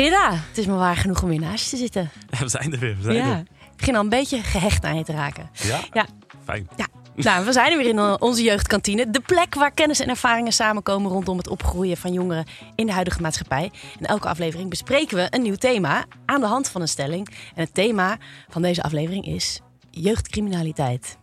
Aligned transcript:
Rida, 0.00 0.30
het 0.32 0.58
is 0.58 0.66
me 0.66 0.74
waar 0.74 0.96
genoeg 0.96 1.22
om 1.22 1.28
weer 1.28 1.40
naast 1.40 1.64
je 1.64 1.70
te 1.70 1.76
zitten. 1.76 2.10
We 2.38 2.48
zijn 2.48 2.72
er 2.72 2.78
weer. 2.78 2.96
We 2.96 3.02
zijn 3.02 3.16
Ja. 3.16 3.30
er. 3.30 3.38
Ik 3.40 3.76
begin 3.76 3.94
al 3.94 4.02
een 4.02 4.08
beetje 4.08 4.42
gehecht 4.42 4.84
aan 4.84 4.96
je 4.96 5.04
te 5.04 5.12
raken. 5.12 5.50
Ja? 5.52 5.80
Ja. 5.92 6.06
Fijn. 6.44 6.68
Ja, 6.76 6.86
nou, 7.14 7.44
we 7.44 7.52
zijn 7.52 7.72
er 7.72 7.78
weer 7.78 7.88
in 7.88 8.20
onze 8.20 8.42
jeugdkantine. 8.42 9.10
De 9.10 9.20
plek 9.20 9.54
waar 9.54 9.70
kennis 9.70 10.00
en 10.00 10.08
ervaringen 10.08 10.52
samenkomen 10.52 11.10
rondom 11.10 11.36
het 11.36 11.48
opgroeien 11.48 11.96
van 11.96 12.12
jongeren 12.12 12.44
in 12.74 12.86
de 12.86 12.92
huidige 12.92 13.20
maatschappij. 13.20 13.70
In 13.98 14.06
elke 14.06 14.28
aflevering 14.28 14.70
bespreken 14.70 15.16
we 15.16 15.26
een 15.30 15.42
nieuw 15.42 15.54
thema 15.54 16.04
aan 16.26 16.40
de 16.40 16.46
hand 16.46 16.68
van 16.68 16.80
een 16.80 16.88
stelling. 16.88 17.28
En 17.54 17.62
het 17.64 17.74
thema 17.74 18.18
van 18.48 18.62
deze 18.62 18.82
aflevering 18.82 19.26
is 19.26 19.60
jeugdcriminaliteit. 19.90 21.18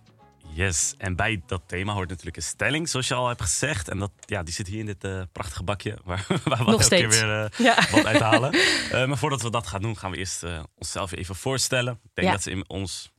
Yes. 0.58 0.94
En 0.98 1.16
bij 1.16 1.42
dat 1.46 1.62
thema 1.66 1.94
hoort 1.94 2.10
natuurlijk 2.10 2.38
een 2.38 2.44
stelling, 2.44 2.90
zoals 2.90 3.08
je 3.08 3.14
al 3.14 3.28
hebt 3.28 3.42
gezegd. 3.42 3.90
En 3.90 3.98
dat, 4.00 4.12
ja, 4.26 4.44
die 4.44 4.54
zit 4.54 4.68
hier 4.68 4.80
in 4.80 4.86
dit 4.86 5.04
eh, 5.04 5.22
prachtige 5.32 5.64
bakje 5.64 5.98
waar, 6.06 6.26
waar 6.28 6.58
we 6.58 6.72
Nog 6.72 6.82
elke 6.82 6.88
keer 6.96 7.10
weer 7.10 7.54
Ja. 7.58 7.88
wat 7.92 8.06
uithalen. 8.06 8.52
Eh, 8.92 9.06
maar 9.08 9.18
voordat 9.18 9.42
we 9.42 9.50
dat 9.50 9.68
gaan 9.68 9.82
doen, 9.82 9.98
gaan 9.98 10.12
we 10.12 10.18
eerst 10.18 10.44
onszelf 10.76 11.12
even 11.12 11.36
voorstellen. 11.36 11.94
Ik 12.04 12.10
denk 12.14 12.28
Ja. 12.28 12.34
dat 12.34 12.44
ze 12.44 12.52
in 12.52 12.70
ons 12.70 13.12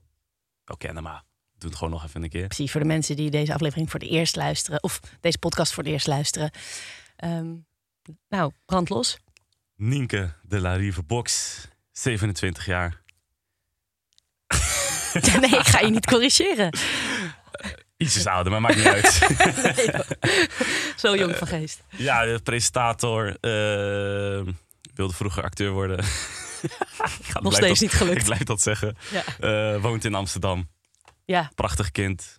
wel 0.64 0.76
kennen, 0.76 1.02
maar 1.02 1.22
doe 1.58 1.68
het 1.68 1.78
gewoon 1.78 1.92
nog 1.92 2.04
even 2.04 2.22
een 2.22 2.28
keer. 2.28 2.46
Precies, 2.46 2.70
voor 2.70 2.80
de 2.80 2.86
mensen 2.86 3.16
die 3.16 3.30
deze 3.30 3.54
aflevering 3.54 3.90
voor 3.90 4.00
het 4.00 4.08
eerst 4.08 4.36
luisteren. 4.36 4.82
Of 4.82 5.00
deze 5.20 5.38
podcast 5.38 5.72
voor 5.72 5.82
het 5.82 5.92
eerst 5.92 6.06
luisteren. 6.06 6.50
Ehm, 7.16 7.54
nou, 8.28 8.52
brand 8.64 8.88
los. 8.88 9.18
Nienke 9.76 10.32
de 10.42 10.60
la 10.60 10.74
Rive 10.74 11.02
Box, 11.02 11.58
27 11.92 12.66
jaar. 12.66 13.02
nee, 15.40 15.50
ik 15.58 15.66
ga 15.66 15.80
je 15.80 15.90
niet 15.90 16.06
corrigeren. 16.06 16.70
Ietsjes 17.96 18.26
ouder, 18.26 18.52
maar 18.52 18.60
maakt 18.60 18.76
niet 18.76 18.86
uit. 18.86 19.18
Nee. 19.76 20.06
Zo 20.96 21.16
jong 21.16 21.36
van 21.36 21.46
geest. 21.46 21.80
ja, 21.96 22.24
de 22.24 22.40
presentator. 22.42 23.26
eh, 23.40 24.52
wilde 24.94 25.14
vroeger 25.14 25.42
acteur 25.42 25.70
worden. 25.70 25.96
Nog 27.40 27.52
steeds 27.54 27.68
dat- 27.68 27.80
niet 27.80 27.92
gelukt. 27.92 28.18
Ik 28.18 28.24
blijf 28.24 28.42
dat 28.42 28.62
zeggen. 28.62 28.96
Ja. 29.10 29.22
Eh, 29.74 29.80
woont 29.82 30.04
in 30.04 30.14
Amsterdam. 30.14 30.68
ja, 31.24 31.50
Prachtig 31.54 31.90
kind. 31.90 32.38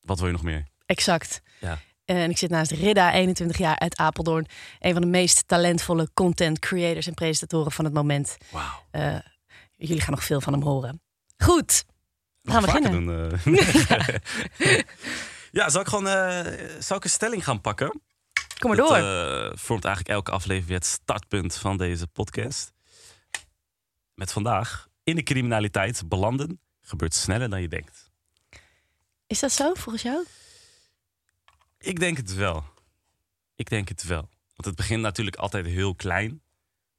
Wat 0.00 0.18
wil 0.18 0.26
je 0.26 0.32
nog 0.32 0.42
meer? 0.42 0.66
exact. 0.86 1.40
Ja. 1.60 1.78
En 2.04 2.30
ik 2.30 2.38
zit 2.38 2.50
naast 2.50 2.70
Ridda, 2.70 3.12
21 3.12 3.58
jaar 3.58 3.78
uit 3.78 3.96
Apeldoorn. 3.96 4.46
Een 4.78 4.92
van 4.92 5.02
de 5.02 5.08
meest 5.08 5.48
talentvolle 5.48 6.10
content 6.14 6.58
creators 6.58 7.06
en 7.06 7.14
presentatoren 7.14 7.72
van 7.72 7.84
het 7.84 7.94
moment. 7.94 8.36
Wauw. 8.50 8.86
Eh, 8.90 9.16
jullie 9.76 10.00
gaan 10.02 10.14
nog 10.14 10.24
veel 10.24 10.40
van 10.40 10.52
hem 10.52 10.62
horen. 10.62 11.02
Goed, 11.38 11.84
gaan 12.42 12.62
beginnen. 12.62 13.04
doen. 13.44 13.56
eh. 13.56 14.18
ja, 15.58 15.68
zal 15.68 15.80
ik 15.80 15.86
gewoon 15.88 16.08
eh, 16.08 16.78
zal 16.78 16.96
ik 16.96 17.04
een 17.04 17.10
stelling 17.10 17.44
gaan 17.44 17.60
pakken? 17.60 18.00
Kom 18.58 18.68
maar 18.70 18.78
door. 18.78 18.96
eh, 18.96 19.50
vormt 19.56 19.84
eigenlijk 19.84 20.14
elke 20.14 20.30
aflevering 20.30 20.66
weer 20.68 20.76
het 20.78 20.86
startpunt 20.86 21.54
van 21.56 21.76
deze 21.76 22.06
podcast. 22.06 22.72
Met 24.14 24.32
vandaag, 24.32 24.88
in 25.02 25.16
de 25.16 25.22
criminaliteit 25.22 26.08
belanden 26.08 26.60
gebeurt 26.80 27.14
sneller 27.14 27.50
dan 27.50 27.60
je 27.60 27.68
denkt. 27.68 28.10
Is 29.26 29.40
dat 29.40 29.52
zo 29.52 29.74
volgens 29.74 30.02
jou? 30.02 30.24
Ik 31.78 32.00
denk 32.00 32.16
het 32.16 32.34
wel. 32.34 32.64
Ik 33.56 33.68
denk 33.68 33.88
het 33.88 34.02
wel. 34.02 34.28
Want 34.54 34.64
het 34.64 34.74
begint 34.74 35.02
natuurlijk 35.02 35.36
altijd 35.36 35.66
heel 35.66 35.94
klein. 35.94 36.28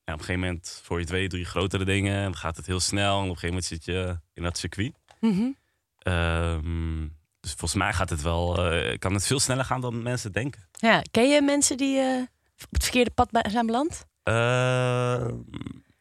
En 0.04 0.14
op 0.14 0.20
een 0.20 0.26
gegeven 0.26 0.40
moment, 0.40 0.82
voor 0.84 1.00
je 1.00 1.28
doe 1.30 1.40
je 1.40 1.46
grotere 1.46 1.86
dingen. 1.86 2.16
En 2.16 2.24
dan 2.24 2.36
gaat 2.38 2.58
het 2.58 2.66
heel 2.66 2.80
snel. 2.80 3.16
En 3.18 3.24
op 3.24 3.30
een 3.30 3.38
gegeven 3.38 3.48
moment 3.48 3.66
zit 3.66 3.86
je 3.86 4.20
in 4.34 4.44
dat 4.44 4.58
circuit. 4.58 4.94
Mhm. 5.22 5.52
Ehm, 5.98 7.08
dus 7.40 7.52
volgens 7.52 7.74
mij 7.74 7.94
gaat 7.94 8.10
het 8.10 8.22
wel, 8.22 8.72
eh, 8.72 8.98
kan 9.00 9.14
het 9.14 9.28
veel 9.28 9.40
sneller 9.40 9.66
gaan 9.66 9.82
dan 9.82 10.02
mensen 10.02 10.32
denken. 10.32 10.68
Ja, 10.72 11.02
ken 11.12 11.30
je 11.30 11.42
mensen 11.42 11.78
die 11.78 12.00
eh, 12.00 12.22
op 12.64 12.72
het 12.72 12.84
verkeerde 12.84 13.12
pad 13.12 13.30
zijn 13.50 13.66
beland? 13.66 14.06
Ehm, 14.24 15.36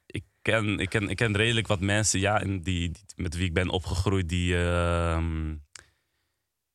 ik, 0.06 0.24
ken, 0.42 0.78
ik, 0.78 0.88
ken, 0.88 1.08
ik 1.08 1.16
ken 1.16 1.36
redelijk 1.36 1.66
wat 1.66 1.80
mensen 1.80 2.20
ja, 2.20 2.38
die, 2.38 2.60
die- 2.62 2.92
met 3.16 3.34
wie 3.36 3.44
ik 3.46 3.54
ben 3.54 3.68
opgegroeid, 3.68 4.28
die, 4.28 4.56
ehm, 4.56 5.48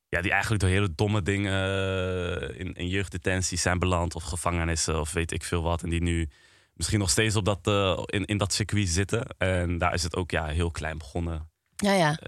ja, 0.08 0.20
die 0.22 0.30
eigenlijk 0.30 0.60
door 0.62 0.70
hele 0.70 0.94
domme 0.94 1.22
dingen 1.22 1.52
eh, 1.52 2.60
in, 2.60 2.74
in 2.74 2.88
jeugddetentie 2.88 3.58
zijn 3.58 3.78
beland, 3.78 4.14
of 4.14 4.22
gevangenissen, 4.22 5.00
of 5.00 5.12
weet 5.12 5.32
ik 5.32 5.42
veel 5.44 5.62
wat. 5.62 5.82
En 5.82 5.90
die 5.90 6.02
nu 6.02 6.28
misschien 6.74 6.98
nog 6.98 7.10
steeds 7.10 7.36
op 7.36 7.44
dat, 7.44 7.66
in, 8.10 8.24
in 8.24 8.38
dat 8.38 8.52
circuit 8.52 8.88
zitten. 8.88 9.26
En 9.38 9.78
daar 9.78 9.94
is 9.94 10.02
het 10.02 10.16
ook 10.16 10.30
ja, 10.30 10.46
heel 10.46 10.70
klein 10.70 10.98
begonnen. 10.98 11.50
Ja, 11.76 11.92
ja. 11.92 12.18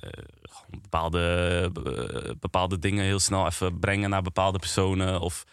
Gewoon 0.42 0.80
bepaalde, 0.82 1.20
eh, 1.84 2.30
bepaalde 2.40 2.78
dingen 2.78 3.04
heel 3.04 3.18
snel 3.20 3.46
even 3.46 3.78
brengen 3.78 4.10
naar 4.10 4.22
bepaalde 4.22 4.58
personen. 4.58 5.20
Of 5.20 5.44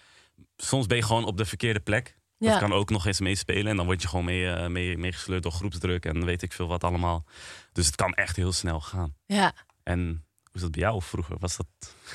soms 0.57 0.85
ben 0.87 0.97
je 0.97 1.03
gewoon 1.03 1.25
op 1.25 1.37
de 1.37 1.45
verkeerde 1.45 1.79
plek. 1.79 2.17
Dat 2.37 2.53
Ja. 2.53 2.59
kan 2.59 2.73
ook 2.73 2.89
nog 2.89 3.05
eens 3.05 3.19
meespelen. 3.19 3.67
En 3.67 3.75
dan 3.75 3.85
word 3.85 4.01
je 4.01 4.07
gewoon 4.07 4.25
mee, 4.25 4.49
eh, 4.51 4.67
mee, 4.67 4.97
meegesleurd 4.97 5.43
door 5.43 5.51
groepsdruk 5.51 6.05
en 6.05 6.25
weet 6.25 6.41
ik 6.41 6.53
veel 6.53 6.67
wat 6.67 6.83
allemaal. 6.83 7.25
Dus 7.71 7.85
het 7.85 7.95
kan 7.95 8.13
echt 8.13 8.35
heel 8.35 8.51
snel 8.51 8.79
gaan. 8.81 9.15
ja. 9.25 9.53
En 9.83 10.24
is 10.55 10.61
dat 10.61 10.71
bij 10.71 10.81
jou 10.81 11.01
vroeger? 11.01 11.35
Was 11.39 11.57
dat... 11.57 11.65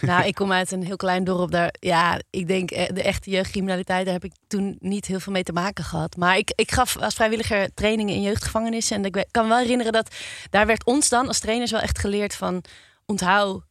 Nou, 0.00 0.24
ik 0.24 0.34
kom 0.40 0.52
uit 0.52 0.70
een 0.72 0.84
heel 0.84 0.96
klein 0.96 1.24
dorp. 1.24 1.50
Daar, 1.50 1.74
ja, 1.80 2.20
ik 2.30 2.46
denk 2.46 2.70
eh, 2.70 2.94
de 2.94 3.02
echte 3.02 3.30
jeugdcriminaliteit, 3.30 4.04
daar 4.04 4.14
heb 4.14 4.24
ik 4.24 4.32
toen 4.46 4.76
niet 4.80 5.06
heel 5.06 5.20
veel 5.20 5.32
mee 5.32 5.42
te 5.42 5.52
maken 5.52 5.84
gehad. 5.84 6.16
Maar 6.16 6.36
ik, 6.36 6.52
ik 6.54 6.70
gaf 6.72 6.96
als 6.96 7.14
vrijwilliger 7.14 7.74
trainingen 7.74 8.14
in 8.14 8.22
jeugdgevangenissen. 8.22 8.96
En 8.96 9.04
ik 9.04 9.24
kan 9.30 9.42
me 9.42 9.48
wel 9.48 9.58
herinneren 9.58 9.92
dat 9.92 10.14
daar 10.50 10.66
werd 10.66 10.84
ons 10.84 11.08
dan 11.08 11.26
als 11.26 11.38
trainers 11.38 11.70
wel 11.70 11.80
echt 11.80 11.98
geleerd 11.98 12.34
van 12.34 12.64
onthoud. 13.06 13.62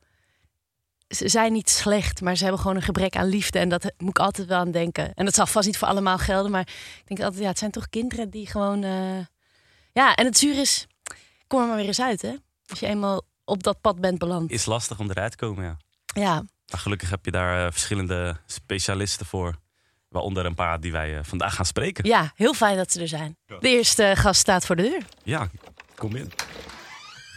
Ze 1.07 1.27
zijn 1.29 1.53
niet 1.53 1.69
slecht, 1.69 2.21
maar 2.21 2.35
ze 2.35 2.43
hebben 2.43 2.61
gewoon 2.61 2.75
een 2.75 2.81
gebrek 2.81 3.15
aan 3.15 3.27
liefde. 3.27 3.59
En 3.59 3.69
dat 3.69 3.91
moet 3.97 4.09
ik 4.09 4.19
altijd 4.19 4.47
wel 4.47 4.59
aan 4.59 4.71
denken. 4.71 5.13
En 5.13 5.25
dat 5.25 5.35
zal 5.35 5.45
vast 5.45 5.67
niet 5.67 5.77
voor 5.77 5.87
allemaal 5.87 6.17
gelden. 6.17 6.51
Maar 6.51 6.67
ik 6.99 7.03
denk 7.07 7.21
altijd, 7.21 7.41
ja, 7.43 7.49
het 7.49 7.57
zijn 7.59 7.71
toch 7.71 7.89
kinderen 7.89 8.29
die 8.29 8.47
gewoon. 8.47 8.83
eh, 8.83 9.17
Ja, 9.93 10.15
en 10.15 10.25
het 10.25 10.37
zuur 10.37 10.59
is, 10.59 10.87
kom 11.47 11.61
er 11.61 11.67
maar 11.67 11.75
weer 11.75 11.85
eens 11.85 12.01
uit, 12.01 12.21
hè? 12.21 12.33
Als 12.67 12.79
je 12.79 12.85
eenmaal 12.87 13.21
op 13.49 13.63
dat 13.63 13.81
pad 13.81 13.99
bent 14.01 14.17
beland. 14.17 14.51
Is 14.51 14.65
lastig 14.65 14.99
om 14.99 15.09
eruit 15.09 15.31
te 15.31 15.37
komen, 15.37 15.63
ja. 15.65 15.77
Ja, 16.21 16.33
Maar 16.71 16.79
gelukkig 16.79 17.09
heb 17.09 17.25
je 17.25 17.31
daar 17.31 17.65
eh, 17.65 17.71
verschillende 17.71 18.37
specialisten 18.45 19.25
voor. 19.25 19.55
Waaronder 20.09 20.45
een 20.45 20.55
paar 20.55 20.79
die 20.79 20.91
wij 20.91 21.17
eh, 21.17 21.23
vandaag 21.23 21.55
gaan 21.55 21.65
spreken. 21.65 22.07
Ja, 22.07 22.31
heel 22.35 22.53
fijn 22.53 22.77
dat 22.77 22.91
ze 22.91 23.01
er 23.01 23.07
zijn. 23.07 23.37
De 23.45 23.69
eerste 23.69 24.11
gast 24.15 24.39
staat 24.39 24.65
voor 24.65 24.75
de 24.75 24.81
deur. 24.83 25.01
Ja, 25.23 25.47
kom 25.95 26.15
in. 26.15 26.31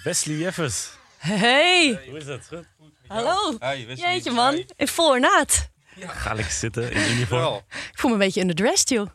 Wesley 0.04 0.36
Jeffers. 0.36 0.88
Hey, 1.16 2.02
Hoe 2.08 2.18
is 2.18 2.26
het? 2.26 2.46
Goed? 2.48 2.64
hallo. 3.06 3.50
Hi, 3.50 3.86
Wesley. 3.86 4.12
Jeetje 4.12 4.30
man, 4.30 4.64
in 4.76 4.88
voornaat. 4.88 5.70
Ga 5.98 6.34
lekker 6.34 6.52
zitten 6.52 6.92
in 6.92 7.10
uniform. 7.12 7.54
Ik 7.68 7.98
voel 7.98 8.10
me 8.10 8.16
een 8.16 8.22
beetje 8.22 8.40
underdressed, 8.40 8.88
joh. 8.88 9.06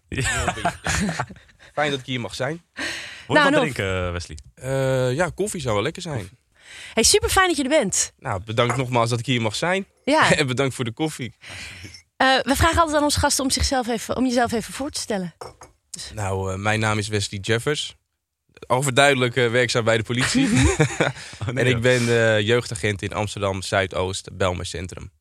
fijn 1.73 1.89
dat 1.91 1.99
ik 1.99 2.05
hier 2.05 2.19
mag 2.19 2.35
zijn. 2.35 2.61
Wil 2.73 2.85
je 3.27 3.33
Nou, 3.33 3.43
wat 3.43 3.51
Nof. 3.51 3.61
drinken, 3.61 4.11
Wesley? 4.11 4.37
Eh, 4.55 5.13
ja, 5.15 5.29
koffie 5.29 5.61
zou 5.61 5.73
wel 5.73 5.83
lekker 5.83 6.01
zijn. 6.01 6.29
Hey, 6.93 7.03
super 7.03 7.29
fijn 7.29 7.47
dat 7.47 7.57
je 7.57 7.63
er 7.63 7.69
bent. 7.69 8.11
Nou, 8.19 8.41
bedankt 8.45 8.77
nogmaals 8.77 9.09
dat 9.09 9.19
ik 9.19 9.25
hier 9.25 9.41
mag 9.41 9.55
zijn. 9.55 9.85
Ja, 10.03 10.31
en 10.37 10.47
bedankt 10.47 10.75
voor 10.75 10.85
de 10.85 10.91
koffie. 10.91 11.33
eh, 12.17 12.39
we 12.41 12.55
vragen 12.55 12.79
altijd 12.79 12.97
aan 12.97 13.03
onze 13.03 13.19
gasten 13.19 13.43
om, 13.43 13.51
zichzelf 13.51 13.87
even, 13.87 14.15
om 14.15 14.25
jezelf 14.25 14.51
even 14.51 14.73
voor 14.73 14.89
te 14.89 14.99
stellen. 14.99 15.33
Nou, 16.13 16.51
eh, 16.51 16.57
mijn 16.57 16.79
naam 16.79 16.97
is 16.97 17.07
Wesley 17.07 17.39
Jeffers. 17.39 17.95
Overduidelijk 18.67 19.35
werkzaam 19.35 19.83
bij 19.83 19.97
de 19.97 20.03
politie. 20.03 20.47
Oh, 21.41 21.47
nee, 21.53 21.63
en 21.65 21.69
ik 21.71 21.81
ben 21.81 22.01
eh, 22.09 22.39
jeugdagent 22.39 23.01
in 23.01 23.13
Amsterdam 23.13 23.61
Zuidoost, 23.61 24.37
Belmer 24.37 24.65
Centrum. 24.65 25.11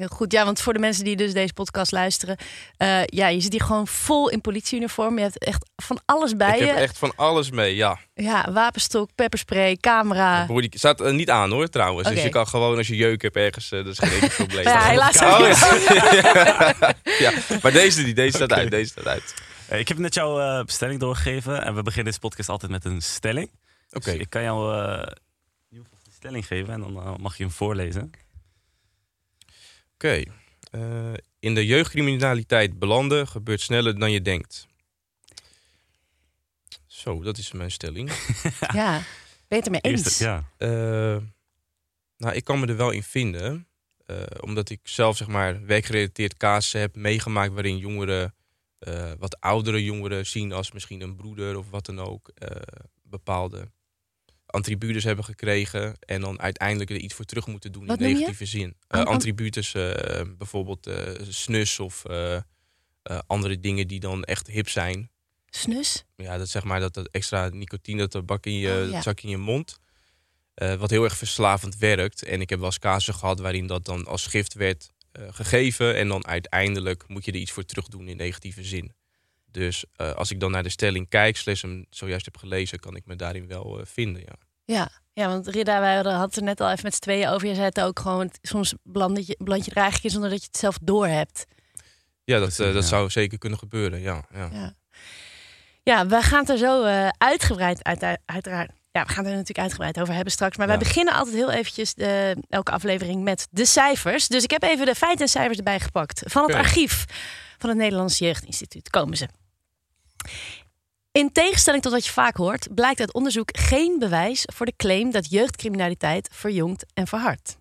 Heel 0.00 0.08
goed, 0.08 0.32
ja, 0.32 0.44
want 0.44 0.60
voor 0.60 0.72
de 0.72 0.78
mensen 0.78 1.04
die 1.04 1.16
dus 1.16 1.32
deze 1.32 1.52
podcast 1.52 1.92
luisteren. 1.92 2.36
eh, 2.76 3.04
ja, 3.04 3.28
je 3.28 3.40
zit 3.40 3.52
hier 3.52 3.62
gewoon 3.62 3.86
vol 3.86 4.28
in 4.28 4.40
politieuniform. 4.40 5.16
Je 5.16 5.22
hebt 5.22 5.38
echt 5.38 5.70
van 5.76 6.00
alles 6.04 6.36
bij 6.36 6.52
ik 6.54 6.58
je. 6.58 6.64
heb 6.66 6.76
echt 6.76 6.98
van 6.98 7.12
alles 7.16 7.50
mee, 7.50 7.74
ja. 7.76 7.98
Ja, 8.14 8.52
wapenstok, 8.52 9.10
pepperspray, 9.14 9.76
camera. 9.76 10.44
Broer, 10.44 10.60
die 10.60 10.70
staat 10.78 11.00
er 11.00 11.14
niet 11.14 11.30
aan 11.30 11.50
hoor, 11.50 11.68
trouwens. 11.68 12.08
Dus 12.08 12.22
je 12.22 12.28
kan 12.28 12.46
gewoon 12.48 12.76
als 12.76 12.86
je 12.86 12.96
jeuk 12.96 13.22
hebt 13.22 13.36
ergens, 13.36 13.72
eh, 13.72 13.84
dat 13.84 13.92
is 13.92 13.98
geen 13.98 14.28
probleem. 14.28 14.64
Ja, 14.72 14.80
helaas 14.88 15.20
Oh, 15.22 15.40
ook 15.40 15.46
ja. 15.88 16.94
ja, 17.30 17.32
maar 17.62 17.72
deze 17.72 18.02
niet, 18.02 18.16
deze 18.16 18.36
staat 18.36 18.52
uit, 18.52 18.70
deze 18.70 18.90
staat 18.90 19.06
uit. 19.06 19.34
Eh, 19.68 19.78
Ik 19.78 19.88
heb 19.88 19.98
net 19.98 20.14
jouw 20.14 20.40
eh, 20.40 20.64
bestelling 20.64 21.00
doorgegeven. 21.00 21.62
En 21.64 21.74
we 21.74 21.82
beginnen 21.82 22.06
deze 22.06 22.18
podcast 22.18 22.48
altijd 22.48 22.70
met 22.70 22.84
een 22.84 23.00
stelling. 23.02 23.50
Oké. 23.92 24.10
Dus 24.10 24.20
ik 24.20 24.30
kan 24.30 24.42
jou 24.42 24.74
eh, 24.82 25.06
de 25.68 25.82
stelling 26.16 26.46
geven. 26.46 26.72
En 26.74 26.80
dan 26.80 26.96
eh, 26.96 27.16
mag 27.16 27.36
je 27.36 27.42
hem 27.42 27.52
voorlezen. 27.52 28.10
Oké. 30.00 30.22
Eh, 30.70 31.12
in 31.38 31.54
de 31.54 31.66
jeugdcriminaliteit 31.66 32.78
belanden 32.78 33.28
gebeurt 33.28 33.60
sneller 33.60 33.98
dan 33.98 34.10
je 34.12 34.22
denkt. 34.22 34.66
Zo, 36.86 37.22
dat 37.22 37.38
is 37.38 37.52
mijn 37.52 37.70
stelling. 37.70 38.10
Ja, 38.72 38.92
ben 38.98 39.02
je 39.48 39.54
het 39.56 39.64
ermee 39.64 39.80
eens? 39.80 40.04
Eerste, 40.04 40.24
ja. 40.24 40.44
Eh, 40.56 41.22
nou, 42.16 42.34
ik 42.34 42.44
kan 42.44 42.60
me 42.60 42.66
er 42.66 42.76
wel 42.76 42.90
in 42.90 43.02
vinden. 43.02 43.66
eh, 44.06 44.16
omdat 44.40 44.70
ik 44.70 44.80
zelf 44.82 45.16
zeg 45.16 45.28
maar 45.28 45.64
werkgerelateerd 45.66 46.36
casussen 46.36 46.80
heb 46.80 46.96
meegemaakt 46.96 47.52
waarin 47.52 47.76
jongeren, 47.78 48.34
eh, 48.78 49.12
wat 49.18 49.40
oudere 49.40 49.84
jongeren 49.84 50.26
zien 50.26 50.52
als 50.52 50.72
misschien 50.72 51.00
een 51.00 51.16
broeder 51.16 51.56
of 51.58 51.70
wat 51.70 51.86
dan 51.86 51.98
ook, 52.00 52.28
eh, 52.34 52.56
bepaalde 53.02 53.70
attributes 54.50 55.04
hebben 55.04 55.24
gekregen 55.24 55.96
en 56.00 56.20
dan 56.20 56.40
uiteindelijk 56.40 56.90
er 56.90 56.96
iets 56.96 57.14
voor 57.14 57.24
terug 57.24 57.46
moeten 57.46 57.72
doen 57.72 57.86
Wat 57.86 58.00
in 58.00 58.12
negatieve 58.12 58.44
zin. 58.46 58.76
An- 58.88 59.04
attributes, 59.06 59.74
eh, 59.74 60.20
bijvoorbeeld 60.38 60.86
eh, 60.86 61.12
snus 61.28 61.78
of 61.78 62.02
andere 63.26 63.60
dingen 63.60 63.88
die 63.88 64.00
dan 64.00 64.24
echt 64.24 64.46
hip 64.46 64.68
zijn. 64.68 65.10
Snus? 65.46 66.04
Ja, 66.16 66.38
dat 66.38 66.48
zeg 66.48 66.64
maar 66.64 66.80
dat, 66.80 66.94
dat 66.94 67.08
extra 67.10 67.48
nicotine, 67.48 68.06
dat 68.06 68.26
bak 68.26 68.46
in 68.46 68.52
je, 68.58 68.82
Oh, 68.86 68.90
ja. 68.90 69.02
zak 69.02 69.20
in 69.20 69.28
je 69.28 69.36
mond. 69.36 69.78
Wat 70.54 70.90
heel 70.90 71.04
erg 71.04 71.16
verslavend 71.16 71.76
werkt. 71.78 72.22
En 72.22 72.40
ik 72.40 72.48
heb 72.50 72.58
wel 72.58 72.68
eens 72.68 72.78
casus 72.78 73.14
gehad 73.16 73.40
waarin 73.40 73.66
dat 73.66 73.84
dan 73.84 74.06
als 74.06 74.26
gift 74.26 74.54
werd 74.54 74.90
gegeven. 75.12 75.96
En 75.96 76.08
dan 76.08 76.26
uiteindelijk 76.26 77.04
moet 77.08 77.24
je 77.24 77.32
er 77.32 77.38
iets 77.38 77.52
voor 77.52 77.64
terug 77.64 77.86
doen 77.88 78.08
in 78.08 78.16
negatieve 78.16 78.64
zin. 78.64 78.92
Dus 79.50 79.84
eh, 79.96 80.12
als 80.12 80.30
ik 80.30 80.40
dan 80.40 80.50
naar 80.50 80.62
de 80.62 80.68
stelling 80.68 81.08
kijk, 81.08 81.36
slechts 81.36 81.62
hem 81.62 81.86
zojuist 81.90 82.24
heb 82.24 82.36
gelezen, 82.36 82.78
kan 82.78 82.96
ik 82.96 83.06
me 83.06 83.16
daarin 83.16 83.46
wel 83.46 83.80
eh, 83.80 83.86
vinden. 83.86 84.22
Ja. 84.22 84.34
Ja. 84.64 84.90
Ja, 85.12 85.28
want 85.28 85.46
Rida, 85.46 85.80
wij 85.80 85.94
hadden 85.94 86.20
het 86.20 86.36
er 86.36 86.42
net 86.42 86.60
al 86.60 86.70
even 86.70 86.84
met 86.84 86.94
z'n 86.94 87.00
tweeën 87.00 87.28
over. 87.28 87.48
Je 87.48 87.54
zei 87.54 87.66
het 87.66 87.80
ook 87.80 87.98
gewoon, 87.98 88.30
soms 88.42 88.74
beland 88.82 89.26
je, 89.26 89.36
beland 89.38 89.64
je 89.64 89.70
er 89.70 89.76
eigenlijk 89.76 90.04
in 90.04 90.10
zonder 90.10 90.30
dat 90.30 90.40
je 90.40 90.46
het 90.46 90.56
zelf 90.56 90.78
doorhebt. 90.82 91.46
Ja, 92.24 92.38
dat, 92.38 92.50
eh, 92.50 92.56
dat 92.56 92.74
ja. 92.74 92.88
zou 92.88 93.10
zeker 93.10 93.38
kunnen 93.38 93.58
gebeuren. 93.58 94.00
Ja, 94.00 94.24
ja. 94.32 94.48
Ja. 94.52 94.74
Ja, 95.82 96.06
we 96.06 96.22
gaan 96.22 96.40
het 96.40 96.48
er 96.48 96.58
zo 96.58 96.84
eh, 96.84 97.08
uitgebreid 97.18 97.84
uit, 97.84 98.18
uiteraard. 98.24 98.70
Ja, 98.92 99.04
we 99.04 99.12
gaan 99.12 99.24
er 99.24 99.30
natuurlijk 99.30 99.58
uitgebreid 99.58 100.00
over 100.00 100.14
hebben 100.14 100.32
straks. 100.32 100.56
Maar 100.56 100.66
wij 100.66 100.78
beginnen 100.78 101.14
altijd 101.14 101.36
heel 101.36 101.50
eventjes 101.50 101.94
de, 101.94 102.36
elke 102.48 102.70
aflevering 102.70 103.22
met 103.22 103.46
de 103.50 103.64
cijfers. 103.64 104.28
Dus 104.28 104.42
ik 104.42 104.50
heb 104.50 104.62
even 104.62 104.86
de 104.86 104.94
feiten 104.94 105.24
en 105.24 105.30
cijfers 105.30 105.58
erbij 105.58 105.80
gepakt. 105.80 106.22
Van 106.24 106.42
het 106.42 106.54
archief 106.54 107.04
van 107.58 107.68
het 107.68 107.78
Nederlands 107.78 108.18
Jeugdinstituut 108.18 108.90
komen 108.90 109.16
ze. 109.16 109.28
In 111.12 111.32
tegenstelling 111.32 111.82
tot 111.82 111.92
wat 111.92 112.04
je 112.04 112.12
vaak 112.12 112.36
hoort, 112.36 112.74
blijkt 112.74 113.00
uit 113.00 113.12
onderzoek 113.12 113.58
geen 113.58 113.98
bewijs 113.98 114.44
voor 114.52 114.66
de 114.66 114.76
claim 114.76 115.10
dat 115.10 115.30
jeugdcriminaliteit 115.30 116.28
verjongt 116.32 116.86
en 116.94 117.06
verhardt. 117.06 117.58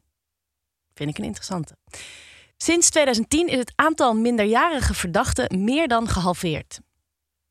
Vind 0.93 1.09
ik 1.09 1.17
een 1.17 1.23
interessante. 1.23 1.75
Sinds 2.57 2.89
2010 2.89 3.47
is 3.47 3.57
het 3.57 3.73
aantal 3.75 4.13
minderjarige 4.13 4.93
verdachten 4.93 5.63
meer 5.63 5.87
dan 5.87 6.07
gehalveerd. 6.07 6.79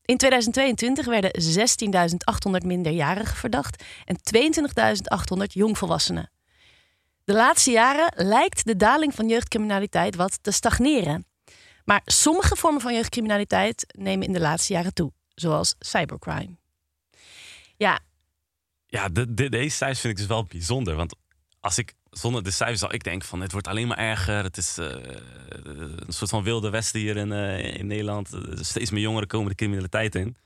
In 0.09 0.17
2022 0.17 1.05
werden 1.05 1.31
16.800 2.61 2.65
minderjarigen 2.65 3.35
verdacht 3.37 3.83
en 4.05 4.17
22.800 5.39 5.43
jongvolwassenen. 5.45 6.31
De 7.23 7.33
laatste 7.33 7.71
jaren 7.71 8.27
lijkt 8.27 8.65
de 8.65 8.75
daling 8.75 9.13
van 9.15 9.27
jeugdcriminaliteit 9.27 10.15
wat 10.15 10.43
te 10.43 10.51
stagneren. 10.51 11.25
Maar 11.85 12.01
sommige 12.05 12.55
vormen 12.55 12.81
van 12.81 12.93
jeugdcriminaliteit 12.93 13.85
nemen 13.97 14.27
in 14.27 14.33
de 14.33 14.39
laatste 14.39 14.73
jaren 14.73 14.93
toe, 14.93 15.11
zoals 15.35 15.75
cybercrime. 15.79 16.57
Ja, 17.77 17.99
Ja, 18.87 19.09
de, 19.09 19.33
de- 19.33 19.49
deze 19.49 19.75
cijfers 19.75 19.99
vind 19.99 20.13
ik 20.13 20.19
dus 20.19 20.27
wel 20.27 20.43
bijzonder. 20.45 20.95
Want 20.95 21.15
als 21.59 21.77
ik 21.77 21.93
zonder 22.19 22.43
de 22.43 22.51
cijfers 22.51 22.79
zou 22.79 22.93
ik 22.93 23.03
denk 23.03 23.23
van 23.23 23.41
het 23.41 23.51
wordt 23.51 23.67
alleen 23.67 23.87
maar 23.87 23.97
erger. 23.97 24.43
Het 24.43 24.57
is 24.57 24.77
eh, 24.77 24.85
een 26.05 26.13
soort 26.13 26.29
van 26.29 26.43
wilde 26.43 26.69
westen 26.69 26.99
hier 26.99 27.17
in, 27.17 27.31
eh, 27.31 27.75
in 27.75 27.87
Nederland. 27.87 28.29
Steeds 28.53 28.91
meer 28.91 29.01
jongeren 29.01 29.27
komen 29.27 29.49
de 29.49 29.55
criminaliteit 29.55 30.15
in. 30.15 30.37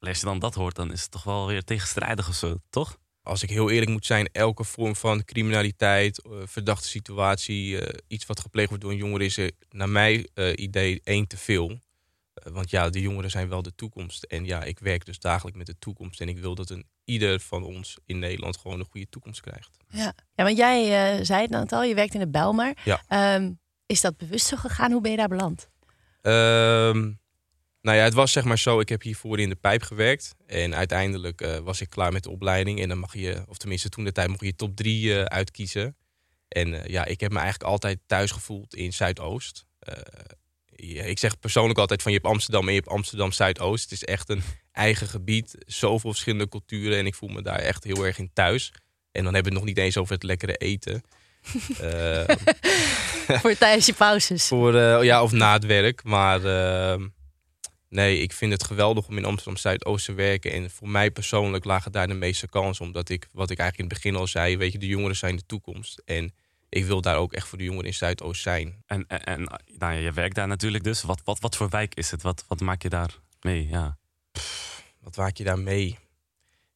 Als 0.00 0.18
je 0.18 0.26
dan 0.26 0.38
dat 0.38 0.54
hoort, 0.54 0.76
dan 0.76 0.92
is 0.92 1.02
het 1.02 1.10
toch 1.10 1.24
wel 1.24 1.46
weer 1.46 1.64
tegenstrijdig 1.64 2.28
of 2.28 2.34
zo, 2.34 2.56
toch? 2.70 2.98
Als 3.22 3.42
ik 3.42 3.50
heel 3.50 3.70
eerlijk 3.70 3.90
moet 3.90 4.06
zijn, 4.06 4.28
elke 4.32 4.64
vorm 4.64 4.96
van 4.96 5.24
criminaliteit, 5.24 6.18
eh, 6.22 6.32
verdachte 6.44 6.88
situatie, 6.88 7.78
iets 8.08 8.26
wat 8.26 8.40
gepleegd 8.40 8.68
wordt 8.68 8.84
door 8.84 8.92
een 8.92 8.98
jongere, 8.98 9.24
is 9.24 9.36
er 9.36 9.50
naar 9.70 9.88
mijn 9.88 10.26
idee 10.54 11.00
één 11.04 11.26
te 11.26 11.36
veel. 11.36 11.78
Eh, 12.34 12.52
want 12.52 12.70
ja, 12.70 12.90
de 12.90 13.00
jongeren 13.00 13.30
zijn 13.30 13.48
wel 13.48 13.62
de 13.62 13.74
toekomst. 13.74 14.22
En 14.22 14.44
ja, 14.44 14.62
ik 14.62 14.78
werk 14.78 15.04
dus 15.04 15.18
dagelijks 15.18 15.58
met 15.58 15.66
de 15.66 15.78
toekomst. 15.78 16.20
En 16.20 16.28
ik 16.28 16.38
wil 16.38 16.54
dat 16.54 16.70
een 16.70 16.86
ieder 17.04 17.40
van 17.40 17.64
ons 17.64 17.98
in 18.06 18.18
Nederland 18.18 18.56
gewoon 18.56 18.78
een 18.78 18.86
goede 18.90 19.08
toekomst 19.08 19.40
krijgt. 19.40 19.76
ja. 19.88 20.12
ja 20.34 20.44
want 20.44 20.56
jij 20.56 20.82
eh, 21.16 21.24
zei 21.24 21.40
het 21.40 21.50
net 21.50 21.72
al, 21.72 21.82
je 21.82 21.94
werkt 21.94 22.14
in 22.14 22.20
de 22.20 22.28
Belmar. 22.28 22.74
Ja. 22.84 23.02
Ehm, 23.08 23.52
is 23.86 24.00
dat 24.00 24.16
bewust 24.16 24.46
zo 24.46 24.56
gegaan? 24.56 24.92
Hoe 24.92 25.00
ben 25.00 25.10
je 25.10 25.16
daar 25.16 25.28
beland? 25.28 25.68
Ehm, 26.20 27.00
nou 27.80 27.96
ja, 27.96 28.04
het 28.04 28.14
was 28.14 28.32
zeg 28.32 28.44
maar 28.44 28.58
zo. 28.58 28.80
Ik 28.80 28.88
heb 28.88 29.02
hiervoor 29.02 29.38
in 29.38 29.48
de 29.48 29.54
pijp 29.54 29.82
gewerkt. 29.82 30.34
En 30.46 30.74
uiteindelijk 30.74 31.40
eh, 31.40 31.58
was 31.58 31.80
ik 31.80 31.90
klaar 31.90 32.12
met 32.12 32.22
de 32.22 32.30
opleiding. 32.30 32.80
En 32.80 32.88
dan 32.88 32.98
mag 32.98 33.14
je, 33.14 33.44
of 33.48 33.56
tenminste 33.56 33.88
toen 33.88 34.04
de 34.04 34.12
tijd, 34.12 34.28
mocht 34.28 34.44
je 34.44 34.54
top 34.54 34.76
drie 34.76 35.14
uitkiezen. 35.16 35.96
En 36.48 36.82
ja, 36.90 37.04
ik 37.04 37.20
heb 37.20 37.32
me 37.32 37.38
eigenlijk 37.38 37.70
altijd 37.70 37.98
thuis 38.06 38.30
gevoeld 38.30 38.74
in 38.74 38.92
Zuidoost. 38.92 39.66
Eh, 40.82 41.08
ik 41.08 41.18
zeg 41.18 41.38
persoonlijk 41.38 41.78
altijd 41.78 42.02
van 42.02 42.12
je 42.12 42.18
hebt 42.18 42.30
Amsterdam 42.30 42.62
en 42.66 42.74
je 42.74 42.78
hebt 42.78 42.92
Amsterdam 42.92 43.32
Zuidoost. 43.32 43.82
Het 43.82 43.92
is 43.92 44.04
echt 44.04 44.28
een 44.28 44.42
eigen 44.72 45.06
gebied. 45.06 45.54
Zoveel 45.66 46.10
verschillende 46.10 46.48
culturen. 46.48 46.98
En 46.98 47.06
ik 47.06 47.14
voel 47.14 47.28
me 47.28 47.42
daar 47.42 47.58
echt 47.58 47.84
heel 47.84 48.06
erg 48.06 48.18
in 48.18 48.30
thuis. 48.32 48.72
En 49.12 49.24
dan 49.24 49.34
hebben 49.34 49.52
we 49.52 49.58
het 49.58 49.66
nog 49.66 49.74
niet 49.74 49.84
eens 49.84 49.96
over 49.96 50.14
het 50.14 50.22
lekkere 50.22 50.56
eten. 50.56 51.02
Eh, 51.80 52.24
Voor 53.40 53.56
tijdens 53.56 53.86
je 53.86 53.92
pauzes. 53.92 54.46
voor, 54.46 54.74
eh, 54.74 55.02
ja, 55.02 55.22
of 55.22 55.32
na 55.32 55.52
het 55.52 55.66
werk. 55.66 56.04
Maar 56.04 56.44
ehm, 56.44 57.08
nee, 57.88 58.18
ik 58.18 58.32
vind 58.32 58.52
het 58.52 58.64
geweldig 58.64 59.06
om 59.08 59.16
in 59.18 59.24
Amsterdam 59.24 59.56
Zuidoost 59.56 60.04
te 60.04 60.12
werken. 60.12 60.52
En 60.52 60.70
voor 60.70 60.88
mij 60.88 61.10
persoonlijk 61.10 61.64
lagen 61.64 61.92
daar 61.92 62.08
de 62.08 62.14
meeste 62.14 62.48
kansen. 62.48 62.84
Omdat 62.84 63.08
ik, 63.08 63.28
wat 63.32 63.50
ik 63.50 63.58
eigenlijk 63.58 63.90
in 63.90 63.96
het 63.96 64.02
begin 64.02 64.20
al 64.20 64.26
zei, 64.26 64.56
weet 64.56 64.72
je, 64.72 64.78
de 64.78 64.86
jongeren 64.86 65.16
zijn 65.16 65.36
de 65.36 65.46
toekomst. 65.46 66.02
En 66.04 66.34
ik 66.72 66.84
wil 66.84 67.00
daar 67.00 67.16
ook 67.16 67.32
echt 67.32 67.48
voor 67.48 67.58
de 67.58 67.64
jongeren 67.64 67.86
in 67.86 67.94
Zuidoost 67.94 68.42
zijn. 68.42 68.82
En, 68.86 69.06
en, 69.06 69.24
en 69.24 69.42
nou 69.78 69.92
ja, 69.94 69.98
je 69.98 70.12
werkt 70.12 70.34
daar 70.34 70.48
natuurlijk 70.48 70.84
dus. 70.84 71.02
Wat, 71.02 71.20
wat, 71.24 71.40
wat 71.40 71.56
voor 71.56 71.68
wijk 71.68 71.94
is 71.94 72.10
het? 72.10 72.22
Wat, 72.22 72.44
wat 72.48 72.60
maak 72.60 72.82
je 72.82 72.88
daar 72.88 73.18
mee? 73.40 73.68
Ja. 73.68 73.98
Wat 75.00 75.16
maak 75.16 75.36
je 75.36 75.44
daar 75.44 75.58
mee? 75.58 75.98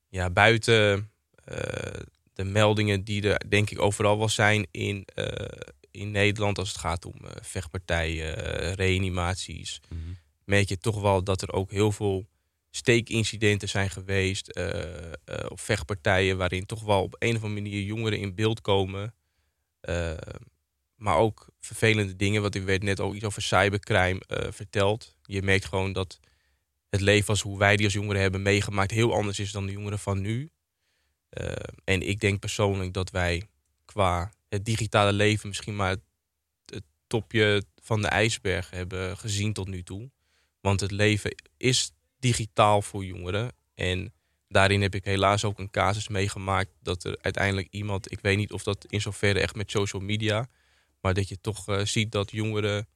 Ja, 0.08 0.30
buiten 0.30 1.10
eh, 1.44 2.00
de 2.32 2.44
meldingen 2.44 3.04
die 3.04 3.28
er 3.28 3.50
denk 3.50 3.70
ik 3.70 3.80
overal 3.80 4.18
wel 4.18 4.28
zijn 4.28 4.66
in, 4.70 5.04
eh, 5.14 5.58
in 5.90 6.10
Nederland 6.10 6.58
als 6.58 6.68
het 6.68 6.78
gaat 6.78 7.04
om 7.04 7.14
eh, 7.24 7.30
vechtpartijen, 7.42 8.34
reanimaties. 8.74 9.80
Mhm. 9.88 10.00
merk 10.44 10.68
je 10.68 10.78
toch 10.78 11.00
wel 11.00 11.24
dat 11.24 11.42
er 11.42 11.52
ook 11.52 11.70
heel 11.70 11.92
veel 11.92 12.26
steekincidenten 12.70 13.68
zijn 13.68 13.90
geweest. 13.90 14.60
of 15.48 15.60
vechtpartijen 15.60 16.36
waarin 16.36 16.66
toch 16.66 16.82
wel 16.82 17.02
op 17.02 17.16
een 17.18 17.36
of 17.36 17.42
andere 17.42 17.62
manier 17.62 17.82
jongeren 17.82 18.18
in 18.18 18.34
beeld 18.34 18.60
komen. 18.60 19.14
Eh, 19.86 20.16
maar 20.96 21.16
ook 21.16 21.48
vervelende 21.60 22.16
dingen, 22.16 22.42
want 22.42 22.54
ik 22.54 22.62
werd 22.62 22.82
net 22.82 23.00
ook 23.00 23.14
iets 23.14 23.24
over 23.24 23.42
cybercrime 23.42 24.20
eh, 24.26 24.52
verteld. 24.52 25.16
Je 25.22 25.42
merkt 25.42 25.64
gewoon 25.64 25.92
dat 25.92 26.20
het 26.90 27.00
leven 27.00 27.28
als 27.28 27.40
hoe 27.40 27.58
wij 27.58 27.76
die 27.76 27.84
als 27.84 27.94
jongeren 27.94 28.22
hebben 28.22 28.42
meegemaakt 28.42 28.90
heel 28.90 29.14
anders 29.14 29.38
is 29.38 29.52
dan 29.52 29.66
de 29.66 29.72
jongeren 29.72 29.98
van 29.98 30.20
nu. 30.20 30.50
Eh, 31.28 31.52
en 31.84 32.08
ik 32.08 32.20
denk 32.20 32.40
persoonlijk 32.40 32.92
dat 32.92 33.10
wij 33.10 33.48
qua 33.84 34.32
het 34.48 34.64
digitale 34.64 35.12
leven 35.12 35.48
misschien 35.48 35.76
maar 35.76 35.90
het, 35.90 36.02
het 36.64 36.84
topje 37.06 37.64
van 37.82 38.02
de 38.02 38.08
ijsberg 38.08 38.70
hebben 38.70 39.16
gezien 39.16 39.52
tot 39.52 39.68
nu 39.68 39.82
toe. 39.82 40.10
Want 40.60 40.80
het 40.80 40.90
leven 40.90 41.34
is 41.56 41.90
digitaal 42.18 42.82
voor 42.82 43.04
jongeren. 43.04 43.52
En 43.74 44.12
daarin 44.48 44.82
heb 44.82 44.94
ik 44.94 45.04
helaas 45.04 45.44
ook 45.44 45.58
een 45.58 45.70
casus 45.70 46.08
meegemaakt 46.08 46.70
dat 46.82 47.04
er 47.04 47.18
uiteindelijk 47.20 47.68
iemand, 47.70 48.12
ik 48.12 48.18
weet 48.20 48.36
niet 48.36 48.52
of 48.52 48.62
dat 48.62 48.84
in 48.88 49.00
zoverre 49.00 49.40
echt 49.40 49.54
met 49.54 49.70
social 49.70 50.02
media, 50.02 50.48
maar 51.00 51.14
dat 51.14 51.28
je 51.28 51.40
toch 51.40 51.68
eh, 51.68 51.84
ziet 51.84 52.12
dat 52.12 52.30
jongeren, 52.30 52.88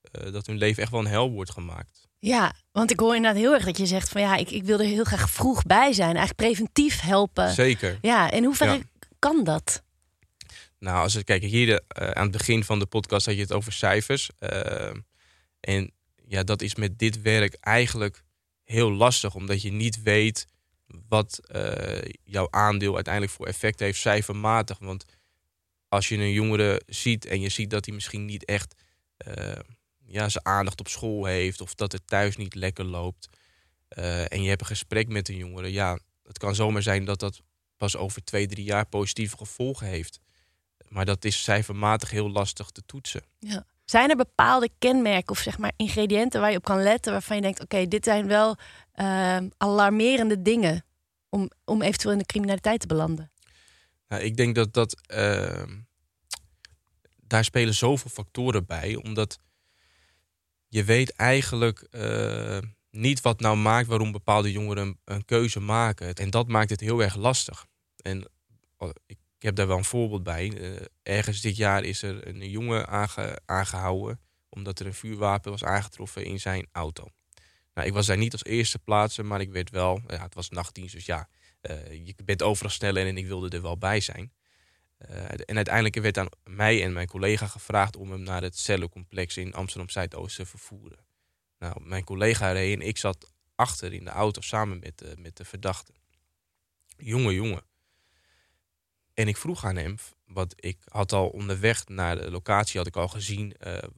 eh, 0.00 0.32
dat 0.32 0.46
hun 0.46 0.58
leven 0.58 0.82
echt 0.82 0.90
wel 0.90 1.00
een 1.00 1.06
hel 1.06 1.30
wordt 1.30 1.50
gemaakt. 1.50 2.08
Ja, 2.18 2.54
want 2.72 2.90
ik 2.90 3.00
hoor 3.00 3.16
inderdaad 3.16 3.40
heel 3.40 3.54
erg 3.54 3.64
dat 3.64 3.78
je 3.78 3.86
zegt 3.86 4.08
van 4.08 4.20
ja, 4.20 4.36
ik, 4.36 4.50
ik 4.50 4.64
wil 4.64 4.78
er 4.78 4.86
heel 4.86 5.04
graag 5.04 5.30
vroeg 5.30 5.62
bij 5.62 5.92
zijn. 5.92 6.16
Eigenlijk 6.16 6.36
preventief 6.36 7.00
helpen. 7.00 7.50
Zeker. 7.52 7.98
Ja, 8.00 8.30
in 8.30 8.44
hoeverre 8.44 8.72
Ja. 8.72 8.82
kan 9.18 9.44
dat? 9.44 9.82
Nou, 10.78 11.02
als 11.02 11.14
we 11.14 11.24
kijken 11.24 11.48
hier 11.48 11.80
eh, 11.88 12.10
aan 12.10 12.22
het 12.22 12.32
begin 12.36 12.64
van 12.64 12.78
de 12.78 12.86
podcast 12.86 13.26
had 13.26 13.34
je 13.34 13.40
het 13.40 13.52
over 13.52 13.72
cijfers. 13.72 14.30
En 15.60 15.92
ja, 16.28 16.42
dat 16.42 16.62
is 16.62 16.74
met 16.74 16.98
dit 16.98 17.22
werk 17.22 17.54
eigenlijk 17.60 18.24
heel 18.64 18.92
lastig, 18.92 19.34
omdat 19.34 19.62
je 19.62 19.72
niet 19.72 20.02
weet 20.02 20.46
wat 21.08 21.38
eh, 21.38 22.10
jouw 22.24 22.48
aandeel 22.50 22.94
uiteindelijk 22.94 23.34
voor 23.34 23.46
effect 23.46 23.80
heeft 23.80 24.00
cijfermatig. 24.00 24.78
Want 24.78 25.04
als 25.88 26.08
je 26.08 26.16
een 26.16 26.32
jongere 26.32 26.82
ziet 26.86 27.26
en 27.26 27.40
je 27.40 27.48
ziet 27.48 27.70
dat 27.70 27.84
hij 27.84 27.94
misschien 27.94 28.24
niet 28.24 28.44
echt 28.44 28.74
eh, 29.16 29.58
ja, 30.06 30.28
zijn 30.28 30.46
aandacht 30.46 30.80
op 30.80 30.88
school 30.88 31.24
heeft 31.24 31.60
of 31.60 31.74
dat 31.74 31.92
het 31.92 32.06
thuis 32.06 32.36
niet 32.36 32.54
lekker 32.54 32.84
loopt 32.84 33.28
eh, 33.88 34.32
en 34.32 34.42
je 34.42 34.48
hebt 34.48 34.60
een 34.60 34.66
gesprek 34.66 35.08
met 35.08 35.28
een 35.28 35.36
jongere, 35.36 35.72
ja, 35.72 35.98
het 36.22 36.38
kan 36.38 36.54
zomaar 36.54 36.82
zijn 36.82 37.04
dat 37.04 37.20
dat 37.20 37.40
pas 37.76 37.96
over 37.96 38.24
twee, 38.24 38.46
drie 38.46 38.64
jaar 38.64 38.86
positieve 38.86 39.36
gevolgen 39.36 39.86
heeft. 39.86 40.20
Maar 40.88 41.04
dat 41.04 41.24
is 41.24 41.42
cijfermatig 41.42 42.10
heel 42.10 42.30
lastig 42.30 42.70
te 42.70 42.82
toetsen. 42.86 43.22
Ja. 43.38 43.66
Zijn 43.84 44.10
er 44.10 44.16
bepaalde 44.16 44.68
kenmerken 44.78 45.30
of 45.30 45.38
zeg 45.38 45.58
maar 45.58 45.72
ingrediënten 45.76 46.40
waar 46.40 46.50
je 46.50 46.56
op 46.56 46.64
kan 46.64 46.82
letten 46.82 47.12
waarvan 47.12 47.36
je 47.36 47.42
denkt, 47.42 47.60
oké, 47.60 47.88
dit 47.88 48.04
zijn 48.04 48.26
wel 48.26 48.56
ehm, 48.92 49.48
alarmerende 49.56 50.42
dingen 50.42 50.84
om, 51.28 51.50
om 51.64 51.82
eventueel 51.82 52.12
in 52.12 52.18
de 52.18 52.26
criminaliteit 52.26 52.80
te 52.80 52.86
belanden? 52.86 53.32
Nou, 54.08 54.22
ik 54.22 54.36
denk 54.36 54.54
dat 54.54 54.72
dat. 54.72 55.00
ehm, 55.06 55.76
daar 57.26 57.44
spelen 57.44 57.74
zoveel 57.74 58.10
factoren 58.10 58.66
bij, 58.66 58.94
omdat 58.94 59.38
je 60.68 60.84
weet 60.84 61.12
eigenlijk 61.16 61.80
eh, 61.80 62.58
niet 62.90 63.20
wat 63.20 63.40
nou 63.40 63.56
maakt 63.56 63.88
waarom 63.88 64.12
bepaalde 64.12 64.52
jongeren 64.52 64.86
een, 64.86 64.98
een 65.04 65.24
keuze 65.24 65.60
maken. 65.60 66.14
En 66.14 66.30
dat 66.30 66.48
maakt 66.48 66.70
het 66.70 66.80
heel 66.80 67.02
erg 67.02 67.16
lastig. 67.16 67.66
En 67.96 68.28
oh, 68.76 68.90
ik 69.06 69.18
heb 69.44 69.54
daar 69.54 69.66
wel 69.66 69.76
een 69.76 69.84
voorbeeld 69.84 70.22
bij. 70.22 70.52
Eh, 70.60 70.86
ergens 71.02 71.40
dit 71.40 71.56
jaar 71.56 71.84
is 71.84 72.02
er 72.02 72.28
een 72.28 72.50
jongen 72.50 72.86
aange- 72.88 73.40
aangehouden 73.46 74.20
omdat 74.54 74.78
er 74.78 74.86
een 74.86 74.94
vuurwapen 74.94 75.50
was 75.50 75.64
aangetroffen 75.64 76.24
in 76.24 76.40
zijn 76.40 76.68
auto. 76.72 77.08
Nou, 77.74 77.86
ik 77.86 77.92
was 77.92 78.06
daar 78.06 78.16
niet 78.16 78.32
als 78.32 78.44
eerste 78.44 78.78
plaatsen, 78.78 79.26
maar 79.26 79.40
ik 79.40 79.52
werd 79.52 79.70
wel, 79.70 80.00
ja, 80.06 80.22
het 80.22 80.34
was 80.34 80.48
nachtdienst, 80.48 80.94
dus 80.94 81.06
ja, 81.06 81.28
eh, 81.60 82.06
je 82.06 82.14
bent 82.24 82.42
overal 82.42 82.70
sneller 82.70 83.06
en 83.06 83.16
ik 83.16 83.26
wilde 83.26 83.56
er 83.56 83.62
wel 83.62 83.78
bij 83.78 84.00
zijn. 84.00 84.32
Eh, 84.96 85.24
en 85.30 85.56
uiteindelijk 85.56 85.94
werd 85.94 86.18
aan 86.18 86.28
mij 86.44 86.82
en 86.82 86.92
mijn 86.92 87.06
collega 87.06 87.46
gevraagd 87.46 87.96
om 87.96 88.10
hem 88.10 88.22
naar 88.22 88.42
het 88.42 88.58
cellencomplex 88.58 89.36
in 89.36 89.54
Amsterdam 89.54 89.90
Zuidoost 89.90 90.36
te 90.36 90.46
vervoeren. 90.46 91.06
Nou, 91.58 91.80
mijn 91.82 92.04
collega 92.04 92.52
reed 92.52 92.80
en 92.80 92.86
ik 92.86 92.98
zat 92.98 93.32
achter 93.54 93.92
in 93.92 94.04
de 94.04 94.10
auto 94.10 94.40
samen 94.40 94.78
met 94.78 94.98
de, 94.98 95.14
met 95.18 95.36
de 95.36 95.44
verdachte. 95.44 95.92
Jonge 96.96 97.34
jongen. 97.34 97.62
En 99.14 99.28
ik 99.28 99.36
vroeg 99.36 99.64
aan 99.64 99.76
hem, 99.76 99.96
want 100.26 100.54
ik 100.56 100.78
had 100.84 101.12
al 101.12 101.28
onderweg 101.28 101.88
naar 101.88 102.16
de 102.16 102.30
locatie 102.30 102.78
had 102.78 102.86
ik 102.86 102.96
al 102.96 103.08
gezien 103.08 103.56
eh, 103.56 103.88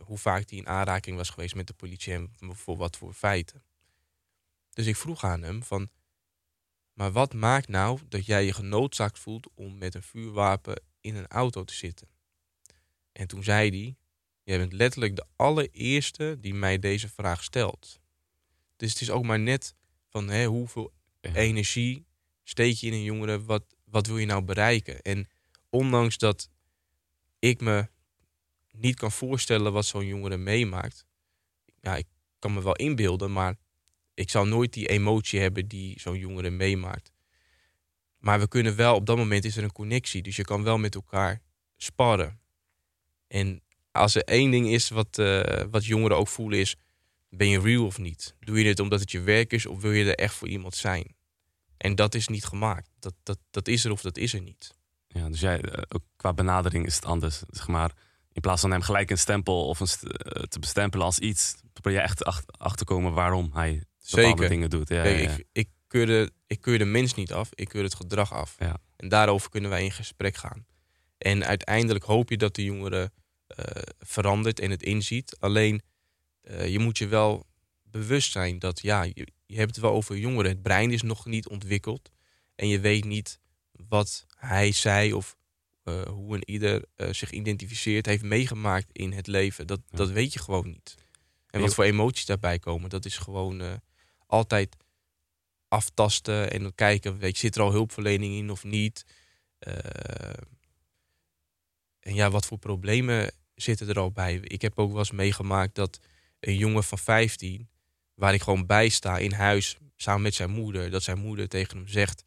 hoe 0.00 0.18
vaak 0.18 0.50
hij 0.50 0.58
in 0.58 0.66
aanraking 0.66 1.16
was 1.16 1.30
geweest 1.30 1.54
met 1.54 1.66
de 1.66 1.72
politie 1.72 2.12
en 2.12 2.30
voor 2.40 2.76
wat 2.76 2.96
voor 2.96 3.12
feiten. 3.12 3.62
Dus 4.72 4.86
ik 4.86 4.96
vroeg 4.96 5.24
aan 5.24 5.42
hem 5.42 5.62
van, 5.62 5.90
maar 6.92 7.12
wat 7.12 7.34
maakt 7.34 7.68
nou 7.68 8.00
dat 8.08 8.26
jij 8.26 8.44
je 8.44 8.52
genoodzaakt 8.52 9.18
voelt 9.18 9.48
om 9.54 9.78
met 9.78 9.94
een 9.94 10.02
vuurwapen 10.02 10.82
in 11.00 11.16
een 11.16 11.26
auto 11.26 11.64
te 11.64 11.74
zitten? 11.74 12.08
En 13.12 13.26
toen 13.26 13.44
zei 13.44 13.70
hij, 13.70 13.96
jij 14.42 14.58
bent 14.58 14.72
letterlijk 14.72 15.16
de 15.16 15.26
allereerste 15.36 16.36
die 16.40 16.54
mij 16.54 16.78
deze 16.78 17.08
vraag 17.08 17.42
stelt. 17.42 18.00
Dus 18.76 18.92
het 18.92 19.00
is 19.00 19.10
ook 19.10 19.24
maar 19.24 19.40
net 19.40 19.74
van 20.08 20.28
hè, 20.28 20.44
hoeveel 20.44 20.92
energie 21.20 22.06
steek 22.42 22.74
je 22.74 22.86
in 22.86 22.92
een 22.92 23.02
jongere, 23.02 23.44
wat, 23.44 23.64
wat 23.90 24.06
wil 24.06 24.18
je 24.18 24.26
nou 24.26 24.42
bereiken? 24.42 25.02
En 25.02 25.28
ondanks 25.70 26.18
dat 26.18 26.50
ik 27.38 27.60
me 27.60 27.88
niet 28.70 28.96
kan 28.96 29.12
voorstellen 29.12 29.72
wat 29.72 29.86
zo'n 29.86 30.06
jongere 30.06 30.36
meemaakt. 30.36 31.06
Ja, 31.80 31.96
ik 31.96 32.06
kan 32.38 32.52
me 32.52 32.62
wel 32.62 32.76
inbeelden, 32.76 33.32
maar 33.32 33.56
ik 34.14 34.30
zal 34.30 34.46
nooit 34.46 34.72
die 34.72 34.88
emotie 34.88 35.40
hebben 35.40 35.68
die 35.68 36.00
zo'n 36.00 36.18
jongere 36.18 36.50
meemaakt. 36.50 37.12
Maar 38.18 38.40
we 38.40 38.48
kunnen 38.48 38.76
wel, 38.76 38.94
op 38.94 39.06
dat 39.06 39.16
moment 39.16 39.44
is 39.44 39.56
er 39.56 39.62
een 39.62 39.72
connectie. 39.72 40.22
Dus 40.22 40.36
je 40.36 40.44
kan 40.44 40.62
wel 40.62 40.78
met 40.78 40.94
elkaar 40.94 41.40
sparren. 41.76 42.40
En 43.26 43.62
als 43.92 44.14
er 44.14 44.22
één 44.22 44.50
ding 44.50 44.68
is 44.68 44.88
wat, 44.88 45.18
uh, 45.18 45.42
wat 45.70 45.84
jongeren 45.84 46.16
ook 46.16 46.28
voelen 46.28 46.58
is... 46.58 46.76
ben 47.30 47.48
je 47.48 47.60
real 47.60 47.86
of 47.86 47.98
niet? 47.98 48.34
Doe 48.40 48.58
je 48.58 48.68
het 48.68 48.80
omdat 48.80 49.00
het 49.00 49.10
je 49.10 49.20
werk 49.20 49.52
is 49.52 49.66
of 49.66 49.80
wil 49.80 49.92
je 49.92 50.04
er 50.04 50.14
echt 50.14 50.34
voor 50.34 50.48
iemand 50.48 50.74
zijn? 50.74 51.16
En 51.78 51.94
dat 51.94 52.14
is 52.14 52.28
niet 52.28 52.44
gemaakt. 52.44 52.90
Dat, 52.98 53.14
dat, 53.22 53.38
dat 53.50 53.68
is 53.68 53.84
er 53.84 53.90
of 53.90 54.00
dat 54.00 54.16
is 54.16 54.34
er 54.34 54.42
niet. 54.42 54.74
Ja, 55.06 55.28
dus 55.28 55.40
jij, 55.40 55.60
eh, 55.60 55.82
ook 55.88 56.02
qua 56.16 56.32
benadering 56.32 56.86
is 56.86 56.94
het 56.94 57.04
anders. 57.04 57.42
Zeg 57.48 57.68
maar, 57.68 57.92
in 58.32 58.40
plaats 58.40 58.60
van 58.60 58.70
hem 58.70 58.80
gelijk 58.80 59.10
een 59.10 59.18
stempel 59.18 59.66
of 59.66 59.80
een 59.80 60.10
eh, 60.10 60.42
te 60.42 60.58
bestempelen 60.58 61.06
als 61.06 61.18
iets, 61.18 61.54
probeer 61.72 61.92
je 61.92 62.00
echt 62.00 62.24
achter, 62.24 62.54
achter 62.58 62.86
komen 62.86 63.12
waarom 63.12 63.50
hij 63.52 63.82
bepaalde 64.10 64.28
Zeker. 64.28 64.48
dingen 64.48 64.70
doet. 64.70 64.88
Ja, 64.88 65.02
Ik, 65.02 65.44
ik, 65.52 65.68
keur 65.86 66.06
de, 66.06 66.32
ik 66.46 66.60
keur 66.60 66.78
de 66.78 66.84
mens 66.84 67.14
niet 67.14 67.32
af, 67.32 67.48
ik 67.54 67.68
keur 67.68 67.82
het 67.82 67.94
gedrag 67.94 68.32
af. 68.32 68.56
Ja. 68.58 68.76
En 68.96 69.08
daarover 69.08 69.50
kunnen 69.50 69.70
wij 69.70 69.84
in 69.84 69.92
gesprek 69.92 70.36
gaan. 70.36 70.66
En 71.18 71.44
uiteindelijk 71.44 72.04
hoop 72.04 72.30
je 72.30 72.36
dat 72.36 72.54
de 72.54 72.64
jongere 72.64 73.10
uh, 73.58 73.64
verandert 73.98 74.60
en 74.60 74.70
het 74.70 74.82
inziet. 74.82 75.36
Alleen 75.40 75.82
uh, 76.42 76.68
je 76.68 76.78
moet 76.78 76.98
je 76.98 77.06
wel 77.06 77.46
bewust 77.82 78.32
zijn 78.32 78.58
dat 78.58 78.80
ja, 78.80 79.02
je, 79.02 79.28
je 79.48 79.56
hebt 79.58 79.74
het 79.74 79.84
wel 79.84 79.92
over 79.92 80.16
jongeren. 80.16 80.50
Het 80.50 80.62
brein 80.62 80.90
is 80.90 81.02
nog 81.02 81.26
niet 81.26 81.48
ontwikkeld. 81.48 82.10
En 82.54 82.68
je 82.68 82.80
weet 82.80 83.04
niet 83.04 83.40
wat 83.88 84.26
hij, 84.36 84.72
zij 84.72 85.12
of 85.12 85.36
uh, 85.84 86.02
hoe 86.02 86.34
een 86.34 86.50
ieder 86.50 86.84
uh, 86.96 87.12
zich 87.12 87.30
identificeert, 87.30 88.06
heeft 88.06 88.22
meegemaakt 88.22 88.92
in 88.92 89.12
het 89.12 89.26
leven. 89.26 89.66
Dat, 89.66 89.80
ja. 89.90 89.96
dat 89.96 90.10
weet 90.10 90.32
je 90.32 90.38
gewoon 90.38 90.66
niet. 90.66 90.94
En 91.46 91.60
wat 91.60 91.74
voor 91.74 91.84
emoties 91.84 92.24
daarbij 92.24 92.58
komen, 92.58 92.90
dat 92.90 93.04
is 93.04 93.16
gewoon 93.16 93.62
uh, 93.62 93.72
altijd 94.26 94.76
aftasten 95.68 96.50
en 96.50 96.62
dan 96.62 96.74
kijken, 96.74 97.18
weet 97.18 97.34
je, 97.34 97.38
zit 97.38 97.56
er 97.56 97.62
al 97.62 97.72
hulpverlening 97.72 98.34
in 98.34 98.50
of 98.50 98.64
niet? 98.64 99.04
en 102.00 102.14
ja, 102.14 102.30
wat 102.30 102.46
voor 102.46 102.58
problemen 102.58 103.32
zitten 103.54 103.88
er 103.88 103.98
al 103.98 104.12
bij? 104.12 104.34
Ik 104.34 104.62
heb 104.62 104.78
ook 104.78 104.90
wel 104.90 104.98
eens 104.98 105.10
meegemaakt 105.10 105.74
dat 105.74 106.00
een 106.40 106.56
jongen 106.56 106.84
van 106.84 106.98
15, 106.98 107.68
waar 108.18 108.34
ik 108.34 108.42
gewoon 108.42 108.66
bij 108.66 108.88
sta 108.88 109.18
in 109.18 109.32
huis, 109.32 109.76
samen 109.96 110.22
met 110.22 110.34
zijn 110.34 110.50
moeder, 110.50 110.90
dat 110.90 111.02
zijn 111.02 111.18
moeder 111.18 111.48
tegen 111.48 111.76
hem 111.76 111.88
zegt: 111.88 112.24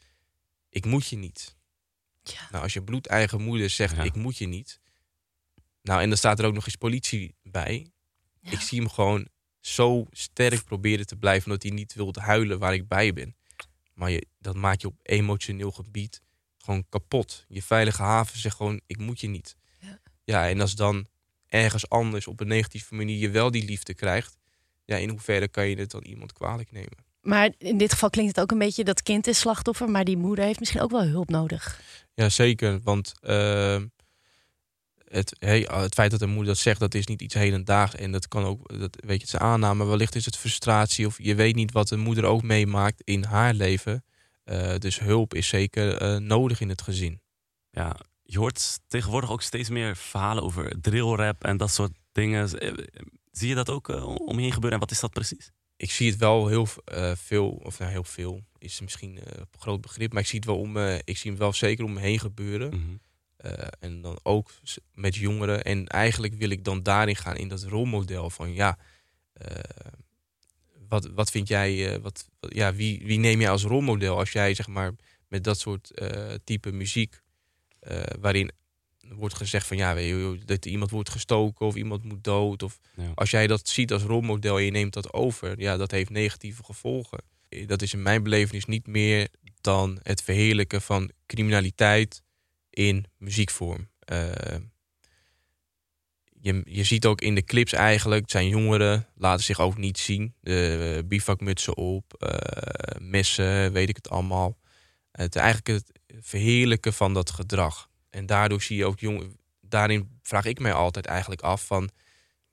Ik 0.69 0.85
moet 0.85 1.07
je 1.07 1.15
niet. 1.15 1.55
Ja. 2.23 2.47
Nou, 2.51 2.63
als 2.63 2.73
je 2.73 2.83
bloedeigen 2.83 3.41
moeder 3.41 3.69
zegt, 3.69 3.97
ik 3.97 4.15
moet 4.15 4.37
je 4.37 4.47
niet. 4.47 4.79
Nou, 5.81 6.01
en 6.01 6.09
dan 6.09 6.17
staat 6.17 6.39
er 6.39 6.45
ook 6.45 6.53
nog 6.53 6.65
eens 6.65 6.75
politie 6.75 7.35
bij. 7.43 7.91
Ik 8.41 8.59
zie 8.59 8.79
hem 8.79 8.89
gewoon 8.89 9.27
zo 9.59 10.05
sterk 10.11 10.63
proberen 10.63 11.05
te 11.05 11.15
blijven... 11.15 11.45
omdat 11.45 11.63
hij 11.63 11.71
niet 11.71 11.93
wil 11.93 12.15
huilen 12.19 12.59
waar 12.59 12.73
ik 12.73 12.87
bij 12.87 13.13
ben. 13.13 13.35
Maar 13.93 14.11
je, 14.11 14.27
dat 14.39 14.55
maakt 14.55 14.81
je 14.81 14.87
op 14.87 14.99
emotioneel 15.01 15.71
gebied 15.71 16.21
gewoon 16.57 16.85
kapot. 16.89 17.45
Je 17.47 17.63
veilige 17.63 18.01
haven 18.01 18.39
zegt 18.39 18.55
gewoon, 18.55 18.81
ik 18.87 18.97
moet 18.97 19.19
je 19.19 19.27
niet. 19.27 19.55
Ja, 19.79 19.99
ja 20.23 20.49
en 20.49 20.61
als 20.61 20.75
dan 20.75 21.07
ergens 21.47 21.89
anders 21.89 22.27
op 22.27 22.39
een 22.39 22.47
negatieve 22.47 22.95
manier 22.95 23.17
je 23.17 23.29
wel 23.29 23.51
die 23.51 23.65
liefde 23.65 23.93
krijgt... 23.93 24.39
ja, 24.91 24.97
in 24.97 25.09
hoeverre 25.09 25.47
kan 25.47 25.67
je 25.67 25.75
het 25.75 25.91
dan 25.91 26.03
iemand 26.03 26.33
kwalijk 26.33 26.71
nemen? 26.71 26.97
Maar 27.21 27.51
in 27.57 27.77
dit 27.77 27.91
geval 27.91 28.09
klinkt 28.09 28.35
het 28.35 28.43
ook 28.43 28.51
een 28.51 28.57
beetje 28.57 28.83
dat 28.83 29.03
kind 29.03 29.27
is 29.27 29.39
slachtoffer, 29.39 29.89
maar 29.89 30.03
die 30.03 30.17
moeder 30.17 30.45
heeft 30.45 30.59
misschien 30.59 30.81
ook 30.81 30.91
wel 30.91 31.03
hulp 31.03 31.29
nodig. 31.29 31.81
Ja, 32.13 32.29
zeker. 32.29 32.79
Want 32.83 33.13
uh, 33.21 33.81
het, 35.07 35.35
hey, 35.39 35.67
het 35.71 35.93
feit 35.93 36.11
dat 36.11 36.21
een 36.21 36.29
moeder 36.29 36.47
dat 36.47 36.57
zegt, 36.57 36.79
dat 36.79 36.93
is 36.93 37.05
niet 37.05 37.21
iets 37.21 37.33
hedendaags. 37.33 37.95
En 37.95 38.11
dat 38.11 38.27
kan 38.27 38.43
ook, 38.43 38.79
dat, 38.79 38.97
weet 39.05 39.19
je, 39.19 39.25
het 39.25 39.33
is 39.33 39.37
aanname. 39.37 39.85
Wellicht 39.85 40.15
is 40.15 40.25
het 40.25 40.37
frustratie 40.37 41.05
of 41.05 41.17
je 41.17 41.35
weet 41.35 41.55
niet 41.55 41.71
wat 41.71 41.89
een 41.89 41.99
moeder 41.99 42.23
ook 42.23 42.41
meemaakt 42.41 43.01
in 43.03 43.23
haar 43.23 43.53
leven. 43.53 44.03
Uh, 44.45 44.75
dus 44.77 44.99
hulp 44.99 45.33
is 45.33 45.47
zeker 45.47 46.01
uh, 46.01 46.17
nodig 46.17 46.61
in 46.61 46.69
het 46.69 46.81
gezin. 46.81 47.21
Ja, 47.71 47.95
je 48.23 48.37
hoort 48.37 48.79
tegenwoordig 48.87 49.31
ook 49.31 49.41
steeds 49.41 49.69
meer 49.69 49.95
verhalen 49.95 50.43
over 50.43 50.81
drillrap 50.81 51.43
en 51.43 51.57
dat 51.57 51.71
soort 51.71 51.91
dingen. 52.11 52.49
Eh, 53.31 53.39
zie 53.39 53.49
je 53.49 53.55
dat 53.55 53.69
ook 53.69 53.87
om 54.19 54.35
je 54.35 54.41
heen 54.41 54.51
gebeuren 54.51 54.79
en 54.79 54.85
wat 54.85 54.91
is 54.91 54.99
dat 54.99 55.11
precies? 55.11 55.51
ik 55.81 55.91
zie 55.91 56.09
het 56.09 56.19
wel 56.19 56.47
heel 56.47 56.67
uh, 56.93 57.11
veel, 57.15 57.49
of 57.49 57.79
nou 57.79 57.91
heel 57.91 58.03
veel, 58.03 58.43
is 58.57 58.81
misschien 58.81 59.19
een 59.23 59.47
groot 59.59 59.81
begrip, 59.81 60.13
maar 60.13 60.21
ik 60.21 60.27
zie 60.27 60.39
het 60.39 60.47
wel 60.47 60.59
om 60.59 60.77
ik 61.03 61.17
zie 61.17 61.31
het 61.31 61.39
wel 61.39 61.53
zeker 61.53 61.85
om 61.85 61.93
me 61.93 61.99
heen 61.99 62.19
gebeuren. 62.19 62.67
Mm 62.67 62.81
-hmm. 62.81 62.99
uh, 63.45 63.67
en 63.79 64.01
dan 64.01 64.19
ook 64.23 64.51
met 64.93 65.15
jongeren. 65.15 65.63
En 65.63 65.87
eigenlijk 65.87 66.33
wil 66.33 66.49
ik 66.49 66.63
dan 66.63 66.83
daarin 66.83 67.15
gaan 67.15 67.37
in 67.37 67.47
dat 67.47 67.63
rolmodel 67.63 68.29
van 68.29 68.53
ja, 68.53 68.77
wat, 70.87 71.05
wat 71.05 71.31
vind 71.31 71.47
jij, 71.47 72.01
wat, 72.01 72.29
ja, 72.39 72.73
wie, 72.73 73.05
wie 73.05 73.19
neem 73.19 73.41
je 73.41 73.49
als 73.49 73.63
rolmodel 73.63 74.17
als 74.17 74.31
jij 74.31 74.53
zeg 74.53 74.67
maar 74.67 74.91
met 75.27 75.43
dat 75.43 75.59
soort 75.59 75.91
type 76.43 76.71
muziek, 76.71 77.21
waarin 78.19 78.51
wordt 79.15 79.35
gezegd 79.35 79.67
van 79.67 79.77
ja, 79.77 79.93
weet 79.93 80.07
je, 80.07 80.39
dat 80.45 80.65
iemand 80.65 80.91
wordt 80.91 81.09
gestoken 81.09 81.65
of 81.65 81.75
iemand 81.75 82.03
moet 82.03 82.23
dood. 82.23 82.63
Of 82.63 82.79
als 83.15 83.31
jij 83.31 83.47
dat 83.47 83.67
ziet 83.67 83.91
als 83.91 84.03
rolmodel 84.03 84.57
en 84.57 84.63
je 84.63 84.71
neemt 84.71 84.93
dat 84.93 85.13
over, 85.13 85.59
ja, 85.59 85.77
dat 85.77 85.91
heeft 85.91 86.09
negatieve 86.09 86.63
gevolgen. 86.63 87.23
Dat 87.65 87.81
is 87.81 87.93
in 87.93 88.01
mijn 88.01 88.23
belevenis 88.23 88.65
niet 88.65 88.87
meer 88.87 89.27
dan 89.61 89.99
het 90.03 90.21
verheerlijken 90.21 90.81
van 90.81 91.11
criminaliteit 91.25 92.23
in 92.69 93.05
muziekvorm. 93.17 93.89
Uh, 94.11 94.31
je, 96.41 96.61
je 96.65 96.83
ziet 96.83 97.05
ook 97.05 97.21
in 97.21 97.35
de 97.35 97.43
clips 97.43 97.73
eigenlijk, 97.73 98.21
het 98.21 98.31
zijn 98.31 98.47
jongeren, 98.47 99.07
laten 99.15 99.43
zich 99.43 99.59
ook 99.59 99.77
niet 99.77 99.97
zien. 99.97 100.33
De 100.39 100.95
uh, 100.97 101.07
bivakmutsen 101.07 101.77
op, 101.77 102.13
uh, 102.19 102.29
messen, 102.99 103.71
weet 103.71 103.89
ik 103.89 103.95
het 103.95 104.09
allemaal. 104.09 104.57
Het 105.11 105.35
eigenlijk 105.35 105.67
het 105.67 105.91
verheerlijken 106.25 106.93
van 106.93 107.13
dat 107.13 107.31
gedrag. 107.31 107.89
En 108.11 108.25
daardoor 108.25 108.61
zie 108.61 108.77
je 108.77 108.85
ook 108.85 108.99
jong. 108.99 109.37
Daarin 109.61 110.19
vraag 110.21 110.45
ik 110.45 110.59
mij 110.59 110.73
altijd 110.73 111.05
eigenlijk 111.05 111.41
af 111.41 111.65
van. 111.65 111.89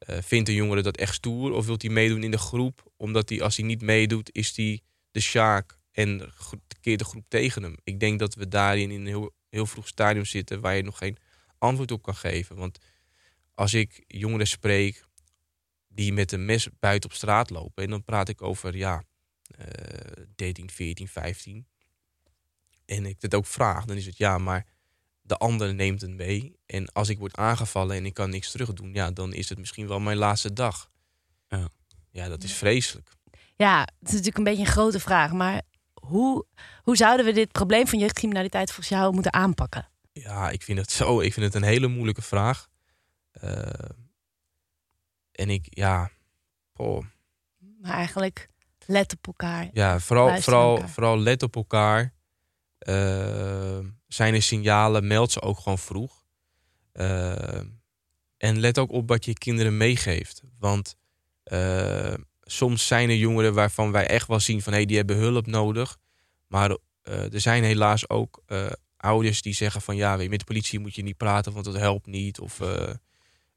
Uh, 0.08 0.18
vindt 0.22 0.48
een 0.48 0.54
jongere 0.54 0.82
dat 0.82 0.96
echt 0.96 1.14
stoer 1.14 1.52
of 1.52 1.66
wilt 1.66 1.82
hij 1.82 1.90
meedoen 1.90 2.22
in 2.22 2.30
de 2.30 2.38
groep? 2.38 2.92
Omdat 2.96 3.28
hij, 3.28 3.42
als 3.42 3.56
hij 3.56 3.66
niet 3.66 3.82
meedoet, 3.82 4.30
is 4.32 4.56
hij 4.56 4.80
de 5.10 5.20
sjaak 5.20 5.78
en 5.92 6.32
keert 6.80 6.98
de 6.98 7.04
groep 7.04 7.24
tegen 7.28 7.62
hem. 7.62 7.76
Ik 7.84 8.00
denk 8.00 8.18
dat 8.18 8.34
we 8.34 8.48
daarin 8.48 8.90
in 8.90 9.00
een 9.00 9.06
heel, 9.06 9.34
heel 9.48 9.66
vroeg 9.66 9.88
stadium 9.88 10.24
zitten 10.24 10.60
waar 10.60 10.76
je 10.76 10.82
nog 10.82 10.98
geen 10.98 11.16
antwoord 11.58 11.90
op 11.90 12.02
kan 12.02 12.14
geven. 12.14 12.56
Want 12.56 12.78
als 13.54 13.74
ik 13.74 14.04
jongeren 14.06 14.46
spreek 14.46 15.04
die 15.88 16.12
met 16.12 16.32
een 16.32 16.44
mes 16.44 16.68
buiten 16.80 17.10
op 17.10 17.16
straat 17.16 17.50
lopen, 17.50 17.84
en 17.84 17.90
dan 17.90 18.04
praat 18.04 18.28
ik 18.28 18.42
over 18.42 18.76
ja, 18.76 19.02
uh, 19.58 19.66
13, 20.34 20.70
14, 20.70 21.08
15. 21.08 21.66
En 22.84 23.06
ik 23.06 23.16
het 23.18 23.34
ook 23.34 23.46
vraag, 23.46 23.84
dan 23.84 23.96
is 23.96 24.06
het 24.06 24.16
ja, 24.16 24.38
maar 24.38 24.66
de 25.28 25.36
ander 25.36 25.74
neemt 25.74 26.00
het 26.00 26.10
mee. 26.10 26.56
En 26.66 26.92
als 26.92 27.08
ik 27.08 27.18
word 27.18 27.36
aangevallen 27.36 27.96
en 27.96 28.06
ik 28.06 28.14
kan 28.14 28.30
niks 28.30 28.50
terug 28.50 28.72
doen, 28.72 28.94
ja, 28.94 29.10
dan 29.10 29.32
is 29.32 29.48
het 29.48 29.58
misschien 29.58 29.88
wel 29.88 30.00
mijn 30.00 30.16
laatste 30.16 30.52
dag. 30.52 30.90
Ja, 31.48 31.68
ja 32.10 32.28
dat 32.28 32.42
is 32.42 32.52
vreselijk. 32.52 33.10
Ja, 33.56 33.80
het 33.80 34.08
is 34.08 34.10
natuurlijk 34.10 34.38
een 34.38 34.44
beetje 34.44 34.60
een 34.60 34.72
grote 34.72 35.00
vraag. 35.00 35.32
Maar 35.32 35.62
hoe, 35.94 36.46
hoe 36.82 36.96
zouden 36.96 37.26
we 37.26 37.32
dit 37.32 37.52
probleem 37.52 37.86
van 37.86 37.98
jeugdcriminaliteit 37.98 38.66
volgens 38.66 38.88
jou 38.88 39.14
moeten 39.14 39.32
aanpakken? 39.32 39.88
Ja, 40.12 40.50
ik 40.50 40.62
vind 40.62 40.78
het 40.78 40.90
zo. 40.90 41.20
Ik 41.20 41.32
vind 41.32 41.46
het 41.46 41.54
een 41.54 41.68
hele 41.68 41.88
moeilijke 41.88 42.22
vraag. 42.22 42.68
Uh, 43.42 43.62
en 45.32 45.50
ik, 45.50 45.66
ja, 45.70 46.10
oh, 46.76 47.04
Maar 47.80 47.92
eigenlijk 47.92 48.48
let 48.86 49.12
op 49.12 49.26
elkaar. 49.26 49.68
Ja, 49.72 50.00
vooral, 50.00 50.40
vooral, 50.40 50.74
elkaar. 50.74 50.88
vooral 50.88 51.18
let 51.18 51.42
op 51.42 51.56
elkaar. 51.56 52.12
Eh, 52.78 53.78
zijn 54.06 54.34
er 54.34 54.42
signalen, 54.42 55.06
meld 55.06 55.32
ze 55.32 55.42
ook 55.42 55.58
gewoon 55.58 55.78
vroeg. 55.78 56.24
Eh, 56.92 57.60
en 58.36 58.58
let 58.60 58.78
ook 58.78 58.92
op 58.92 59.08
wat 59.08 59.24
je 59.24 59.32
kinderen 59.32 59.76
meegeeft. 59.76 60.42
Want 60.58 60.96
eh, 61.42 62.14
soms 62.42 62.86
zijn 62.86 63.08
er 63.08 63.16
jongeren 63.16 63.54
waarvan 63.54 63.92
wij 63.92 64.06
echt 64.06 64.26
wel 64.28 64.40
zien 64.40 64.62
van... 64.62 64.72
hé, 64.72 64.78
hey, 64.78 64.86
die 64.86 64.96
hebben 64.96 65.16
hulp 65.16 65.46
nodig. 65.46 65.96
Maar 66.46 66.76
eh, 67.02 67.32
er 67.32 67.40
zijn 67.40 67.64
helaas 67.64 68.08
ook 68.08 68.42
eh, 68.46 68.66
ouders 68.96 69.42
die 69.42 69.54
zeggen 69.54 69.80
van... 69.82 69.96
ja, 69.96 70.16
met 70.16 70.38
de 70.38 70.44
politie 70.44 70.78
moet 70.78 70.94
je 70.94 71.02
niet 71.02 71.16
praten, 71.16 71.52
want 71.52 71.64
dat 71.64 71.76
helpt 71.76 72.06
niet. 72.06 72.40
Of 72.40 72.60
eh, 72.60 72.94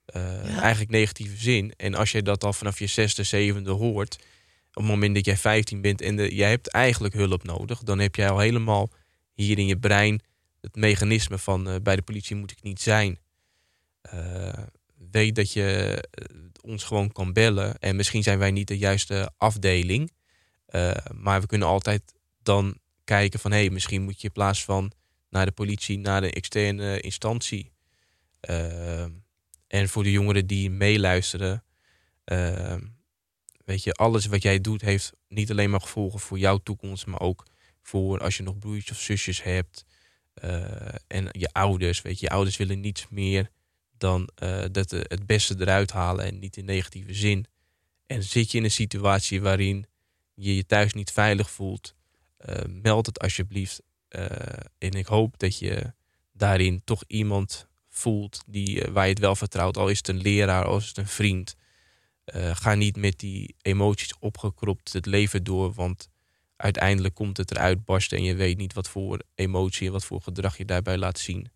Ja. 0.05 0.59
eigenlijk 0.61 0.91
negatieve 0.91 1.37
zin. 1.37 1.73
En 1.77 1.95
als 1.95 2.11
je 2.11 2.21
dat 2.21 2.43
al 2.43 2.53
vanaf 2.53 2.79
je 2.79 2.87
zesde, 2.87 3.23
zevende 3.23 3.71
hoort... 3.71 4.15
op 4.69 4.81
het 4.81 4.85
moment 4.85 5.15
dat 5.15 5.25
jij 5.25 5.37
15 5.37 5.81
bent 5.81 6.01
en 6.01 6.15
de, 6.15 6.35
jij 6.35 6.49
hebt 6.49 6.67
eigenlijk 6.67 7.13
hulp 7.13 7.43
nodig... 7.43 7.79
dan 7.79 7.99
heb 7.99 8.15
jij 8.15 8.29
al 8.29 8.39
helemaal 8.39 8.89
hier 9.41 9.57
in 9.57 9.67
je 9.67 9.77
brein 9.79 10.21
het 10.62 10.75
mechanisme 10.75 11.38
van... 11.38 11.69
eh, 11.69 11.75
bij 11.83 11.95
de 11.95 12.01
politie 12.01 12.36
moet 12.36 12.51
ik 12.51 12.63
niet 12.63 12.81
zijn. 12.81 13.19
Eh, 14.01 14.63
weet 15.12 15.36
dat 15.36 15.51
je 15.51 16.01
eh, 16.12 16.36
ons 16.62 16.83
gewoon 16.83 17.12
kan 17.12 17.33
bellen. 17.33 17.79
En 17.79 17.95
misschien 17.95 18.24
zijn 18.24 18.39
wij 18.39 18.51
niet 18.51 18.67
de 18.67 18.77
juiste 18.77 19.31
afdeling. 19.38 20.12
Maar 21.13 21.41
we 21.41 21.48
kunnen 21.48 21.67
altijd 21.67 22.13
dan 22.43 22.77
kijken 23.03 23.39
van... 23.39 23.51
hé, 23.51 23.57
hey, 23.57 23.69
misschien 23.69 24.01
moet 24.01 24.21
je 24.21 24.27
in 24.27 24.33
plaats 24.33 24.63
van 24.63 24.91
naar 25.29 25.45
de 25.45 25.51
politie... 25.51 25.98
naar 25.98 26.21
de 26.21 26.31
externe 26.31 27.00
instantie. 27.00 27.71
En 29.67 29.89
voor 29.89 30.03
de 30.03 30.12
jongeren 30.12 30.48
die 30.48 30.69
meeluisteren... 30.69 31.63
weet 33.65 33.83
je, 33.83 33.93
alles 33.93 34.25
wat 34.25 34.41
jij 34.41 34.62
doet 34.62 34.81
heeft 34.81 35.13
niet 35.27 35.51
alleen 35.51 35.69
maar 35.69 35.81
gevolgen 35.81 36.19
voor 36.19 36.39
jouw 36.39 36.57
toekomst... 36.57 37.05
maar 37.05 37.19
ook 37.21 37.45
voor 37.81 38.19
als 38.19 38.38
je 38.38 38.43
nog 38.43 38.57
broertjes 38.57 38.97
of 38.97 39.03
zusjes 39.03 39.43
hebt... 39.43 39.85
eh, 40.33 40.95
en 41.07 41.27
je 41.31 41.50
ouders, 41.51 42.01
weet 42.01 42.19
je, 42.19 42.25
je 42.25 42.31
ouders 42.31 42.57
willen 42.57 42.79
niets 42.79 43.07
meer 43.09 43.51
dan 43.97 44.29
eh, 44.35 44.63
dat 44.71 44.91
het 44.91 45.25
beste 45.25 45.55
eruit 45.59 45.91
halen 45.91 46.25
en 46.25 46.39
niet 46.39 46.57
in 46.57 46.65
negatieve 46.65 47.13
zin. 47.13 47.45
En 48.05 48.23
zit 48.23 48.51
je 48.51 48.57
in 48.57 48.63
een 48.63 48.71
situatie 48.71 49.41
waarin 49.41 49.85
je 50.33 50.55
je 50.55 50.65
thuis 50.65 50.93
niet 50.93 51.11
veilig 51.11 51.51
voelt, 51.51 51.95
eh, 52.38 52.65
meld 52.67 53.05
het 53.05 53.19
alsjeblieft. 53.19 53.81
En 54.77 54.91
ik 54.91 55.05
hoop 55.05 55.39
dat 55.39 55.57
je 55.57 55.93
daarin 56.31 56.81
toch 56.83 57.03
iemand 57.07 57.67
voelt 57.89 58.43
die, 58.47 58.83
waar 58.91 59.03
je 59.03 59.09
het 59.09 59.19
wel 59.19 59.35
vertrouwt, 59.35 59.77
al 59.77 59.89
is 59.89 59.97
het 59.97 60.07
een 60.07 60.21
leraar, 60.21 60.65
al 60.65 60.77
is 60.77 60.88
het 60.88 60.97
een 60.97 61.07
vriend. 61.07 61.55
Ga 62.53 62.75
niet 62.75 62.97
met 62.97 63.19
die 63.19 63.55
emoties 63.61 64.13
opgekropt 64.19 64.93
het 64.93 65.05
leven 65.05 65.43
door, 65.43 65.73
want 65.73 66.09
uiteindelijk 66.62 67.13
komt 67.13 67.38
het 67.38 67.51
eruit 67.51 67.86
barsten 67.86 68.18
en 68.18 68.24
je 68.24 68.36
weet 68.36 68.58
niet 68.58 68.74
wat 68.74 68.89
voor 68.89 69.22
emotie 69.36 69.88
en 69.88 69.94
wat 69.94 70.06
voor 70.06 70.22
gedrag 70.22 70.58
je 70.58 70.65
daarbij 70.65 70.98
laat 70.98 71.20
zien. 71.20 71.51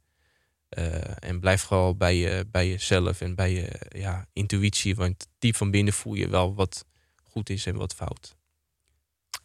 Eh, 0.70 1.24
en 1.30 1.40
blijf 1.40 1.62
gewoon 1.64 1.98
bij, 1.98 2.16
je, 2.16 2.46
bij 2.52 2.68
jezelf 2.68 3.22
en 3.22 3.36
bij 3.36 3.52
je 3.54 3.70
ja, 3.90 4.26
intuïtie. 4.34 4.96
Want 4.96 5.28
diep 5.40 5.56
van 5.56 5.72
binnen 5.72 5.94
voel 5.94 6.14
je 6.14 6.30
wel 6.30 6.56
wat 6.56 6.86
goed 7.24 7.50
is 7.50 7.66
en 7.66 7.76
wat 7.76 7.94
fout. 7.96 8.36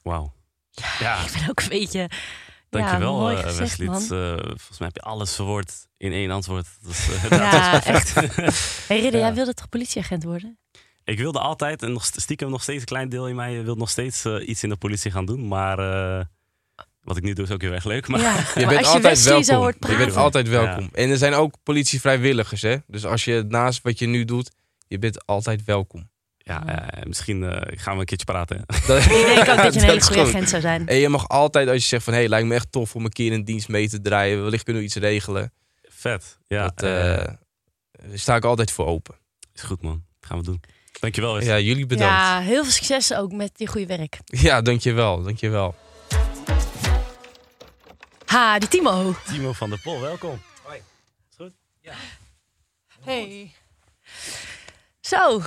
Wauw. 0.03 0.33
Ja, 0.99 1.25
Ik 1.25 1.33
ben 1.33 1.49
ook 1.51 1.61
een 1.61 1.69
beetje... 1.69 2.11
dankjewel 2.69 3.15
ja, 3.15 3.21
mooi 3.21 3.37
eh, 3.37 3.43
gezegd, 3.43 3.77
Wesley. 3.77 3.87
man. 3.87 4.03
Het, 4.03 4.11
eh, 4.11 4.47
volgens 4.49 4.79
mij 4.79 4.89
heb 4.89 4.97
je 4.97 5.03
alles 5.03 5.35
verwoord 5.35 5.87
in 5.97 6.13
één 6.13 6.31
antwoord. 6.31 6.67
Dat 6.83 6.91
is, 6.91 7.07
Ja, 7.31 7.73
dat 7.73 7.87
is 7.87 8.13
perfect. 8.13 8.89
Hey 8.89 9.01
Ridder, 9.01 9.21
Ja. 9.21 9.27
jij 9.27 9.35
wilde 9.35 9.55
toch 9.55 9.69
politieagent 9.69 10.25
worden? 10.25 10.59
Ik 11.11 11.19
wilde 11.19 11.39
altijd, 11.39 11.83
en 11.83 11.93
nog 11.93 12.05
stiekem 12.05 12.51
nog 12.51 12.63
steeds 12.63 12.81
een 12.81 12.87
klein 12.87 13.09
deel 13.09 13.29
in 13.29 13.35
mij, 13.35 13.65
wil 13.65 13.75
nog 13.75 13.91
steeds 13.91 14.25
eh, 14.25 14.49
iets 14.49 14.63
in 14.63 14.69
de 14.69 14.77
politie 14.77 15.11
gaan 15.11 15.27
doen. 15.27 15.49
Maar 15.49 15.79
eh, 15.79 16.25
wat 17.03 17.17
ik 17.17 17.23
nu 17.23 17.33
doe 17.33 17.45
is 17.45 17.51
ook 17.51 17.63
heel 17.63 17.73
erg 17.73 17.85
leuk. 17.85 18.09
Maar 18.09 18.21
ja, 18.21 18.37
Je 18.55 18.67
maar 18.67 18.75
bent 18.75 18.87
als 18.87 19.25
je 19.25 19.33
altijd 19.33 19.47
welkom. 19.47 19.91
Je 19.91 19.97
bent 19.97 20.17
altijd 20.17 20.49
welkom. 20.49 20.89
En 20.93 21.11
er 21.11 21.17
zijn 21.17 21.35
ook 21.35 21.55
politie-vrijwilligers. 21.63 22.63
Hè? 22.63 22.77
Dus 22.87 23.05
als 23.07 23.25
je 23.25 23.45
naast 23.49 23.83
wat 23.83 23.99
je 23.99 24.07
nu 24.07 24.25
doet, 24.25 24.51
je 24.87 24.99
bent 24.99 25.27
altijd 25.27 25.65
welkom. 25.65 26.11
ja, 26.37 26.67
eh, 26.67 27.03
misschien 27.07 27.45
eh, 27.45 27.79
gaan 27.79 27.95
we 27.95 28.01
een 28.01 28.07
keertje 28.07 28.27
praten. 28.27 28.65
Dat, 28.87 29.03
Ik 29.03 29.09
denk 29.09 29.49
ook 29.49 29.57
dat 29.57 29.75
je 29.75 29.81
een 29.81 29.87
hele 29.95 30.03
goede 30.03 30.21
goed. 30.25 30.29
agent 30.29 30.49
zou 30.49 30.63
zijn. 30.63 30.89
En 30.89 30.97
je 30.97 31.09
mag 31.09 31.29
altijd, 31.29 31.69
als 31.69 31.83
je 31.83 31.89
zegt 31.89 32.05
van... 32.05 32.13
hé, 32.13 32.19
hey, 32.19 32.29
lijkt 32.29 32.47
me 32.49 32.55
echt 32.55 32.73
tof 32.73 32.95
om 32.95 33.05
een 33.05 33.11
keer 33.11 33.33
een 33.33 33.45
dienst 33.45 33.69
mee 33.69 33.89
te 33.89 34.01
draaien. 34.01 34.43
Wellicht 34.43 34.65
kunnen 34.65 34.83
we 34.83 34.89
iets 34.89 34.97
regelen. 34.97 35.53
Vet. 35.83 36.39
Ja, 36.47 36.63
dat, 36.63 36.83
eh, 36.83 37.19
eh, 37.19 37.25
daar 37.91 38.19
sta 38.19 38.37
ik 38.37 38.45
altijd 38.45 38.71
voor 38.71 38.87
open. 38.87 39.15
is 39.55 39.63
goed 39.63 39.83
man. 39.83 40.05
Gaan 40.21 40.39
we 40.39 40.45
doen. 40.45 40.61
Dankjewel. 41.01 41.41
Ja, 41.43 41.59
jullie 41.59 41.87
bedankt. 41.87 42.15
Ja, 42.15 42.39
Ja, 42.39 42.45
heel 42.47 42.63
veel 42.63 42.73
succes 42.73 43.15
ook 43.15 43.33
met 43.33 43.51
je 43.57 43.67
goede 43.67 43.87
werk. 43.87 44.19
dankjewel. 44.65 45.23
Dankjewel. 45.23 45.75
Ha, 48.27 48.59
die 48.59 48.69
Timo. 48.69 49.15
Timo 49.27 49.53
van 49.53 49.71
der 49.71 49.81
Pol, 49.81 50.01
welkom. 50.01 50.41
Hey. 53.01 53.53
Zo, 55.01 55.43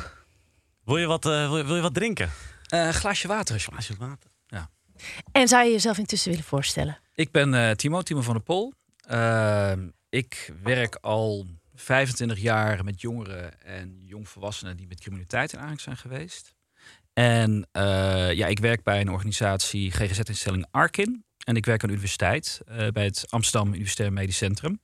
Wil 0.83 0.97
je 0.97 1.05
wat, 1.05 1.25
eh, 1.25 1.47
wil 1.47 1.57
je, 1.57 1.65
wil 1.65 1.75
je 1.75 1.81
wat 1.81 1.93
drinken? 1.93 2.31
Eh, 2.67 2.85
een 2.85 2.93
glaasje 2.93 3.27
water, 3.27 3.53
alsjeblieft. 3.53 3.85
Glaasje 3.85 4.05
water. 4.09 4.31
en 5.31 5.47
zou 5.47 5.65
je 5.65 5.71
jezelf 5.71 5.97
intussen 5.97 6.29
willen 6.29 6.45
voorstellen? 6.45 6.99
Ik 7.15 7.31
ben 7.31 7.53
eh, 7.53 7.71
Timo, 7.71 8.01
Timo 8.01 8.21
van 8.21 8.33
der 8.33 8.43
Pol. 8.43 8.73
Ehm, 9.07 9.87
ik 10.09 10.51
werk 10.63 10.97
al 11.01 11.45
25 11.73 12.39
jaar 12.39 12.83
met 12.83 13.01
jongeren 13.01 13.61
en 13.61 14.01
jongvolwassenen 14.05 14.77
die 14.77 14.87
met 14.87 14.99
criminaliteit 14.99 15.53
in 15.53 15.59
aanraking 15.59 15.81
zijn 15.81 15.97
geweest. 15.97 16.53
En 17.13 17.67
eh, 17.71 18.31
ja, 18.33 18.47
ik 18.47 18.59
werk 18.59 18.83
bij 18.83 19.01
een 19.01 19.11
organisatie 19.11 19.91
GGZ-instelling 19.91 20.65
Arkin. 20.71 21.25
En 21.45 21.55
ik 21.55 21.65
werk 21.65 21.81
aan 21.81 21.87
de 21.87 21.95
universiteit 21.95 22.61
eh, 22.65 22.87
bij 22.87 23.03
het 23.03 23.25
Amsterdam 23.29 23.73
Universitair 23.73 24.13
Medisch 24.13 24.37
Centrum. 24.37 24.81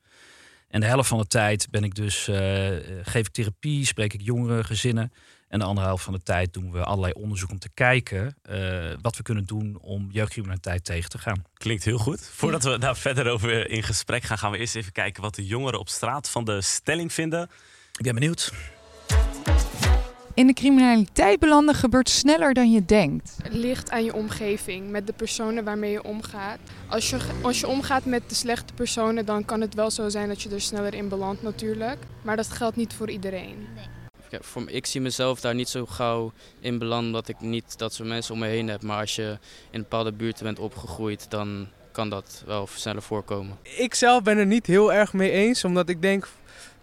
En 0.68 0.80
de 0.80 0.86
helft 0.86 1.08
van 1.08 1.18
de 1.18 1.26
tijd 1.26 1.70
ben 1.70 1.84
ik 1.84 1.94
dus, 1.94 2.28
eh, 2.28 2.76
geef 3.02 3.26
ik 3.26 3.32
therapie, 3.32 3.86
spreek 3.86 4.12
ik 4.12 4.20
jongeren, 4.20 4.64
gezinnen. 4.64 5.12
En 5.50 5.58
de 5.58 5.64
andere 5.64 5.86
helft 5.86 6.04
van 6.04 6.12
de 6.12 6.22
tijd 6.22 6.52
doen 6.52 6.72
we 6.72 6.84
allerlei 6.84 7.12
onderzoek 7.12 7.50
om 7.50 7.58
te 7.58 7.70
kijken 7.74 8.36
eh, 8.42 8.92
wat 9.00 9.16
we 9.16 9.22
kunnen 9.22 9.44
doen 9.44 9.78
om 9.80 10.08
jeugdcriminaliteit 10.10 10.84
tegen 10.84 11.10
te 11.10 11.18
gaan. 11.18 11.44
Klinkt 11.54 11.84
heel 11.84 11.98
goed. 11.98 12.30
Voordat 12.32 12.62
we 12.62 12.78
daar 12.78 12.96
verder 12.96 13.28
over 13.28 13.70
in 13.70 13.82
gesprek 13.82 14.22
gaan, 14.22 14.38
gaan 14.38 14.50
we 14.50 14.58
eerst 14.58 14.76
even 14.76 14.92
kijken 14.92 15.22
wat 15.22 15.34
de 15.34 15.46
jongeren 15.46 15.78
op 15.78 15.88
straat 15.88 16.30
van 16.30 16.44
de 16.44 16.60
stelling 16.60 17.12
vinden. 17.12 17.50
Ik 17.96 18.04
ben 18.04 18.14
benieuwd. 18.14 18.52
In 20.34 20.46
de 20.46 20.52
criminaliteit 20.52 21.38
belanden 21.38 21.74
gebeurt 21.74 22.08
sneller 22.08 22.54
dan 22.54 22.70
je 22.70 22.84
denkt. 22.84 23.36
Het 23.42 23.54
ligt 23.54 23.90
aan 23.90 24.04
je 24.04 24.14
omgeving, 24.14 24.90
met 24.90 25.06
de 25.06 25.12
personen 25.12 25.64
waarmee 25.64 25.90
je 25.90 26.02
omgaat. 26.02 26.58
Als 26.88 27.10
je, 27.10 27.18
als 27.42 27.60
je 27.60 27.68
omgaat 27.68 28.04
met 28.04 28.28
de 28.28 28.34
slechte 28.34 28.74
personen, 28.74 29.26
dan 29.26 29.44
kan 29.44 29.60
het 29.60 29.74
wel 29.74 29.90
zo 29.90 30.08
zijn 30.08 30.28
dat 30.28 30.42
je 30.42 30.48
er 30.48 30.60
sneller 30.60 30.94
in 30.94 31.08
belandt 31.08 31.42
natuurlijk. 31.42 31.98
Maar 32.22 32.36
dat 32.36 32.48
geldt 32.48 32.76
niet 32.76 32.94
voor 32.94 33.10
iedereen. 33.10 33.66
Ik 34.66 34.86
zie 34.86 35.00
mezelf 35.00 35.40
daar 35.40 35.54
niet 35.54 35.68
zo 35.68 35.86
gauw 35.86 36.32
in 36.60 36.78
belanden 36.78 37.06
omdat 37.06 37.28
ik 37.28 37.40
niet 37.40 37.78
dat 37.78 37.92
soort 37.92 38.08
mensen 38.08 38.34
om 38.34 38.40
me 38.40 38.46
heen 38.46 38.68
heb. 38.68 38.82
Maar 38.82 39.00
als 39.00 39.16
je 39.16 39.38
in 39.70 39.80
bepaalde 39.80 40.12
buurten 40.12 40.44
bent 40.44 40.58
opgegroeid, 40.58 41.30
dan 41.30 41.68
kan 41.92 42.08
dat 42.08 42.42
wel 42.46 42.68
sneller 42.74 43.02
voorkomen. 43.02 43.58
Ik 43.62 43.94
zelf 43.94 44.22
ben 44.22 44.38
er 44.38 44.46
niet 44.46 44.66
heel 44.66 44.92
erg 44.92 45.12
mee 45.12 45.30
eens, 45.30 45.64
omdat 45.64 45.88
ik 45.88 46.02
denk 46.02 46.28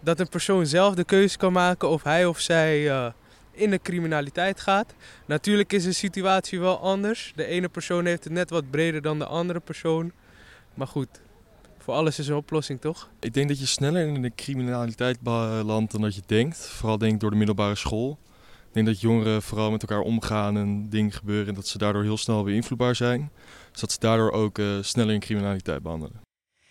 dat 0.00 0.20
een 0.20 0.28
persoon 0.28 0.66
zelf 0.66 0.94
de 0.94 1.04
keuze 1.04 1.36
kan 1.36 1.52
maken 1.52 1.88
of 1.88 2.02
hij 2.02 2.26
of 2.26 2.40
zij 2.40 2.90
eh, 2.90 3.06
in 3.52 3.70
de 3.70 3.80
criminaliteit 3.82 4.60
gaat. 4.60 4.94
Natuurlijk 5.26 5.72
is 5.72 5.84
de 5.84 5.92
situatie 5.92 6.60
wel 6.60 6.78
anders. 6.78 7.32
De 7.36 7.44
ene 7.44 7.68
persoon 7.68 8.04
heeft 8.04 8.24
het 8.24 8.32
net 8.32 8.50
wat 8.50 8.70
breder 8.70 9.02
dan 9.02 9.18
de 9.18 9.26
andere 9.26 9.60
persoon. 9.60 10.12
Maar 10.74 10.86
goed, 10.86 11.08
voor 11.88 11.96
alles 11.96 12.18
is 12.18 12.28
een 12.28 12.34
oplossing, 12.34 12.80
toch? 12.80 13.08
Ik 13.20 13.34
denk 13.34 13.48
dat 13.48 13.58
je 13.58 13.66
sneller 13.66 14.06
in 14.06 14.22
de 14.22 14.34
criminaliteit 14.34 15.20
belandt 15.20 15.92
dan 15.92 16.00
dat 16.00 16.14
je 16.14 16.22
denkt. 16.26 16.58
Vooral 16.58 16.98
denk 16.98 17.12
ik 17.12 17.20
door 17.20 17.30
de 17.30 17.36
middelbare 17.36 17.74
school. 17.74 18.18
Ik 18.68 18.74
denk 18.74 18.86
dat 18.86 19.00
jongeren 19.00 19.42
vooral 19.42 19.70
met 19.70 19.82
elkaar 19.82 20.00
omgaan 20.00 20.56
en 20.56 20.88
dingen 20.88 21.12
gebeuren 21.12 21.48
en 21.48 21.54
dat 21.54 21.66
ze 21.66 21.78
daardoor 21.78 22.02
heel 22.02 22.16
snel 22.16 22.42
beïnvloedbaar 22.42 22.94
zijn. 22.94 23.30
Dus 23.70 23.80
dat 23.80 23.92
ze 23.92 23.98
daardoor 23.98 24.30
ook 24.30 24.58
eh, 24.58 24.78
sneller 24.80 25.14
in 25.14 25.20
criminaliteit 25.20 25.82
behandelen. 25.82 26.20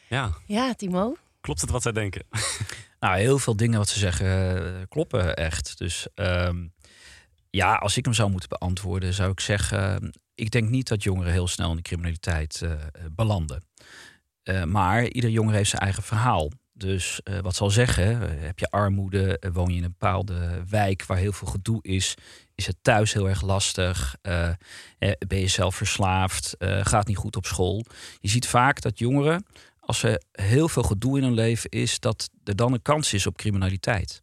Ja, 0.09 0.31
Ja, 0.45 0.73
Timo. 0.73 1.15
klopt 1.41 1.61
het 1.61 1.69
wat 1.69 1.81
zij 1.81 1.91
denken? 1.91 2.23
Nou, 2.99 3.17
heel 3.17 3.39
veel 3.39 3.55
dingen 3.55 3.77
wat 3.77 3.89
ze 3.89 3.99
zeggen 3.99 4.57
eh, 4.65 4.81
kloppen 4.89 5.35
echt. 5.35 5.77
Dus 5.77 6.07
ehm, 6.15 6.67
ja, 7.49 7.75
als 7.75 7.97
ik 7.97 8.05
hem 8.05 8.13
zou 8.13 8.29
moeten 8.29 8.49
beantwoorden, 8.49 9.13
zou 9.13 9.31
ik 9.31 9.39
zeggen... 9.39 10.13
ik 10.35 10.51
denk 10.51 10.69
niet 10.69 10.87
dat 10.87 11.03
jongeren 11.03 11.31
heel 11.31 11.47
snel 11.47 11.69
in 11.69 11.75
de 11.75 11.81
criminaliteit 11.81 12.61
eh, 12.61 12.71
belanden. 13.11 13.63
Eh, 14.47 14.63
maar 14.63 15.07
ieder 15.07 15.29
jongere 15.29 15.57
heeft 15.57 15.69
zijn 15.69 15.81
eigen 15.81 16.03
verhaal. 16.03 16.51
Dus 16.73 17.21
eh, 17.23 17.39
wat 17.39 17.55
zal 17.55 17.69
zeggen, 17.69 18.21
eh, 18.21 18.45
heb 18.45 18.59
je 18.59 18.69
armoede, 18.69 19.41
woon 19.53 19.69
je 19.69 19.77
in 19.77 19.83
een 19.83 19.95
bepaalde 19.99 20.63
wijk 20.69 21.05
waar 21.05 21.17
heel 21.17 21.31
veel 21.31 21.47
gedoe 21.47 21.79
is, 21.81 22.13
is 22.55 22.67
het 22.67 22.77
thuis 22.81 23.13
heel 23.13 23.29
erg 23.29 23.41
lastig, 23.41 24.15
ben 25.27 25.39
je 25.39 25.47
zelf 25.47 25.75
verslaafd, 25.75 26.55
gaat 26.81 27.07
niet 27.07 27.17
goed 27.17 27.35
op 27.35 27.45
school. 27.45 27.85
Je 28.19 28.29
ziet 28.29 28.47
vaak 28.47 28.81
dat 28.81 28.99
jongeren, 28.99 29.45
als 29.79 30.03
er 30.03 30.21
heel 30.31 30.69
veel 30.69 30.83
gedoe 30.83 31.17
in 31.17 31.23
hun 31.23 31.33
leven 31.33 31.69
is, 31.69 31.99
dat 31.99 32.29
er 32.43 32.55
dan 32.55 32.73
een 32.73 32.81
kans 32.81 33.13
is 33.13 33.27
op 33.27 33.37
criminaliteit. 33.37 34.21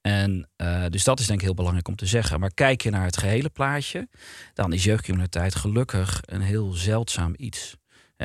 En 0.00 0.48
dus 0.88 1.04
dat 1.04 1.20
is 1.20 1.26
denk 1.26 1.38
ik 1.38 1.44
heel 1.44 1.54
belangrijk 1.54 1.88
om 1.88 1.96
te 1.96 2.06
zeggen. 2.06 2.40
Maar 2.40 2.54
kijk 2.54 2.82
je 2.82 2.90
naar 2.90 3.04
het 3.04 3.16
gehele 3.16 3.50
plaatje, 3.50 4.08
dan 4.54 4.72
is 4.72 4.84
jeugdcriminaliteit 4.84 5.54
gelukkig 5.54 6.20
een 6.24 6.42
heel 6.42 6.72
zeldzaam 6.72 7.34
iets. 7.36 7.76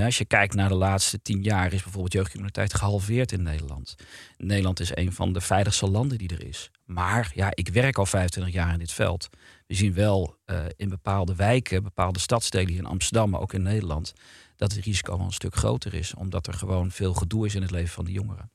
Als 0.03 0.17
je 0.17 0.25
kijkt 0.25 0.53
naar 0.53 0.69
de 0.69 0.75
laatste 0.75 1.21
tien 1.21 1.41
jaar, 1.43 1.73
is 1.73 1.83
bijvoorbeeld 1.83 2.13
jeugdcriminaliteit 2.13 2.73
gehalveerd 2.73 3.31
in 3.31 3.43
Nederland. 3.43 3.95
Nederland 4.37 4.79
is 4.79 4.95
een 4.95 5.13
van 5.13 5.33
de 5.33 5.41
veiligste 5.41 5.89
landen 5.89 6.17
die 6.17 6.29
er 6.29 6.45
is. 6.45 6.71
Maar 6.85 7.31
ja, 7.35 7.49
ik 7.53 7.67
werk 7.67 7.97
al 7.97 8.05
25 8.05 8.53
jaar 8.53 8.73
in 8.73 8.79
dit 8.79 8.91
veld. 8.91 9.29
We 9.67 9.73
zien 9.75 9.93
wel 9.93 10.37
uh, 10.45 10.65
in 10.75 10.89
bepaalde 10.89 11.35
wijken, 11.35 11.83
bepaalde 11.83 12.19
stadsdelen 12.19 12.69
hier 12.69 12.77
in 12.77 12.85
Amsterdam, 12.85 13.29
maar 13.29 13.41
ook 13.41 13.53
in 13.53 13.61
Nederland, 13.61 14.13
dat 14.55 14.71
het 14.71 14.85
risico 14.85 15.17
wel 15.17 15.25
een 15.25 15.31
stuk 15.31 15.55
groter 15.55 15.93
is. 15.93 16.13
Omdat 16.13 16.47
er 16.47 16.53
gewoon 16.53 16.91
veel 16.91 17.13
gedoe 17.13 17.45
is 17.45 17.55
in 17.55 17.61
het 17.61 17.71
leven 17.71 17.93
van 17.93 18.05
de 18.05 18.11
jongeren. 18.11 18.51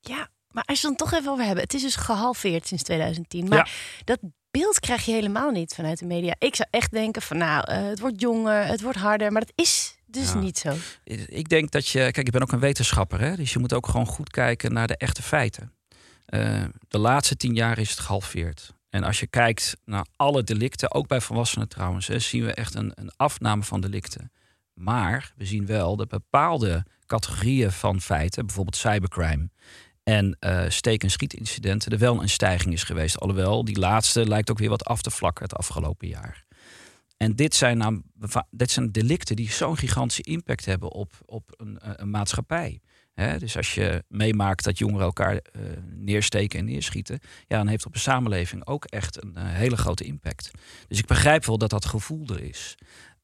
Ja, 0.00 0.28
maar 0.48 0.64
als 0.64 0.80
je 0.80 0.86
dan 0.86 0.96
toch 0.96 1.12
even 1.12 1.30
over 1.30 1.44
hebben. 1.44 1.62
Het 1.64 1.74
is 1.74 1.82
dus 1.82 1.96
gehalveerd 1.96 2.66
sinds 2.66 2.82
2010. 2.82 3.48
Maar 3.48 3.72
dat 4.04 4.18
beeld 4.50 4.80
krijg 4.80 5.04
je 5.04 5.12
helemaal 5.12 5.50
niet 5.50 5.74
vanuit 5.74 5.98
de 5.98 6.06
media. 6.06 6.34
Ik 6.38 6.54
zou 6.54 6.68
echt 6.70 6.90
denken 6.90 7.22
van 7.22 7.36
nou, 7.36 7.70
uh, 7.70 7.88
het 7.88 8.00
wordt 8.00 8.20
jonger, 8.20 8.66
het 8.66 8.82
wordt 8.82 8.98
harder. 8.98 9.32
Maar 9.32 9.40
dat 9.40 9.52
is 9.54 9.96
dus 10.12 10.32
ja. 10.32 10.38
niet 10.38 10.58
zo. 10.58 10.74
Ik 11.26 11.48
denk 11.48 11.70
dat 11.70 11.88
je, 11.88 11.98
kijk, 11.98 12.26
ik 12.26 12.30
ben 12.30 12.42
ook 12.42 12.52
een 12.52 12.58
wetenschapper, 12.58 13.20
hè, 13.20 13.36
dus 13.36 13.52
je 13.52 13.58
moet 13.58 13.72
ook 13.72 13.86
gewoon 13.86 14.06
goed 14.06 14.30
kijken 14.30 14.72
naar 14.72 14.86
de 14.86 14.96
echte 14.96 15.22
feiten. 15.22 15.72
Uh, 16.26 16.64
de 16.88 16.98
laatste 16.98 17.36
tien 17.36 17.54
jaar 17.54 17.78
is 17.78 17.90
het 17.90 18.00
gehalveerd. 18.00 18.74
En 18.90 19.04
als 19.04 19.20
je 19.20 19.26
kijkt 19.26 19.76
naar 19.84 20.06
alle 20.16 20.42
delicten, 20.42 20.94
ook 20.94 21.06
bij 21.06 21.20
volwassenen 21.20 21.68
trouwens, 21.68 22.06
hè, 22.06 22.18
zien 22.18 22.44
we 22.44 22.54
echt 22.54 22.74
een, 22.74 22.92
een 22.94 23.10
afname 23.16 23.62
van 23.62 23.80
delicten. 23.80 24.32
Maar 24.74 25.32
we 25.36 25.44
zien 25.44 25.66
wel 25.66 25.96
dat 25.96 26.08
bepaalde 26.08 26.84
categorieën 27.06 27.72
van 27.72 28.00
feiten, 28.00 28.46
bijvoorbeeld 28.46 28.76
cybercrime 28.76 29.48
en 30.02 30.36
uh, 30.40 30.64
steek- 30.68 31.02
en 31.02 31.10
schietincidenten, 31.10 31.92
er 31.92 31.98
wel 31.98 32.22
een 32.22 32.28
stijging 32.28 32.74
is 32.74 32.84
geweest. 32.84 33.18
Alhoewel, 33.20 33.64
die 33.64 33.78
laatste 33.78 34.26
lijkt 34.28 34.50
ook 34.50 34.58
weer 34.58 34.68
wat 34.68 34.84
af 34.84 35.02
te 35.02 35.10
vlakken 35.10 35.44
het 35.44 35.56
afgelopen 35.56 36.08
jaar. 36.08 36.44
En 37.22 37.36
dit 37.36 37.54
zijn, 37.54 37.78
nou, 37.78 38.02
dit 38.50 38.70
zijn 38.70 38.92
delicten 38.92 39.36
die 39.36 39.50
zo'n 39.50 39.76
gigantische 39.76 40.22
impact 40.22 40.64
hebben 40.64 40.92
op, 40.92 41.12
op 41.24 41.54
een, 41.56 41.78
een 41.80 42.10
maatschappij. 42.10 42.80
Dus 43.38 43.56
als 43.56 43.74
je 43.74 44.04
meemaakt 44.08 44.64
dat 44.64 44.78
jongeren 44.78 45.04
elkaar 45.04 45.34
uh, 45.34 45.62
neersteken 45.94 46.58
en 46.58 46.64
neerschieten, 46.64 47.18
ja, 47.46 47.56
dan 47.56 47.66
heeft 47.66 47.86
op 47.86 47.92
de 47.92 47.98
samenleving 47.98 48.66
ook 48.66 48.84
echt 48.84 49.22
een 49.22 49.34
uh, 49.36 49.42
hele 49.44 49.76
grote 49.76 50.04
impact. 50.04 50.50
Dus 50.88 50.98
ik 50.98 51.06
begrijp 51.06 51.44
wel 51.44 51.58
dat 51.58 51.70
dat 51.70 51.84
gevoel 51.84 52.26
er 52.26 52.42
is. 52.42 52.74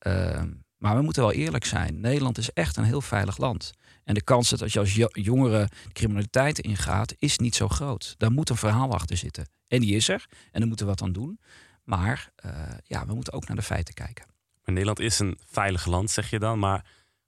Uh, 0.07 0.43
maar 0.77 0.97
we 0.97 1.03
moeten 1.03 1.23
wel 1.23 1.33
eerlijk 1.33 1.65
zijn. 1.65 2.01
Nederland 2.01 2.39
is 2.39 2.53
echt 2.53 2.77
een 2.77 2.85
heel 2.85 3.01
veilig 3.01 3.39
land. 3.39 3.71
En 4.05 4.15
de 4.15 4.23
kans 4.23 4.49
dat 4.49 4.73
je 4.73 4.79
als 4.79 4.95
jongere 5.13 5.69
criminaliteit 5.93 6.59
ingaat, 6.59 7.15
is 7.19 7.39
niet 7.39 7.55
zo 7.55 7.69
groot. 7.69 8.15
Daar 8.17 8.33
moet 8.33 8.51
een 8.51 8.57
verhaal 8.57 8.93
achter 8.93 9.17
zitten. 9.17 9.49
En 9.69 9.81
die 9.81 9.97
is 9.97 10.09
er. 10.09 10.27
En 10.31 10.61
daar 10.61 10.69
moeten 10.69 10.87
we 10.87 10.93
wat 10.93 11.03
aan 11.03 11.13
doen. 11.13 11.39
Maar 11.89 12.31
uh, 12.47 12.53
ja, 12.85 13.07
we 13.07 13.15
moeten 13.15 13.33
ook 13.33 13.47
naar 13.47 13.57
de 13.57 13.63
feiten 13.63 13.95
kijken. 13.95 14.25
Maar 14.65 14.75
Nederland 14.75 15.01
is 15.01 15.19
een 15.19 15.39
veilig 15.51 15.87
land, 15.87 16.11
zeg 16.11 16.31
je 16.31 16.39
dan. 16.39 16.59
Maar 16.59 16.85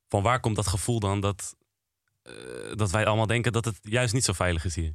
van 0.09 0.23
waar 0.23 0.41
komt 0.41 0.57
dat 0.57 0.67
gevoel 0.67 1.01
dan 1.01 1.21
dat, 1.21 1.55
uh, 2.23 2.33
dat 2.75 2.91
wij 2.91 3.07
allemaal 3.07 3.27
denken 3.27 3.53
dat 3.53 3.65
het 3.65 3.79
juist 3.83 4.15
niet 4.15 4.25
zo 4.25 4.33
veilig 4.33 4.65
is 4.65 4.75
hier? 4.75 4.95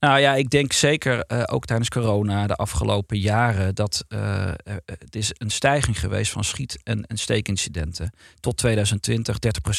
Nou 0.00 0.18
ja, 0.18 0.34
ik 0.34 0.50
denk 0.50 0.72
zeker 0.72 1.24
uh, 1.28 1.42
ook 1.46 1.64
tijdens 1.64 1.88
corona 1.88 2.46
de 2.46 2.54
afgelopen 2.54 3.18
jaren 3.18 3.74
dat 3.74 4.04
uh, 4.08 4.52
het 4.84 5.16
is 5.16 5.30
een 5.32 5.50
stijging 5.50 6.00
geweest 6.00 6.32
van 6.32 6.44
schiet- 6.44 6.80
en, 6.82 7.06
en 7.06 7.18
steekincidenten. 7.18 8.10
Tot 8.40 8.56
2020 8.56 9.36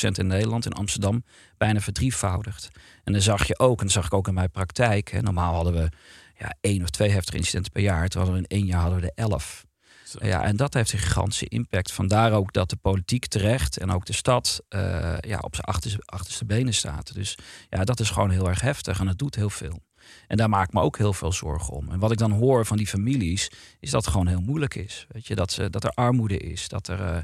30% 0.07 0.09
in 0.11 0.27
Nederland, 0.27 0.65
in 0.65 0.73
Amsterdam 0.73 1.23
bijna 1.57 1.79
verdrievoudigd. 1.79 2.69
En 3.03 3.13
dan 3.13 3.21
zag 3.21 3.47
je 3.47 3.59
ook, 3.59 3.79
en 3.79 3.85
dat 3.85 3.93
zag 3.93 4.05
ik 4.05 4.13
ook 4.13 4.27
in 4.27 4.33
mijn 4.33 4.51
praktijk. 4.51 5.11
Hè, 5.11 5.21
normaal 5.21 5.53
hadden 5.53 5.73
we 5.73 5.89
ja, 6.37 6.55
één 6.61 6.83
of 6.83 6.89
twee 6.89 7.09
heftige 7.09 7.37
incidenten 7.37 7.71
per 7.71 7.81
jaar. 7.81 8.07
Terwijl 8.07 8.31
we 8.31 8.37
in 8.37 8.45
één 8.47 8.65
jaar 8.65 8.81
hadden 8.81 8.99
we 8.99 9.05
er 9.05 9.23
elf. 9.29 9.65
Zo. 10.05 10.25
Ja, 10.25 10.43
en 10.43 10.55
dat 10.55 10.73
heeft 10.73 10.93
een 10.93 10.99
gigantische 10.99 11.47
impact. 11.47 11.91
Vandaar 11.91 12.31
ook 12.31 12.53
dat 12.53 12.69
de 12.69 12.75
politiek 12.75 13.25
terecht 13.25 13.77
en 13.77 13.91
ook 13.91 14.05
de 14.05 14.13
stad 14.13 14.61
uh, 14.69 15.17
ja, 15.19 15.39
op 15.39 15.55
zijn 15.55 15.67
achterste, 15.67 15.99
achterste 16.05 16.45
benen 16.45 16.73
staat. 16.73 17.13
Dus 17.13 17.37
ja, 17.69 17.83
dat 17.83 17.99
is 17.99 18.09
gewoon 18.09 18.29
heel 18.29 18.49
erg 18.49 18.61
heftig 18.61 18.99
en 18.99 19.07
het 19.07 19.17
doet 19.17 19.35
heel 19.35 19.49
veel. 19.49 19.83
En 20.27 20.37
daar 20.37 20.49
maak 20.49 20.67
ik 20.67 20.73
me 20.73 20.81
ook 20.81 20.97
heel 20.97 21.13
veel 21.13 21.31
zorgen 21.31 21.73
om. 21.73 21.89
En 21.89 21.99
wat 21.99 22.11
ik 22.11 22.17
dan 22.17 22.31
hoor 22.31 22.65
van 22.65 22.77
die 22.77 22.87
families, 22.87 23.51
is 23.79 23.89
dat 23.89 24.01
het 24.01 24.11
gewoon 24.11 24.27
heel 24.27 24.41
moeilijk 24.41 24.75
is. 24.75 25.05
Weet 25.09 25.27
je, 25.27 25.35
dat, 25.35 25.51
ze, 25.51 25.69
dat 25.69 25.83
er 25.83 25.89
armoede 25.89 26.37
is, 26.37 26.67
dat 26.67 26.87
er 26.87 26.99
uh, 26.99 27.17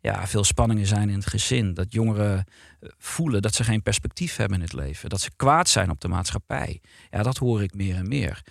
ja, 0.00 0.26
veel 0.26 0.44
spanningen 0.44 0.86
zijn 0.86 1.08
in 1.08 1.18
het 1.18 1.26
gezin. 1.26 1.74
Dat 1.74 1.92
jongeren 1.92 2.44
voelen 2.98 3.42
dat 3.42 3.54
ze 3.54 3.64
geen 3.64 3.82
perspectief 3.82 4.36
hebben 4.36 4.56
in 4.56 4.64
het 4.64 4.72
leven. 4.72 5.08
Dat 5.08 5.20
ze 5.20 5.30
kwaad 5.36 5.68
zijn 5.68 5.90
op 5.90 6.00
de 6.00 6.08
maatschappij. 6.08 6.80
Ja, 7.10 7.22
dat 7.22 7.36
hoor 7.36 7.62
ik 7.62 7.74
meer 7.74 7.96
en 7.96 8.08
meer. 8.08 8.42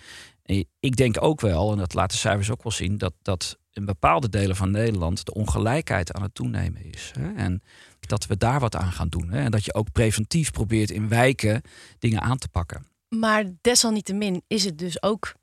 Ik 0.80 0.96
denk 0.96 1.22
ook 1.22 1.40
wel, 1.40 1.72
en 1.72 1.78
dat 1.78 1.94
laten 1.94 2.18
cijfers 2.18 2.50
ook 2.50 2.62
wel 2.62 2.72
zien, 2.72 2.98
dat, 2.98 3.12
dat 3.22 3.58
in 3.72 3.84
bepaalde 3.84 4.28
delen 4.28 4.56
van 4.56 4.70
Nederland 4.70 5.24
de 5.24 5.34
ongelijkheid 5.34 6.12
aan 6.12 6.22
het 6.22 6.34
toenemen 6.34 6.84
is. 6.84 7.12
Hè? 7.18 7.34
En 7.34 7.62
dat 8.00 8.26
we 8.26 8.36
daar 8.36 8.60
wat 8.60 8.76
aan 8.76 8.92
gaan 8.92 9.08
doen. 9.08 9.30
Hè? 9.30 9.40
En 9.40 9.50
dat 9.50 9.64
je 9.64 9.74
ook 9.74 9.92
preventief 9.92 10.50
probeert 10.50 10.90
in 10.90 11.08
wijken 11.08 11.62
dingen 11.98 12.20
aan 12.20 12.38
te 12.38 12.48
pakken. 12.48 12.86
Maar 13.08 13.44
desalniettemin 13.60 14.42
is 14.46 14.64
het 14.64 14.78
dus 14.78 15.02
ook 15.02 15.34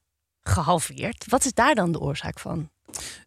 gehalveerd. 0.42 1.26
Wat 1.30 1.46
is 1.46 1.54
daar 1.54 1.76
dan 1.76 1.92
de 1.92 2.00
oorzaak 2.00 2.40
van? 2.40 2.70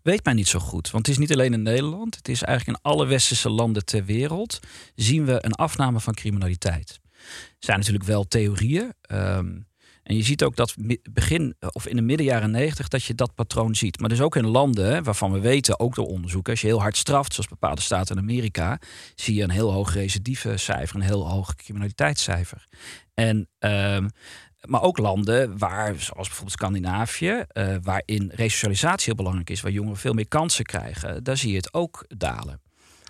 Weet 0.03 0.25
mij 0.25 0.35
niet 0.35 0.49
zo 0.49 0.59
goed. 0.59 0.91
Want 0.91 1.07
het 1.07 1.15
is 1.15 1.21
niet 1.21 1.33
alleen 1.33 1.53
in 1.53 1.63
Nederland. 1.63 2.17
Het 2.17 2.29
is 2.29 2.43
eigenlijk 2.43 2.79
in 2.79 2.91
alle 2.91 3.07
westerse 3.07 3.51
landen 3.51 3.85
ter 3.85 4.05
wereld. 4.05 4.59
zien 4.95 5.25
we 5.25 5.45
een 5.45 5.53
afname 5.53 6.01
van 6.01 6.15
criminaliteit. 6.15 7.01
Er 7.03 7.57
zijn 7.59 7.79
natuurlijk 7.79 8.05
wel 8.05 8.25
theorieën. 8.25 8.93
Um, 9.13 9.67
en 10.09 10.17
je 10.17 10.23
ziet 10.23 10.43
ook 10.43 10.57
dat 10.57 10.75
begin 11.13 11.55
of 11.73 11.87
in 11.87 11.97
de 11.97 12.03
midden 12.03 12.27
jaren 12.27 12.51
negentig 12.51 12.89
dat 12.89 13.05
je 13.05 13.15
dat 13.15 13.35
patroon 13.35 13.75
ziet. 13.75 14.01
Maar 14.01 14.09
dus 14.09 14.21
ook 14.21 14.37
in 14.37 14.47
landen 14.47 15.05
waarvan 15.05 15.33
we 15.33 15.39
weten, 15.39 15.81
ook 15.81 15.95
door 15.95 16.07
onderzoeken, 16.07 16.53
als 16.53 16.61
je 16.61 16.67
heel 16.67 16.81
hard 16.81 16.97
straft, 16.97 17.33
zoals 17.33 17.49
bepaalde 17.49 17.81
staten 17.81 18.17
in 18.17 18.23
Amerika, 18.23 18.81
zie 19.15 19.35
je 19.35 19.43
een 19.43 19.51
heel 19.51 19.73
hoog 19.73 19.95
recidivecijfer, 19.95 20.97
een 20.97 21.03
heel 21.03 21.31
hoog 21.31 21.55
criminaliteitscijfer. 21.55 22.65
En 23.15 23.49
um, 23.59 24.11
maar 24.65 24.83
ook 24.83 24.99
landen 24.99 25.59
waar, 25.59 25.95
zoals 26.01 26.27
bijvoorbeeld 26.27 26.59
Scandinavië, 26.59 27.45
uh, 27.53 27.77
waarin 27.83 28.33
resocialisatie 28.35 29.05
heel 29.05 29.15
belangrijk 29.15 29.51
is, 29.51 29.61
waar 29.61 29.73
jongeren 29.73 29.99
veel 29.99 30.13
meer 30.13 30.29
kansen 30.29 30.65
krijgen, 30.65 31.25
daar 31.25 31.37
zie 31.37 31.51
je 31.51 31.57
het 31.57 31.75
ook 31.75 32.05
dalen. 32.09 32.61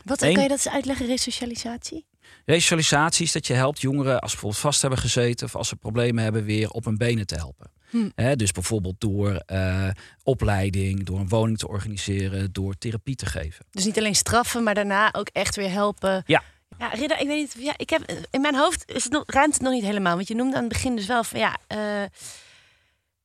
Wat 0.05 0.23
Eén, 0.23 0.33
kan 0.33 0.43
je 0.43 0.49
dat 0.49 0.65
eens 0.65 0.75
uitleggen, 0.75 1.07
resocialisatie? 1.07 2.07
Resocialisatie 2.45 3.25
is 3.25 3.33
dat 3.33 3.47
je 3.47 3.55
helpt 3.55 3.81
jongeren 3.81 4.21
als 4.21 4.31
ze 4.31 4.37
bijvoorbeeld 4.37 4.63
vast 4.63 4.81
hebben 4.81 4.99
gezeten 4.99 5.47
of 5.47 5.57
als 5.57 5.69
ze 5.69 5.77
problemen 5.77 6.23
hebben 6.23 6.45
weer 6.45 6.71
op 6.71 6.85
hun 6.85 6.97
benen 6.97 7.27
te 7.27 7.35
helpen. 7.35 7.71
Hm. 7.91 8.09
He, 8.15 8.37
dus 8.37 8.53
bijvoorbeeld 8.53 9.01
door 9.01 9.43
uh, 9.53 9.89
opleiding, 10.23 11.05
door 11.05 11.19
een 11.19 11.29
woning 11.29 11.59
te 11.59 11.69
organiseren, 11.69 12.53
door 12.53 12.79
therapie 12.79 13.17
te 13.17 13.27
geven. 13.27 13.65
Dus 13.71 13.85
niet 13.85 13.99
alleen 13.99 14.15
straffen, 14.15 14.63
maar 14.63 14.75
daarna 14.75 15.15
ook 15.15 15.29
echt 15.33 15.57
weer 15.57 15.71
helpen. 15.71 16.23
Ja. 16.27 16.43
Ja, 16.79 16.89
Ridder, 16.89 17.21
ik 17.21 17.27
weet 17.27 17.39
niet. 17.39 17.65
Ja, 17.65 17.75
ik 17.77 17.91
heb, 17.91 18.13
in 18.31 18.41
mijn 18.41 18.55
hoofd 18.55 18.93
is 18.93 19.05
het 19.05 19.13
nog, 19.13 19.25
ruimt 19.27 19.55
het 19.55 19.63
nog 19.63 19.73
niet 19.73 19.85
helemaal. 19.85 20.15
Want 20.15 20.29
je 20.29 20.35
noemde 20.35 20.57
aan 20.57 20.65
het 20.65 20.73
begin 20.73 20.97
dus 20.97 21.07
wel 21.07 21.25
van 21.25 21.39
ja. 21.39 21.57
Uh, 21.73 22.03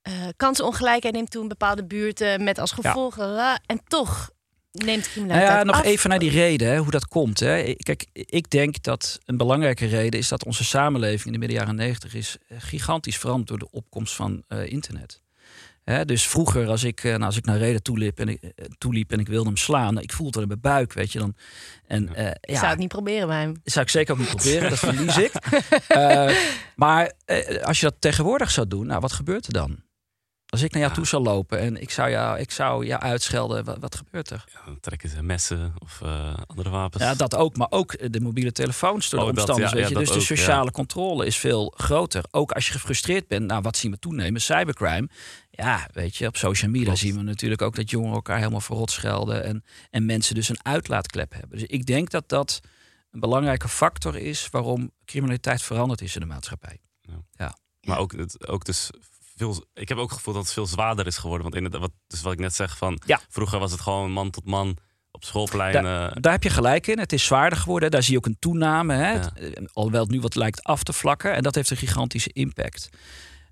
uh, 0.04 0.28
kansenongelijkheid 0.36 1.16
neemt 1.16 1.32
toe 1.32 1.42
in 1.42 1.48
bepaalde 1.48 1.84
buurten 1.84 2.44
met 2.44 2.58
als 2.58 2.72
gevolg. 2.72 3.18
Ja. 3.18 3.60
En 3.66 3.82
toch 3.88 4.30
neemt 4.72 5.10
criminaliteit 5.10 5.54
nou 5.54 5.66
ja, 5.66 5.72
nog 5.72 5.76
af. 5.76 5.86
even 5.86 6.10
naar 6.10 6.20
die 6.20 6.30
reden, 6.30 6.68
hè, 6.68 6.78
hoe 6.78 6.92
dat 6.92 7.08
komt. 7.08 7.40
Hè. 7.40 7.74
Kijk, 7.74 8.06
ik 8.14 8.50
denk 8.50 8.84
dat 8.84 9.20
een 9.26 9.38
belangrijke 9.38 9.86
reden 9.86 10.20
is 10.20 10.28
dat 10.28 10.46
onze 10.46 10.64
samenleving 10.64 11.26
in 11.26 11.32
de 11.32 11.38
midden 11.38 11.58
jaren 11.58 11.76
negentig 11.76 12.14
is 12.14 12.38
gigantisch 12.50 13.18
veranderd 13.18 13.48
door 13.48 13.60
de 13.60 13.72
opkomst 13.72 14.16
van 14.16 14.44
uh, 14.50 14.72
internet. 14.72 15.23
He, 15.84 16.06
dus 16.06 16.28
vroeger, 16.28 16.68
als 16.68 16.84
ik, 16.84 17.04
nou, 17.04 17.22
als 17.22 17.38
ik 17.38 17.46
naar 17.46 17.58
Reden 17.58 17.84
toeliep 17.84 18.20
en, 18.20 18.28
ik, 18.28 18.54
toeliep 18.78 19.12
en 19.12 19.20
ik 19.20 19.28
wilde 19.28 19.48
hem 19.48 19.58
slaan, 19.58 20.00
ik 20.00 20.12
voelde 20.12 20.40
het 20.40 20.42
in 20.42 20.48
mijn 20.48 20.74
buik, 20.74 20.94
weet 20.94 21.12
je 21.12 21.20
dan. 21.20 21.36
En, 21.88 22.10
uh, 22.18 22.32
ja, 22.42 22.60
zou 22.60 22.72
ik 22.72 22.78
niet 22.78 22.88
proberen 22.88 23.28
bij 23.28 23.40
hem. 23.40 23.54
Zou 23.64 23.86
ik 23.86 23.92
zeker 23.92 24.14
ook 24.14 24.20
niet 24.20 24.36
proberen, 24.36 24.70
dat 24.70 24.80
verlies 24.80 25.18
ik. 25.18 25.32
Uh, 25.90 26.38
maar 26.76 27.12
als 27.62 27.80
je 27.80 27.86
dat 27.86 27.96
tegenwoordig 28.00 28.52
zou 28.52 28.68
doen, 28.68 28.88
nou, 28.88 29.00
wat 29.00 29.12
gebeurt 29.12 29.46
er 29.46 29.54
dan? 29.54 29.84
Als 30.54 30.62
ik 30.62 30.72
naar 30.72 30.82
jou 30.82 30.94
ja. 30.94 31.00
toe 31.00 31.08
zou 31.08 31.24
lopen 31.24 31.60
en 31.60 31.82
ik 31.82 31.90
zou 31.90 32.10
jou, 32.10 32.40
ik 32.40 32.52
zou 32.52 32.86
jou 32.86 33.02
uitschelden, 33.02 33.64
wat, 33.64 33.78
wat 33.80 33.96
gebeurt 33.96 34.30
er? 34.30 34.46
Ja, 34.54 34.60
dan 34.66 34.80
trekken 34.80 35.10
ze 35.10 35.24
messen 35.24 35.74
of 35.78 36.00
uh, 36.04 36.34
andere 36.48 36.70
wapens. 36.70 37.04
Ja, 37.04 37.14
dat 37.16 37.36
ook. 37.36 37.58
Maar 37.58 37.68
ook 37.70 38.12
de 38.12 38.22
mobiele 38.22 38.52
telefoons 38.52 39.10
door 39.10 39.20
de 39.20 39.26
oh, 39.26 39.32
omstanders. 39.32 39.72
Dat, 39.72 39.80
ja, 39.80 39.86
weet 39.86 39.98
je? 39.98 40.06
dus 40.06 40.14
de 40.14 40.36
sociale 40.36 40.72
controle 40.72 41.26
is 41.26 41.38
veel 41.38 41.74
groter. 41.78 42.24
Ook 42.32 42.52
als 42.52 42.68
je 42.68 42.74
gefrustreerd 42.74 43.28
bent, 43.28 43.46
nou 43.46 43.62
wat 43.62 43.78
zien 43.78 43.92
we 43.92 44.00
toenemen? 44.00 44.42
Cybercrime. 44.42 45.10
Ja, 45.50 45.88
weet 45.94 46.16
je, 46.16 46.28
op 46.28 46.38
social 46.38 46.72
media 46.72 46.86
Klopt. 46.86 47.00
zien 47.00 47.16
we 47.16 47.22
natuurlijk 47.22 47.62
ook 47.62 47.76
dat 47.76 47.90
jongeren 47.90 48.16
elkaar 48.16 48.38
helemaal 48.38 48.62
verrot 48.62 48.92
schelden. 48.92 49.44
En, 49.44 49.64
en 49.90 50.06
mensen 50.06 50.36
dus 50.36 50.50
een 50.50 50.66
uitlaatklep 50.66 51.32
hebben. 51.32 51.60
Dus 51.60 51.68
ik 51.68 51.86
denk 51.86 52.10
dat 52.10 52.30
dat 52.30 52.60
een 53.12 53.20
belangrijke 53.20 53.68
factor 53.68 54.16
is 54.18 54.48
waarom 54.52 54.92
criminaliteit 55.06 55.62
veranderd 55.62 56.02
is 56.02 56.16
in 56.16 56.22
de 56.22 56.28
maatschappij. 56.28 56.78
Ja. 57.38 57.56
Maar 57.82 57.98
ook, 57.98 58.12
het, 58.12 58.48
ook 58.48 58.66
dus 58.66 58.90
veel, 59.36 59.66
ik 59.74 59.90
heb 59.90 59.98
ook 59.98 60.10
het 60.10 60.18
gevoel 60.18 60.34
dat 60.34 60.44
het 60.44 60.54
veel 60.54 60.66
zwaarder 60.66 61.08
is 61.08 61.18
geworden. 61.18 61.44
Want 61.44 61.56
in 61.56 61.64
het, 61.64 61.78
wat, 61.78 61.92
dus 62.08 62.22
wat 62.22 62.34
ik 62.34 62.40
net 62.40 62.56
zeg 62.56 62.78
van 62.78 63.02
ja. 63.06 63.20
vroeger 63.30 63.60
was 63.60 63.72
het 63.72 63.82
gewoon 63.82 64.12
man 64.12 64.30
tot 64.30 64.46
man 64.46 64.78
op 65.12 65.24
schoolpleinen. 65.24 65.84
Daar, 65.84 66.22
daar, 66.22 66.32
heb 66.32 66.44
je 66.44 66.50
gelijk 66.50 66.88
in. 66.88 67.00
Het 67.00 67.14
is 67.14 67.26
zwaarder 67.26 67.60
geworden. 67.60 67.92
Daar 67.92 68.04
zie 68.04 68.12
je 68.12 68.18
ook 68.18 68.26
een 68.26 68.40
toename. 68.40 68.94
Hè? 68.94 69.12
Ja. 69.12 69.32
Het, 69.34 69.74
alhoewel 69.74 70.02
het 70.02 70.12
nu 70.12 70.22
wat 70.22 70.36
lijkt 70.36 70.64
af 70.64 70.84
te 70.84 70.94
vlakken. 70.94 71.34
En 71.34 71.44
dat 71.44 71.56
heeft 71.56 71.70
een 71.70 71.78
gigantische 71.78 72.34
impact. 72.34 72.90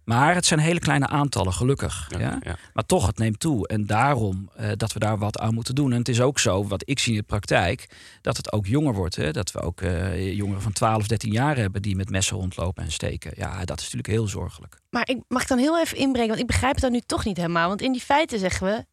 Maar 0.03 0.35
het 0.35 0.45
zijn 0.45 0.59
hele 0.59 0.79
kleine 0.79 1.07
aantallen, 1.07 1.53
gelukkig. 1.53 2.07
Ja, 2.17 2.39
ja. 2.41 2.55
Maar 2.73 2.85
toch, 2.85 3.07
het 3.07 3.17
neemt 3.17 3.39
toe. 3.39 3.67
En 3.67 3.85
daarom 3.85 4.49
eh, 4.55 4.69
dat 4.77 4.93
we 4.93 4.99
daar 4.99 5.17
wat 5.17 5.39
aan 5.39 5.53
moeten 5.53 5.75
doen. 5.75 5.91
En 5.91 5.97
het 5.97 6.09
is 6.09 6.21
ook 6.21 6.39
zo, 6.39 6.67
wat 6.67 6.89
ik 6.89 6.99
zie 6.99 7.11
in 7.13 7.19
de 7.19 7.25
praktijk, 7.25 7.89
dat 8.21 8.37
het 8.37 8.51
ook 8.51 8.65
jonger 8.65 8.93
wordt. 8.93 9.15
Hè? 9.15 9.31
Dat 9.31 9.51
we 9.51 9.59
ook 9.59 9.81
eh, 9.81 10.33
jongeren 10.33 10.61
van 10.61 10.71
12, 10.71 11.07
13 11.07 11.31
jaar 11.31 11.57
hebben 11.57 11.81
die 11.81 11.95
met 11.95 12.09
messen 12.09 12.37
rondlopen 12.37 12.83
en 12.83 12.91
steken. 12.91 13.31
Ja, 13.35 13.65
dat 13.65 13.77
is 13.77 13.83
natuurlijk 13.83 14.13
heel 14.13 14.27
zorgelijk. 14.27 14.77
Maar 14.89 15.09
ik 15.09 15.19
mag 15.27 15.45
dan 15.45 15.57
heel 15.57 15.79
even 15.79 15.97
inbreken, 15.97 16.29
want 16.29 16.41
ik 16.41 16.47
begrijp 16.47 16.73
het 16.73 16.81
dan 16.83 16.91
nu 16.91 17.01
toch 17.05 17.25
niet 17.25 17.37
helemaal. 17.37 17.67
Want 17.67 17.81
in 17.81 17.91
die 17.91 18.01
feiten 18.01 18.39
zeggen 18.39 18.67
we, 18.67 18.85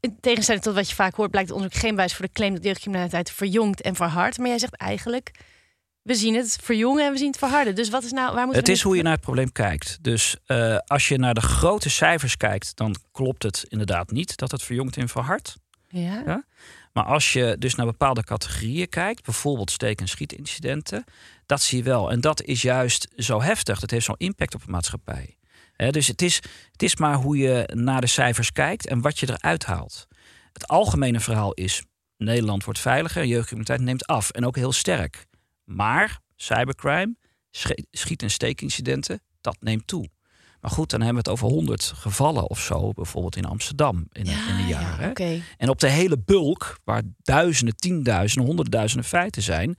in 0.00 0.16
tegenstelling 0.20 0.64
tot 0.64 0.74
wat 0.74 0.88
je 0.88 0.94
vaak 0.94 1.14
hoort, 1.14 1.30
blijkt 1.30 1.48
het 1.48 1.58
onderzoek 1.58 1.80
geen 1.80 1.96
wijs 1.96 2.14
voor 2.14 2.26
de 2.26 2.32
claim 2.32 2.54
dat 2.54 2.64
jeugdcriminaliteit 2.64 3.30
verjongt 3.30 3.80
en 3.80 3.94
verhardt. 3.94 4.38
Maar 4.38 4.48
jij 4.48 4.58
zegt 4.58 4.76
eigenlijk, 4.76 5.30
we 6.02 6.14
zien 6.14 6.34
het 6.34 6.58
verjongen 6.62 7.04
en 7.04 7.12
we 7.12 7.18
zien 7.18 7.26
het 7.30 7.38
verharden. 7.38 7.74
Dus 7.74 7.90
wat 7.90 8.04
is 8.04 8.10
nou, 8.10 8.34
waar 8.34 8.44
moeten 8.44 8.62
Het 8.62 8.72
is 8.72 8.82
hoe 8.82 8.96
je 8.96 9.02
naar 9.02 9.12
het 9.12 9.20
probleem 9.20 9.52
kijkt. 9.52 9.98
Dus 10.00 10.36
eh, 10.46 10.76
als 10.86 11.08
je 11.08 11.18
naar 11.18 11.34
de 11.34 11.40
grote 11.40 11.90
cijfers 11.90 12.36
kijkt, 12.36 12.76
dan 12.76 12.96
klopt 13.12 13.42
het 13.42 13.64
inderdaad 13.68 14.10
niet 14.10 14.36
dat 14.36 14.50
het 14.50 14.62
verjongt 14.62 14.96
en 14.96 15.08
verhardt. 15.08 15.56
Ja? 15.88 16.22
Ja? 16.26 16.44
Maar 16.92 17.04
als 17.04 17.32
je 17.32 17.56
dus 17.58 17.74
naar 17.74 17.86
bepaalde 17.86 18.24
categorieën 18.24 18.88
kijkt, 18.88 19.24
bijvoorbeeld 19.24 19.70
steek- 19.70 20.00
en 20.00 20.08
schietincidenten, 20.08 21.04
dat 21.46 21.62
zie 21.62 21.78
je 21.78 21.84
wel. 21.84 22.10
En 22.10 22.20
dat 22.20 22.42
is 22.42 22.62
juist 22.62 23.08
zo 23.16 23.42
heftig. 23.42 23.80
Dat 23.80 23.90
heeft 23.90 24.04
zo'n 24.04 24.14
impact 24.18 24.54
op 24.54 24.64
de 24.64 24.70
maatschappij. 24.70 25.36
Dus 25.90 26.06
het 26.06 26.22
is, 26.22 26.36
het 26.72 26.82
is 26.82 26.96
maar 26.96 27.14
hoe 27.14 27.36
je 27.36 27.68
naar 27.74 28.00
de 28.00 28.06
cijfers 28.06 28.52
kijkt 28.52 28.86
en 28.86 29.00
wat 29.00 29.18
je 29.18 29.30
eruit 29.30 29.64
haalt. 29.64 30.06
Het 30.52 30.68
algemene 30.68 31.20
verhaal 31.20 31.52
is: 31.52 31.82
Nederland 32.16 32.64
wordt 32.64 32.80
veiliger, 32.80 33.24
jeugdcriminaliteit 33.24 33.80
neemt 33.80 34.06
af 34.06 34.30
en 34.30 34.46
ook 34.46 34.56
heel 34.56 34.72
sterk. 34.72 35.26
Maar 35.64 36.20
cybercrime, 36.36 37.16
schiet- 37.90 38.22
en 38.22 38.30
steekincidenten, 38.30 39.22
dat 39.40 39.56
neemt 39.60 39.86
toe. 39.86 40.08
Maar 40.60 40.70
goed, 40.70 40.90
dan 40.90 41.00
hebben 41.00 41.22
we 41.24 41.30
het 41.30 41.40
over 41.40 41.54
100 41.56 41.92
gevallen 41.96 42.50
of 42.50 42.60
zo, 42.60 42.92
bijvoorbeeld 42.92 43.36
in 43.36 43.44
Amsterdam 43.44 44.06
in 44.12 44.26
in 44.26 44.66
hè. 44.76 45.08
Oké. 45.08 45.42
En 45.56 45.68
op 45.68 45.80
de 45.80 45.88
hele 45.88 46.18
bulk, 46.18 46.78
waar 46.84 47.02
duizenden, 47.22 47.76
tienduizenden, 47.76 48.46
honderdduizenden 48.46 49.08
feiten 49.08 49.42
zijn, 49.42 49.76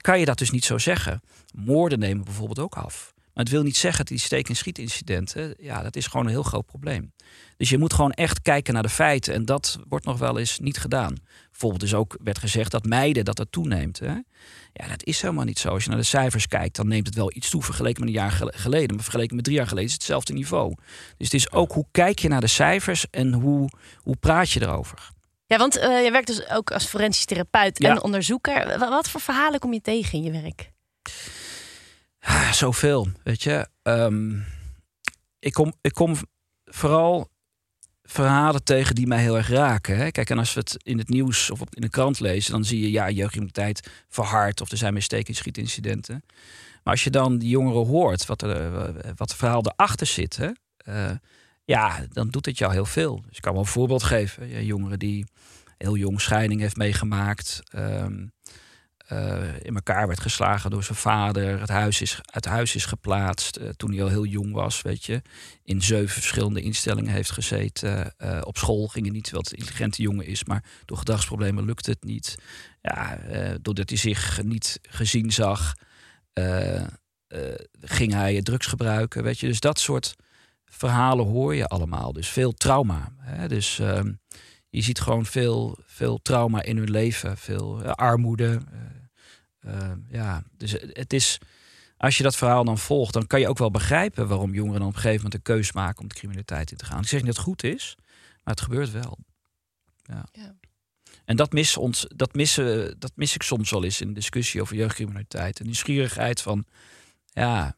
kan 0.00 0.18
je 0.18 0.24
dat 0.24 0.38
dus 0.38 0.50
niet 0.50 0.64
zo 0.64 0.78
zeggen. 0.78 1.20
Moorden 1.54 1.98
nemen 1.98 2.24
bijvoorbeeld 2.24 2.58
ook 2.58 2.74
af. 2.76 3.13
Maar 3.34 3.44
het 3.44 3.52
wil 3.52 3.62
niet 3.62 3.76
zeggen 3.76 3.98
dat 3.98 4.08
die 4.08 4.18
steek- 4.18 4.48
en 4.48 4.56
schietincidenten, 4.56 5.54
ja, 5.58 5.82
dat 5.82 5.96
is 5.96 6.06
gewoon 6.06 6.26
een 6.26 6.32
heel 6.32 6.42
groot 6.42 6.66
probleem. 6.66 7.12
Dus 7.56 7.68
je 7.70 7.78
moet 7.78 7.92
gewoon 7.94 8.12
echt 8.12 8.42
kijken 8.42 8.74
naar 8.74 8.82
de 8.82 8.88
feiten. 8.88 9.34
En 9.34 9.44
dat 9.44 9.78
wordt 9.88 10.04
nog 10.04 10.18
wel 10.18 10.38
eens 10.38 10.58
niet 10.58 10.78
gedaan. 10.78 11.14
Bijvoorbeeld 11.50 11.82
is 11.82 11.94
ook 11.94 12.16
werd 12.22 12.38
gezegd 12.38 12.70
dat 12.70 12.84
meiden 12.84 13.24
dat 13.24 13.36
dat 13.36 13.46
toeneemt. 13.52 13.98
Hè? 13.98 14.12
Ja, 14.72 14.88
dat 14.88 15.04
is 15.04 15.20
helemaal 15.20 15.44
niet 15.44 15.58
zo. 15.58 15.68
Als 15.68 15.82
je 15.84 15.88
naar 15.88 15.98
de 15.98 16.04
cijfers 16.04 16.48
kijkt, 16.48 16.76
dan 16.76 16.88
neemt 16.88 17.06
het 17.06 17.14
wel 17.16 17.30
iets 17.34 17.50
toe 17.50 17.62
vergeleken 17.62 18.00
met 18.04 18.08
een 18.08 18.20
jaar 18.20 18.30
gel- 18.30 18.52
geleden. 18.54 18.94
Maar 18.94 19.04
vergeleken 19.04 19.36
met 19.36 19.44
drie 19.44 19.56
jaar 19.56 19.66
geleden 19.66 19.86
is 19.88 19.92
het 19.92 20.02
hetzelfde 20.02 20.32
niveau. 20.32 20.74
Dus 21.16 21.26
het 21.26 21.34
is 21.34 21.50
ook 21.52 21.72
hoe 21.72 21.86
kijk 21.90 22.18
je 22.18 22.28
naar 22.28 22.40
de 22.40 22.46
cijfers 22.46 23.06
en 23.10 23.32
hoe, 23.32 23.68
hoe 23.96 24.16
praat 24.16 24.50
je 24.50 24.62
erover. 24.62 25.10
Ja, 25.46 25.56
want 25.58 25.76
eh 25.76 26.04
je 26.04 26.10
werkt 26.10 26.26
dus 26.26 26.48
ook 26.50 26.70
als 26.72 26.84
forensisch 26.86 27.24
therapeut 27.24 27.78
Ja. 27.82 27.90
en 27.90 28.02
onderzoeker. 28.02 28.78
Wa- 28.78 28.88
Wat 28.88 29.08
voor 29.08 29.20
verhalen 29.20 29.60
kom 29.60 29.72
je 29.72 29.80
tegen 29.80 30.18
in 30.18 30.24
je 30.24 30.30
werk? 30.42 30.72
Ah, 32.24 32.52
zoveel, 32.52 33.08
weet 33.22 33.42
je. 33.42 33.68
Ehm, 33.82 34.38
ik, 35.38 35.52
kom, 35.52 35.72
ik 35.80 35.92
kom 35.92 36.16
vooral 36.64 37.28
verhalen 38.02 38.64
tegen 38.64 38.94
die 38.94 39.06
mij 39.06 39.20
heel 39.20 39.36
erg 39.36 39.48
raken. 39.48 39.96
Hè? 39.96 40.10
Kijk, 40.10 40.30
en 40.30 40.38
als 40.38 40.54
we 40.54 40.60
het 40.60 40.76
in 40.82 40.98
het 40.98 41.08
nieuws 41.08 41.50
of 41.50 41.60
op, 41.60 41.74
in 41.74 41.80
de 41.80 41.88
krant 41.88 42.20
lezen... 42.20 42.52
dan 42.52 42.64
zie 42.64 42.80
je, 42.80 42.90
ja, 42.90 43.10
jeugdcriminaliteit 43.10 43.90
verhard... 44.08 44.60
of 44.60 44.70
er 44.70 44.76
zijn 44.76 44.96
en 44.96 45.34
schietincidenten. 45.34 46.22
Maar 46.82 46.92
als 46.92 47.04
je 47.04 47.10
dan 47.10 47.38
die 47.38 47.48
jongeren 47.48 47.86
hoort, 47.86 48.26
wat, 48.26 48.42
er, 48.42 48.74
eh, 48.76 48.94
wat 49.16 49.28
het 49.28 49.38
verhaal 49.38 49.64
erachter 49.66 50.06
zit... 50.06 50.36
Hè? 50.36 50.50
eh, 50.76 51.16
ja, 51.64 52.06
dan 52.12 52.28
doet 52.28 52.46
het 52.46 52.58
jou 52.58 52.72
heel 52.72 52.84
veel. 52.84 53.22
Dus 53.26 53.36
ik 53.36 53.42
kan 53.42 53.52
wel 53.52 53.62
een 53.62 53.68
voorbeeld 53.68 54.02
geven. 54.02 54.64
Jongeren 54.64 54.98
die 54.98 55.26
heel 55.78 55.96
jong 55.96 56.20
scheiding 56.20 56.60
heeft 56.60 56.76
meegemaakt... 56.76 57.60
ehm, 57.70 58.26
eh, 59.04 59.42
in 59.62 59.74
elkaar 59.74 60.06
werd 60.06 60.20
geslagen 60.20 60.70
door 60.70 60.84
zijn 60.84 60.98
vader. 60.98 61.60
Het 61.60 61.68
huis 61.68 62.00
is, 62.00 62.20
uit 62.24 62.44
huis 62.44 62.74
is 62.74 62.84
geplaatst 62.84 63.56
eh, 63.56 63.68
toen 63.68 63.92
hij 63.92 64.02
al 64.02 64.08
heel 64.08 64.24
jong 64.24 64.52
was, 64.52 64.82
weet 64.82 65.04
je. 65.04 65.22
In 65.62 65.82
zeven 65.82 66.08
verschillende 66.08 66.60
instellingen 66.60 67.12
heeft 67.12 67.30
gezeten. 67.30 68.16
Eh, 68.16 68.40
op 68.44 68.56
school 68.56 68.86
ging 68.86 69.04
het 69.04 69.14
niet, 69.14 69.30
het 69.30 69.52
een 69.52 69.58
intelligente 69.58 70.02
jongen 70.02 70.26
is. 70.26 70.44
Maar 70.44 70.64
door 70.84 70.96
gedragsproblemen 70.96 71.64
lukte 71.64 71.90
het 71.90 72.04
niet. 72.04 72.34
Ja, 72.82 73.18
doordat 73.62 73.88
hij 73.88 73.98
zich 73.98 74.42
niet 74.42 74.78
gezien 74.82 75.32
zag, 75.32 75.74
ging 77.80 78.12
hij 78.12 78.42
drugs 78.42 78.66
gebruiken, 78.66 79.22
weet 79.22 79.38
je. 79.38 79.46
Dus 79.46 79.60
dat 79.60 79.78
soort 79.78 80.14
verhalen 80.64 81.26
hoor 81.26 81.54
je 81.54 81.66
allemaal. 81.66 82.12
Dus 82.12 82.28
veel 82.28 82.52
trauma. 82.52 83.12
Hè? 83.18 83.48
Dus... 83.48 83.80
je 84.74 84.82
ziet 84.82 85.00
gewoon 85.00 85.26
veel, 85.26 85.78
veel 85.86 86.22
trauma 86.22 86.62
in 86.62 86.76
hun 86.76 86.90
leven, 86.90 87.36
veel 87.38 87.82
eh, 87.82 87.92
armoede. 87.92 88.60
eh, 89.60 89.74
eh, 89.74 89.92
ja, 90.08 90.42
dus 90.56 90.72
het 90.92 91.12
is, 91.12 91.38
als 91.96 92.16
je 92.16 92.22
dat 92.22 92.36
verhaal 92.36 92.64
dan 92.64 92.78
volgt, 92.78 93.12
dan 93.12 93.26
kan 93.26 93.40
je 93.40 93.48
ook 93.48 93.58
wel 93.58 93.70
begrijpen 93.70 94.28
waarom 94.28 94.54
jongeren 94.54 94.78
dan 94.78 94.88
op 94.88 94.94
een 94.94 95.00
gegeven 95.00 95.22
moment 95.22 95.34
een 95.34 95.54
keus 95.54 95.72
maken 95.72 96.02
om 96.02 96.08
de 96.08 96.14
criminaliteit 96.14 96.70
in 96.70 96.76
te 96.76 96.84
gaan. 96.84 97.00
Ik 97.00 97.08
zeg 97.08 97.18
niet 97.18 97.26
dat 97.28 97.36
het 97.36 97.44
goed 97.44 97.62
is, 97.62 97.94
maar 98.44 98.54
het 98.54 98.60
gebeurt 98.60 98.90
wel. 98.90 99.18
Ja. 100.02 100.24
Ja. 100.32 100.54
En 101.24 101.36
dat 101.36 101.52
mis, 101.52 101.76
ons, 101.76 102.06
dat, 102.16 102.34
missen, 102.34 102.98
dat 102.98 103.12
mis 103.14 103.34
ik 103.34 103.42
soms 103.42 103.70
wel 103.70 103.84
eens 103.84 104.00
in 104.00 104.08
de 104.08 104.14
discussie 104.14 104.60
over 104.60 104.76
jeugdcriminaliteit. 104.76 105.58
En 105.58 105.64
nieuwsgierigheid 105.64 106.40
van 106.40 106.64
ja, 107.32 107.76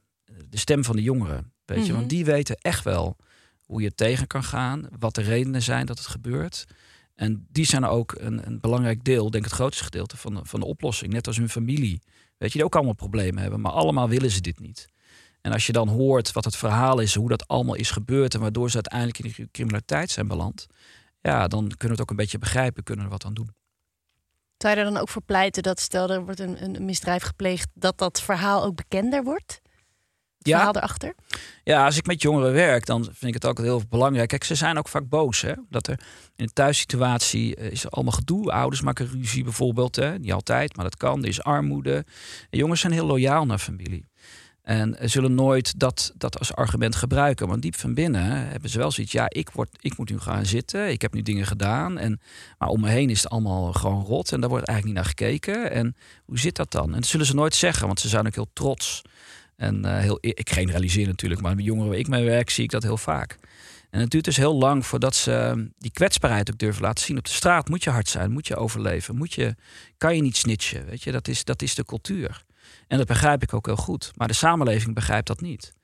de 0.49 0.59
stem 0.59 0.85
van 0.85 0.97
de 0.97 1.03
jongeren. 1.03 1.53
Weet 1.65 1.79
je, 1.79 1.85
Mhm. 1.91 1.95
want 2.01 2.11
die 2.11 2.25
weten 2.25 2.57
echt 2.57 2.85
wel 2.85 3.17
hoe 3.63 3.83
je 3.83 3.95
tegen 3.95 4.27
kan 4.27 4.45
gaan, 4.45 4.89
wat 4.99 5.15
de 5.15 5.23
redenen 5.23 5.63
zijn 5.63 5.87
dat 5.87 5.99
het 5.99 6.07
gebeurt. 6.07 6.65
En 7.17 7.47
die 7.51 7.65
zijn 7.65 7.85
ook 7.85 8.15
een, 8.19 8.47
een 8.47 8.61
belangrijk 8.61 9.05
deel, 9.05 9.31
denk 9.31 9.45
ik 9.45 9.51
het 9.51 9.59
grootste 9.59 9.85
gedeelte 9.85 10.17
van 10.17 10.35
de, 10.35 10.41
van 10.43 10.61
de 10.61 10.67
oplossing. 10.67 11.13
Net 11.13 11.27
als 11.27 11.37
hun 11.37 11.49
familie. 11.49 12.03
Weet 12.39 12.53
je, 12.53 12.59
die 12.59 12.65
ook 12.65 12.75
allemaal 12.75 12.95
problemen 12.95 13.43
hebben, 13.43 13.61
maar 13.61 13.73
allemaal 13.73 14.09
willen 14.09 14.31
ze 14.31 14.41
dit 14.41 14.61
niet. 14.61 14.89
En 15.41 15.53
als 15.53 15.67
je 15.67 15.73
dan 15.73 15.89
hoort 15.89 16.33
wat 16.33 16.45
het 16.45 16.57
verhaal 16.57 16.99
is, 16.99 17.15
hoe 17.15 17.29
dat 17.29 17.49
allemaal 17.49 17.75
is 17.75 17.91
gebeurd 17.91 18.35
en 18.35 18.41
waardoor 18.41 18.71
ze 18.71 18.75
uiteindelijk 18.75 19.19
in 19.19 19.33
de 19.37 19.49
criminaliteit 19.51 20.11
zijn 20.11 20.29
beland, 20.29 20.67
ja, 21.21 21.49
dan 21.49 21.67
kunnen 21.67 21.79
we 21.79 21.89
het 21.89 22.01
ook 22.01 22.11
een 22.11 22.17
beetje 22.17 22.39
begrijpen, 22.39 22.83
kunnen 22.83 23.05
we 23.05 23.11
wat 23.11 23.25
aan 23.25 23.35
doen. 23.35 23.55
Zou 24.57 24.75
je 24.75 24.81
er 24.81 24.93
dan 24.93 24.97
ook 24.97 25.09
voor 25.09 25.23
pleiten 25.23 25.63
dat 25.63 25.81
stel 25.81 26.11
er 26.11 26.25
wordt 26.25 26.41
een, 26.41 26.65
een 26.65 26.85
misdrijf 26.85 27.23
gepleegd, 27.23 27.69
dat 27.75 27.99
dat 27.99 28.21
verhaal 28.21 28.65
ook 28.65 28.75
bekender 28.75 29.25
wordt? 29.25 29.61
Ja. 30.47 30.57
verhaal 30.57 30.77
erachter? 30.77 31.15
Ja, 31.65 31.85
als 31.85 31.97
ik 31.97 32.07
met 32.07 32.23
jongeren 32.23 32.53
werk, 32.53 32.87
dan 32.87 33.05
vind 33.05 33.25
ik 33.25 33.35
het 33.35 33.47
ook 33.47 33.59
heel 33.59 33.83
belangrijk. 33.89 34.29
Kijk, 34.29 34.45
ze 34.45 34.55
zijn 34.55 34.79
ook 34.79 34.89
vaak 34.89 35.09
boos. 35.09 35.41
Hè? 35.41 35.53
Dat 35.71 35.87
er 35.87 36.01
in 36.37 36.47
de 36.47 36.53
thuissituatie 36.53 37.57
eh, 37.57 37.71
is 37.71 37.85
er 37.85 37.91
allemaal 37.91 38.13
gedoe. 38.13 38.53
Ouders 38.53 38.81
maken 38.81 39.09
ruzie 39.13 39.45
bijvoorbeeld. 39.45 39.97
Hè? 39.97 40.19
Niet 40.19 40.33
altijd, 40.33 40.77
maar 40.77 40.85
dat 40.85 40.97
kan. 40.97 41.23
Er 41.23 41.29
is 41.29 41.43
armoede. 41.43 42.05
En 42.51 42.59
jongens 42.59 42.81
zijn 42.81 42.93
heel 42.93 43.07
loyaal 43.07 43.47
naar 43.47 43.59
familie. 43.59 44.07
En 44.67 44.99
eh, 44.99 45.09
zullen 45.09 45.35
nooit 45.35 45.79
dat, 45.79 46.13
dat 46.17 46.39
als 46.39 46.55
argument 46.55 46.97
gebruiken. 46.97 47.49
Want 47.49 47.63
diep 47.63 47.77
van 47.77 47.95
binnen 47.95 48.49
hebben 48.49 48.71
ze 48.71 48.79
wel 48.79 48.91
zoiets. 48.91 49.13
Ja, 49.13 49.27
ik, 49.29 49.51
word, 49.51 49.69
ik 49.81 49.99
moet 49.99 50.11
nu 50.11 50.19
gaan 50.19 50.47
zitten. 50.47 50.91
Ik 50.91 51.03
heb 51.03 51.13
nu 51.13 51.23
dingen 51.23 51.47
gedaan. 51.47 51.99
En, 51.99 52.21
maar 52.59 52.69
om 52.69 52.81
me 52.81 52.89
heen 52.89 53.11
is 53.11 53.23
het 53.23 53.33
allemaal 53.33 53.73
gewoon 53.73 54.05
rot. 54.05 54.33
En 54.33 54.41
daar 54.41 54.49
wordt 54.49 54.67
eigenlijk 54.67 54.97
niet 54.97 55.05
naar 55.05 55.15
gekeken. 55.17 55.71
En 55.71 55.97
hoe 56.25 56.39
zit 56.39 56.57
dat 56.57 56.71
dan? 56.71 56.87
En 56.87 57.01
dat 57.01 57.07
zullen 57.07 57.27
ze 57.27 57.35
nooit 57.35 57.55
zeggen. 57.55 57.87
Want 57.87 58.01
ze 58.01 58.09
zijn 58.09 58.27
ook 58.27 58.35
heel 58.35 58.51
trots. 58.53 59.03
En 59.57 59.85
eh, 59.85 59.99
heel, 59.99 60.19
ik 60.21 60.51
generaliseer 60.51 61.07
natuurlijk, 61.07 61.41
maar 61.41 61.55
met 61.55 61.65
jongeren 61.65 61.91
waar 61.91 61.99
ik 61.99 62.09
mee 62.09 62.25
werk, 62.25 62.51
zie 62.51 62.65
ik 62.65 62.71
dat 62.71 62.83
heel 62.83 62.97
vaak. 62.97 63.39
En 63.91 64.01
het 64.01 64.11
duurt 64.11 64.25
dus 64.25 64.37
heel 64.37 64.55
lang 64.55 64.87
voordat 64.87 65.15
ze 65.15 65.33
eh, 65.33 65.63
die 65.79 65.91
kwetsbaarheid 65.91 66.51
ook 66.51 66.59
durven 66.59 66.83
laten 66.83 67.05
zien. 67.05 67.19
Op 67.19 67.25
de 67.25 67.31
straat 67.31 67.69
moet 67.69 67.85
je 67.85 67.91
hard 67.91 68.09
zijn, 68.09 68.31
moet 68.31 68.47
je 68.47 68.57
overleven, 68.57 69.17
moet 69.17 69.33
je, 69.33 69.55
kan 69.99 70.17
je 70.17 70.23
niet 70.23 70.37
snitchen. 70.37 70.87
Weet 70.87 71.03
je? 71.03 71.13
Dat, 71.13 71.29
is, 71.29 71.45
dat 71.45 71.63
is 71.63 71.75
de 71.75 71.85
cultuur. 71.85 72.45
En 72.89 72.99
dat 72.99 73.07
begrijp 73.07 73.43
ik 73.43 73.55
ook 73.55 73.67
heel 73.67 73.77
goed. 73.77 74.13
Maar 74.15 74.29
de 74.29 74.35
samenleving 74.35 74.95
begrijpt 74.95 75.27
dat 75.27 75.41
niet. 75.41 75.75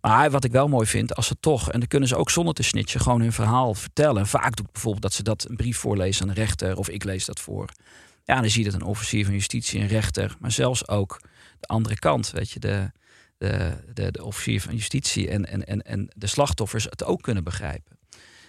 Maar 0.00 0.30
wat 0.30 0.44
ik 0.44 0.52
wel 0.52 0.68
mooi 0.68 0.86
vind, 0.86 1.14
als 1.14 1.26
ze 1.26 1.36
toch, 1.40 1.70
en 1.70 1.78
dan 1.78 1.88
kunnen 1.88 2.08
ze 2.08 2.16
ook 2.16 2.30
zonder 2.30 2.54
te 2.54 2.62
snitchen, 2.62 3.00
gewoon 3.00 3.20
hun 3.20 3.32
verhaal 3.32 3.74
vertellen. 3.74 4.20
En 4.20 4.26
vaak 4.26 4.56
doe 4.56 4.66
ik 4.66 4.72
bijvoorbeeld 4.72 5.02
dat 5.02 5.12
ze 5.12 5.22
dat 5.22 5.46
een 5.48 5.56
brief 5.56 5.78
voorlezen 5.78 6.22
aan 6.22 6.34
de 6.34 6.40
rechter, 6.40 6.76
of 6.76 6.88
ik 6.88 7.04
lees 7.04 7.24
dat 7.24 7.40
voor. 7.40 7.68
Ja, 8.24 8.40
dan 8.40 8.50
zie 8.50 8.64
je 8.64 8.70
dat 8.70 8.80
een 8.80 8.86
officier 8.86 9.24
van 9.24 9.34
justitie, 9.34 9.80
een 9.80 9.86
rechter, 9.86 10.36
maar 10.40 10.52
zelfs 10.52 10.88
ook 10.88 11.20
de 11.60 11.66
andere 11.66 11.98
kant, 11.98 12.30
weet 12.30 12.50
je, 12.50 12.60
de, 12.60 12.90
de, 13.38 14.12
officier 14.22 14.60
van 14.60 14.74
justitie 14.74 15.28
en, 15.28 15.46
en, 15.46 15.66
en, 15.66 15.82
en 15.82 16.08
de 16.16 16.26
slachtoffers 16.26 16.84
het 16.84 17.04
ook 17.04 17.22
kunnen 17.22 17.44
begrijpen. 17.44 17.98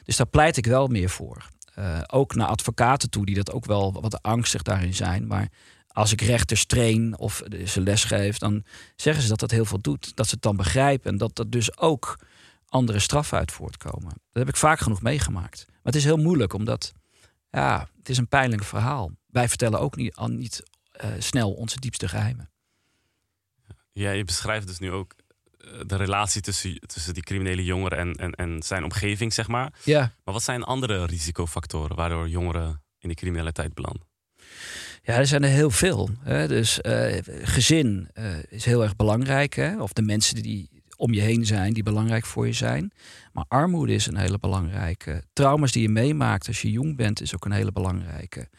Dus 0.03 0.17
daar 0.17 0.27
pleit 0.27 0.57
ik 0.57 0.65
wel 0.65 0.87
meer 0.87 1.09
voor. 1.09 1.47
Eh, 1.73 2.01
ook 2.07 2.35
naar 2.35 2.47
advocaten 2.47 3.09
toe, 3.09 3.25
die 3.25 3.35
dat 3.35 3.51
ook 3.51 3.65
wel 3.65 4.01
wat 4.01 4.21
angstig 4.21 4.61
daarin 4.61 4.93
zijn. 4.93 5.27
Maar 5.27 5.49
als 5.87 6.11
ik 6.11 6.21
rechters 6.21 6.65
train 6.65 7.17
of 7.17 7.41
ze 7.65 7.81
les 7.81 8.03
geef, 8.03 8.37
dan 8.37 8.63
zeggen 8.95 9.23
ze 9.23 9.29
dat 9.29 9.39
dat 9.39 9.51
heel 9.51 9.65
veel 9.65 9.81
doet. 9.81 10.15
Dat 10.15 10.27
ze 10.27 10.33
het 10.33 10.43
dan 10.43 10.55
begrijpen 10.55 11.11
en 11.11 11.17
dat 11.17 11.39
er 11.39 11.49
dus 11.49 11.77
ook 11.77 12.19
andere 12.67 12.99
straffen 12.99 13.37
uit 13.37 13.51
voortkomen. 13.51 14.09
Dat 14.09 14.17
heb 14.31 14.47
ik 14.47 14.55
vaak 14.55 14.79
genoeg 14.79 15.01
meegemaakt. 15.01 15.65
Maar 15.67 15.77
het 15.83 15.95
is 15.95 16.03
heel 16.03 16.17
moeilijk, 16.17 16.53
omdat 16.53 16.93
ja, 17.51 17.87
het 17.97 18.09
is 18.09 18.17
een 18.17 18.27
pijnlijk 18.27 18.63
verhaal. 18.63 19.11
Wij 19.27 19.49
vertellen 19.49 19.79
ook 19.79 19.95
niet, 19.95 20.15
al 20.15 20.27
niet 20.27 20.63
eh, 20.91 21.09
snel 21.17 21.51
onze 21.51 21.79
diepste 21.79 22.07
geheimen. 22.07 22.49
Ja, 23.99 24.11
je 24.11 24.23
beschrijft 24.23 24.67
dus 24.67 24.79
nu 24.79 24.91
ook 24.91 25.15
de 25.85 25.95
relatie 25.95 26.41
tussen, 26.41 26.79
tussen 26.79 27.13
die 27.13 27.23
criminele 27.23 27.63
jongeren 27.63 27.97
en, 27.97 28.13
en, 28.13 28.31
en 28.31 28.63
zijn 28.63 28.83
omgeving, 28.83 29.33
zeg 29.33 29.47
maar. 29.47 29.73
Ja. 29.83 29.99
Maar 29.99 30.33
wat 30.33 30.43
zijn 30.43 30.63
andere 30.63 31.05
risicofactoren 31.05 31.95
waardoor 31.95 32.29
jongeren 32.29 32.81
in 32.99 33.09
de 33.09 33.15
criminaliteit 33.15 33.73
belanden? 33.73 34.07
Ja, 35.03 35.15
er 35.15 35.27
zijn 35.27 35.43
er 35.43 35.49
heel 35.49 35.69
veel. 35.69 36.09
Hè. 36.19 36.47
Dus 36.47 36.81
eh, 36.81 37.17
gezin 37.41 38.09
eh, 38.13 38.25
is 38.49 38.65
heel 38.65 38.83
erg 38.83 38.95
belangrijk. 38.95 39.53
Hè. 39.53 39.81
Of 39.81 39.93
de 39.93 40.01
mensen 40.01 40.35
die 40.35 40.69
om 40.95 41.13
je 41.13 41.21
heen 41.21 41.45
zijn, 41.45 41.73
die 41.73 41.83
belangrijk 41.83 42.25
voor 42.25 42.47
je 42.47 42.53
zijn. 42.53 42.91
Maar 43.33 43.45
armoede 43.47 43.93
is 43.93 44.05
een 44.05 44.17
hele 44.17 44.39
belangrijke. 44.39 45.23
Trauma's 45.33 45.71
die 45.71 45.81
je 45.81 45.89
meemaakt 45.89 46.47
als 46.47 46.61
je 46.61 46.71
jong 46.71 46.95
bent, 46.95 47.21
is 47.21 47.35
ook 47.35 47.45
een 47.45 47.51
hele 47.51 47.71
belangrijke. 47.71 48.49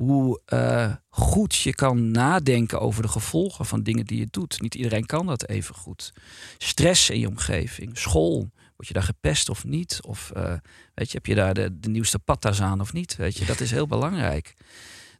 Hoe 0.00 0.40
eh, 0.44 0.92
goed 1.08 1.56
je 1.56 1.74
kan 1.74 2.10
nadenken 2.10 2.80
over 2.80 3.02
de 3.02 3.08
gevolgen 3.08 3.66
van 3.66 3.82
dingen 3.82 4.06
die 4.06 4.18
je 4.18 4.26
doet. 4.30 4.60
Niet 4.60 4.74
iedereen 4.74 5.06
kan 5.06 5.26
dat 5.26 5.48
even 5.48 5.74
goed. 5.74 6.12
Stress 6.58 7.10
in 7.10 7.20
je 7.20 7.28
omgeving, 7.28 7.98
school. 7.98 8.50
Word 8.76 8.88
je 8.88 8.92
daar 8.92 9.02
gepest 9.02 9.48
of 9.48 9.64
niet? 9.64 9.98
Of 10.06 10.30
eh, 10.30 10.54
weet 10.94 11.10
je, 11.10 11.16
heb 11.16 11.26
je 11.26 11.34
daar 11.34 11.54
de, 11.54 11.88
nieuwste 11.88 12.18
patta's 12.18 12.60
aan 12.60 12.80
of 12.80 12.92
niet? 12.92 13.16
Weet 13.16 13.36
je, 13.36 13.44
dat 13.44 13.60
is 13.60 13.70
heel 13.70 13.86
belangrijk. 13.86 14.54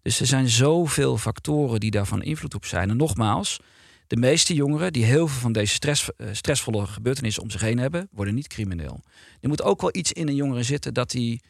Dus 0.02 0.20
er 0.20 0.26
zijn 0.26 0.48
zoveel 0.48 1.18
factoren 1.18 1.80
die 1.80 1.90
daarvan 1.90 2.22
invloed 2.22 2.54
op 2.54 2.64
zijn. 2.64 2.90
En 2.90 2.96
nogmaals, 2.96 3.60
de 4.06 4.16
meeste 4.16 4.54
jongeren 4.54 4.92
die 4.92 5.04
heel 5.04 5.28
veel 5.28 5.40
van 5.40 5.52
deze 5.52 5.74
stress, 5.74 6.08
eh, 6.16 6.28
stressvolle 6.32 6.86
gebeurtenissen 6.86 7.42
om 7.42 7.50
zich 7.50 7.60
heen 7.60 7.78
hebben, 7.78 8.08
worden 8.12 8.34
niet 8.34 8.48
crimineel. 8.48 9.00
Er 9.40 9.48
moet 9.48 9.62
ook 9.62 9.80
wel 9.80 9.96
iets 9.96 10.12
in 10.12 10.28
een 10.28 10.34
jongere 10.34 10.62
zitten 10.62 10.94
dat 10.94 11.12
hij 11.12 11.40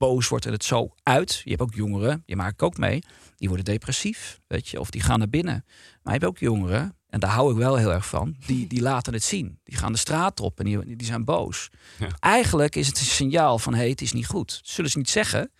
boos 0.00 0.28
wordt 0.28 0.46
en 0.46 0.52
het 0.52 0.64
zo 0.64 0.94
uit. 1.02 1.40
Je 1.44 1.50
hebt 1.50 1.62
ook 1.62 1.74
jongeren, 1.74 2.22
die 2.26 2.36
maak 2.36 2.52
ik 2.52 2.62
ook 2.62 2.78
mee, 2.78 3.02
die 3.36 3.48
worden 3.48 3.64
depressief, 3.64 4.38
weet 4.46 4.68
je, 4.68 4.80
of 4.80 4.90
die 4.90 5.00
gaan 5.00 5.18
naar 5.18 5.28
binnen. 5.28 5.64
Maar 6.02 6.14
je 6.14 6.18
hebt 6.18 6.24
ook 6.24 6.38
jongeren, 6.38 6.96
en 7.06 7.20
daar 7.20 7.30
hou 7.30 7.50
ik 7.50 7.56
wel 7.56 7.76
heel 7.76 7.92
erg 7.92 8.06
van, 8.06 8.36
die, 8.46 8.66
die 8.66 8.80
laten 8.80 9.12
het 9.12 9.22
zien. 9.22 9.58
Die 9.64 9.76
gaan 9.76 9.92
de 9.92 9.98
straat 9.98 10.40
op 10.40 10.58
en 10.58 10.64
die, 10.64 10.96
die 10.96 11.06
zijn 11.06 11.24
boos. 11.24 11.68
Ja. 11.98 12.08
Eigenlijk 12.18 12.76
is 12.76 12.86
het 12.86 12.98
een 12.98 13.04
signaal 13.04 13.58
van, 13.58 13.72
hé, 13.72 13.78
hey, 13.78 13.88
het 13.88 14.00
is 14.00 14.12
niet 14.12 14.26
goed. 14.26 14.48
Dat 14.48 14.68
zullen 14.68 14.90
ze 14.90 14.98
niet 14.98 15.10
zeggen, 15.10 15.50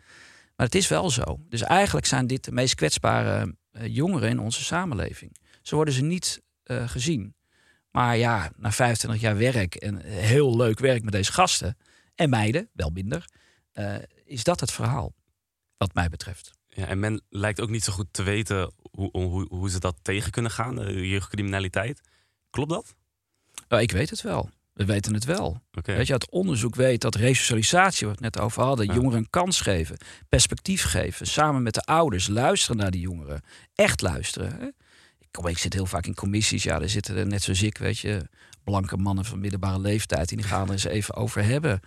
maar 0.57 0.67
het 0.67 0.75
is 0.75 0.89
wel 0.89 1.11
zo. 1.11 1.41
Dus 1.49 1.63
eigenlijk 1.63 2.07
zijn 2.07 2.27
dit 2.27 2.45
de 2.45 2.53
meest 2.53 2.75
kwetsbare 2.75 3.55
eh, 3.71 3.95
jongeren 3.95 4.29
in 4.29 4.41
onze 4.41 4.65
samenleving. 4.65 5.37
Zo 5.63 5.77
worden 5.77 5.95
ze 5.95 6.03
niet 6.03 6.43
eh, 6.63 6.89
gezien. 6.89 7.35
Maar 7.91 8.17
ja, 8.17 8.53
na 8.57 8.73
25 8.73 9.21
jaar 9.21 9.37
werk 9.37 9.75
en 9.75 10.01
heel 10.05 10.57
leuk 10.57 10.79
werk 10.79 11.03
met 11.03 11.13
deze 11.13 11.33
gasten 11.33 11.77
en 12.15 12.31
meiden, 12.31 12.69
wel 12.73 12.91
minder, 12.91 13.25
eh, 13.73 13.95
is 14.31 14.45
dat 14.45 14.61
het 14.61 14.73
verhaal, 14.73 15.15
wat 15.77 15.95
mij 15.95 16.09
betreft. 16.09 16.51
Ja, 16.69 16.87
en 16.87 16.99
men 16.99 17.23
lijkt 17.29 17.61
ook 17.61 17.71
niet 17.71 17.85
zo 17.85 17.93
goed 17.93 18.07
te 18.11 18.23
weten 18.23 18.73
hoe, 18.91 19.09
hoe, 19.13 19.47
hoe 19.49 19.71
ze 19.71 19.79
dat 19.79 19.97
tegen 20.03 20.31
kunnen 20.31 20.51
gaan, 20.51 20.75
de 20.75 21.09
jeugdcriminaliteit. 21.09 22.01
Klopt 22.51 22.71
dat? 22.71 22.95
Nou, 23.69 23.83
ik 23.83 23.91
weet 23.91 24.11
het 24.11 24.23
wel. 24.23 24.51
We 24.73 24.85
weten 24.85 25.15
het 25.15 25.25
wel. 25.25 25.63
Weet 25.71 26.07
je, 26.07 26.13
uit 26.13 26.31
onderzoek 26.31 26.75
weet 26.75 27.01
dat 27.01 27.15
resocialisatie, 27.15 28.07
wat 28.07 28.19
we 28.19 28.25
het 28.25 28.35
net 28.35 28.45
over 28.45 28.63
hadden, 28.63 28.87
Ja. 28.87 28.95
jongeren 28.95 29.19
een 29.19 29.31
kans 29.31 29.61
geven, 29.61 29.97
perspectief 30.29 30.83
geven, 30.83 31.27
samen 31.27 31.63
met 31.63 31.75
de 31.75 31.83
ouders 31.83 32.29
luisteren 32.29 32.77
naar 32.77 32.91
die 32.91 33.01
jongeren, 33.01 33.43
echt 33.75 34.01
luisteren. 34.01 34.53
Hè? 34.53 34.67
Ik, 35.19 35.29
kom, 35.31 35.47
ik 35.47 35.59
zit 35.59 35.73
heel 35.73 35.87
vaak 35.87 36.07
in 36.07 36.15
commissies, 36.15 36.63
ja, 36.63 36.79
daar 36.79 36.89
zitten 36.89 37.17
er 37.17 37.27
net 37.27 37.43
zoals 37.43 37.63
ik, 37.63 37.79
weet 37.79 37.99
je, 37.99 38.29
blanke 38.65 38.97
mannen 38.97 39.25
van 39.25 39.41
middelbare 39.41 39.81
leeftijd, 39.81 40.29
die 40.29 40.43
gaan 40.43 40.67
er 40.67 40.73
eens 40.73 40.85
even 40.85 41.15
over 41.15 41.45
hebben. 41.45 41.81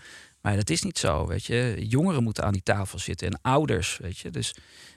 Maar 0.44 0.56
dat 0.56 0.70
is 0.70 0.82
niet 0.82 0.98
zo, 0.98 1.28
weet 1.28 1.46
je. 1.46 1.76
Jongeren 1.88 2.24
moeten 2.24 2.44
aan 2.44 2.54
die 2.54 2.64
tafel 2.64 3.00
zitten 3.00 3.28
en 3.28 3.40
ouders, 3.42 3.98
weet 3.98 4.18
je. 4.18 4.30
Dus, 4.30 4.56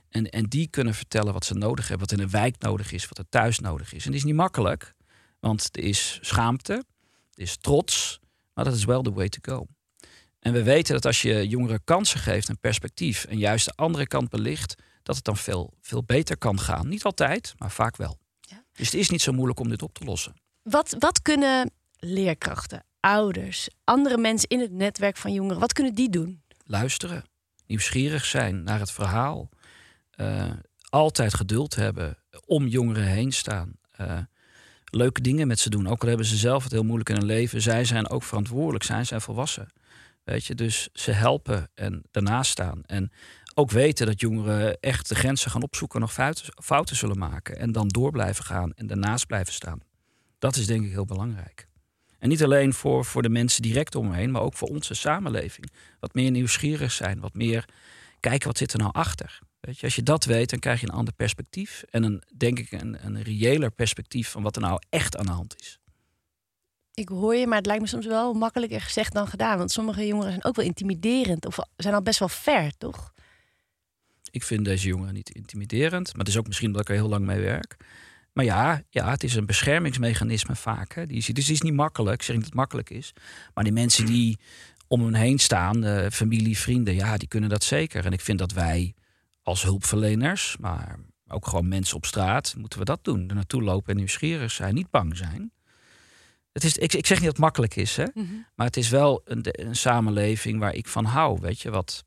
en, 0.08 0.30
en 0.30 0.44
die 0.44 0.68
kunnen 0.68 0.94
vertellen 0.94 1.32
wat 1.32 1.44
ze 1.44 1.54
nodig 1.54 1.88
hebben, 1.88 2.08
wat 2.08 2.18
in 2.18 2.24
de 2.24 2.30
wijk 2.30 2.58
nodig 2.58 2.92
is, 2.92 3.08
wat 3.08 3.18
er 3.18 3.28
thuis 3.28 3.58
nodig 3.58 3.92
is. 3.92 4.04
En 4.04 4.10
die 4.10 4.18
is 4.18 4.24
niet 4.24 4.34
makkelijk, 4.34 4.94
want 5.40 5.68
er 5.76 5.82
is 5.82 6.18
schaamte, 6.20 6.72
er 7.34 7.42
is 7.42 7.56
trots, 7.56 8.20
maar 8.54 8.64
dat 8.64 8.74
is 8.74 8.84
wel 8.84 9.02
de 9.02 9.12
way 9.12 9.28
to 9.28 9.38
go. 9.54 9.66
En 10.38 10.52
we 10.52 10.62
weten 10.62 10.94
dat 10.94 11.06
als 11.06 11.22
je 11.22 11.48
jongeren 11.48 11.84
kansen 11.84 12.20
geeft 12.20 12.48
en 12.48 12.58
perspectief 12.58 13.24
en 13.24 13.38
juist 13.38 13.64
de 13.64 13.72
andere 13.74 14.06
kant 14.06 14.28
belicht, 14.28 14.74
dat 15.02 15.16
het 15.16 15.24
dan 15.24 15.36
veel, 15.36 15.74
veel 15.80 16.04
beter 16.04 16.38
kan 16.38 16.60
gaan. 16.60 16.88
Niet 16.88 17.04
altijd, 17.04 17.54
maar 17.58 17.70
vaak 17.70 17.96
wel. 17.96 18.18
Ja. 18.40 18.64
Dus 18.72 18.86
het 18.86 19.00
is 19.00 19.10
niet 19.10 19.22
zo 19.22 19.32
moeilijk 19.32 19.60
om 19.60 19.68
dit 19.68 19.82
op 19.82 19.94
te 19.94 20.04
lossen. 20.04 20.34
Wat, 20.62 20.96
wat 20.98 21.22
kunnen 21.22 21.70
leerkrachten, 21.98 22.84
ouders, 23.06 23.68
andere 23.84 24.18
mensen 24.18 24.48
in 24.48 24.60
het 24.60 24.72
netwerk 24.72 25.16
van 25.16 25.32
jongeren, 25.32 25.60
wat 25.60 25.72
kunnen 25.72 25.94
die 25.94 26.10
doen? 26.10 26.42
luisteren, 26.64 27.24
nieuwsgierig 27.66 28.24
zijn 28.24 28.62
naar 28.62 28.78
het 28.78 28.90
verhaal, 28.90 29.48
eh, 30.10 30.50
altijd 30.88 31.34
geduld 31.34 31.74
hebben, 31.74 32.18
om 32.46 32.66
jongeren 32.66 33.04
heen 33.04 33.32
staan, 33.32 33.72
eh, 33.90 34.18
leuke 34.84 35.20
dingen 35.20 35.46
met 35.46 35.58
ze 35.58 35.70
doen. 35.70 35.88
Ook 35.88 36.02
al 36.02 36.08
hebben 36.08 36.26
ze 36.26 36.36
zelf 36.36 36.62
het 36.62 36.72
heel 36.72 36.84
moeilijk 36.84 37.08
in 37.08 37.16
hun 37.16 37.24
leven, 37.24 37.62
zij 37.62 37.84
zijn 37.84 38.08
ook 38.08 38.22
verantwoordelijk, 38.22 38.84
zij 38.84 39.04
zijn 39.04 39.20
volwassen. 39.20 39.68
Weet 40.24 40.44
je, 40.44 40.54
dus 40.54 40.88
ze 40.92 41.10
helpen 41.10 41.70
en 41.74 42.02
daarnaast 42.10 42.50
staan. 42.50 42.82
En 42.86 43.12
ook 43.54 43.70
weten 43.70 44.06
dat 44.06 44.20
jongeren 44.20 44.80
echt 44.80 45.08
de 45.08 45.14
grenzen 45.14 45.50
gaan 45.50 45.62
opzoeken, 45.62 46.00
nog 46.00 46.12
fouten, 46.12 46.62
fouten 46.62 46.96
zullen 46.96 47.18
maken. 47.18 47.58
En 47.58 47.72
dan 47.72 47.88
door 47.88 48.10
blijven 48.10 48.44
gaan 48.44 48.72
en 48.74 48.86
daarnaast 48.86 49.26
blijven 49.26 49.52
staan. 49.52 49.80
Dat 50.38 50.56
is 50.56 50.66
denk 50.66 50.84
ik 50.84 50.90
heel 50.90 51.04
belangrijk. 51.04 51.68
En 52.26 52.32
niet 52.32 52.44
alleen 52.44 52.72
voor, 52.72 53.04
voor 53.04 53.22
de 53.22 53.28
mensen 53.28 53.62
direct 53.62 53.94
om 53.94 54.08
me 54.08 54.14
heen, 54.14 54.30
maar 54.30 54.42
ook 54.42 54.54
voor 54.54 54.68
onze 54.68 54.94
samenleving. 54.94 55.70
Wat 56.00 56.14
meer 56.14 56.30
nieuwsgierig 56.30 56.92
zijn, 56.92 57.20
wat 57.20 57.34
meer 57.34 57.64
kijken 58.20 58.46
wat 58.46 58.58
zit 58.58 58.72
er 58.72 58.78
nou 58.78 58.92
achter. 58.92 59.38
Weet 59.60 59.78
je, 59.78 59.84
als 59.84 59.94
je 59.94 60.02
dat 60.02 60.24
weet, 60.24 60.50
dan 60.50 60.58
krijg 60.58 60.80
je 60.80 60.86
een 60.86 60.94
ander 60.94 61.14
perspectief. 61.14 61.84
En 61.90 62.02
een, 62.02 62.22
denk 62.36 62.58
ik 62.58 62.72
een, 62.72 63.06
een 63.06 63.22
reëler 63.22 63.70
perspectief 63.70 64.30
van 64.30 64.42
wat 64.42 64.56
er 64.56 64.62
nou 64.62 64.80
echt 64.88 65.16
aan 65.16 65.26
de 65.26 65.32
hand 65.32 65.56
is. 65.60 65.78
Ik 66.94 67.08
hoor 67.08 67.34
je, 67.34 67.46
maar 67.46 67.56
het 67.56 67.66
lijkt 67.66 67.82
me 67.82 67.88
soms 67.88 68.06
wel 68.06 68.34
makkelijker 68.34 68.80
gezegd 68.80 69.12
dan 69.12 69.26
gedaan. 69.26 69.58
Want 69.58 69.70
sommige 69.70 70.06
jongeren 70.06 70.30
zijn 70.30 70.44
ook 70.44 70.56
wel 70.56 70.64
intimiderend 70.64 71.46
of 71.46 71.58
zijn 71.76 71.94
al 71.94 72.02
best 72.02 72.18
wel 72.18 72.28
ver, 72.28 72.76
toch? 72.78 73.12
Ik 74.30 74.42
vind 74.42 74.64
deze 74.64 74.86
jongeren 74.86 75.14
niet 75.14 75.30
intimiderend. 75.30 76.06
Maar 76.06 76.24
het 76.24 76.28
is 76.28 76.38
ook 76.38 76.46
misschien 76.46 76.68
omdat 76.68 76.82
ik 76.82 76.88
er 76.88 76.94
heel 76.94 77.08
lang 77.08 77.24
mee 77.26 77.40
werk. 77.40 77.76
Maar 78.36 78.44
ja, 78.44 78.82
ja 78.90 79.10
het 79.10 79.24
is 79.24 79.34
een 79.34 79.46
beschermingsmechanisme 79.46 80.56
vaak. 80.56 80.94
Hè. 80.94 81.06
Die 81.06 81.16
is, 81.16 81.26
dus 81.26 81.46
het 81.46 81.54
is 81.54 81.60
niet 81.60 81.74
makkelijk. 81.74 82.14
Ik 82.14 82.22
zeg 82.22 82.34
niet 82.34 82.44
dat 82.44 82.52
het 82.52 82.60
makkelijk 82.60 82.90
is. 82.90 83.12
Maar 83.54 83.64
die 83.64 83.72
mensen 83.72 84.06
die 84.06 84.38
om 84.86 85.04
hen 85.04 85.14
heen 85.14 85.38
staan, 85.38 85.84
eh, 85.84 86.10
familie, 86.10 86.58
vrienden, 86.58 86.94
ja, 86.94 87.16
die 87.16 87.28
kunnen 87.28 87.48
dat 87.48 87.64
zeker. 87.64 88.04
En 88.04 88.12
ik 88.12 88.20
vind 88.20 88.38
dat 88.38 88.52
wij 88.52 88.94
als 89.42 89.62
hulpverleners, 89.62 90.56
maar 90.60 90.98
ook 91.28 91.46
gewoon 91.46 91.68
mensen 91.68 91.96
op 91.96 92.06
straat, 92.06 92.54
moeten 92.58 92.78
we 92.78 92.84
dat 92.84 93.04
doen. 93.04 93.28
Er 93.28 93.34
naartoe 93.34 93.62
lopen 93.62 93.90
en 93.90 93.96
nieuwsgierig 93.96 94.50
zijn, 94.50 94.74
niet 94.74 94.90
bang 94.90 95.16
zijn. 95.16 95.52
Het 96.52 96.64
is, 96.64 96.76
ik, 96.76 96.92
ik 96.92 97.06
zeg 97.06 97.16
niet 97.16 97.26
dat 97.26 97.36
het 97.36 97.44
makkelijk 97.44 97.76
is, 97.76 97.96
hè? 97.96 98.04
maar 98.54 98.66
het 98.66 98.76
is 98.76 98.88
wel 98.88 99.22
een, 99.24 99.40
een 99.42 99.76
samenleving 99.76 100.58
waar 100.58 100.74
ik 100.74 100.88
van 100.88 101.04
hou. 101.04 101.38
Weet 101.40 101.60
je, 101.60 101.70
wat, 101.70 102.04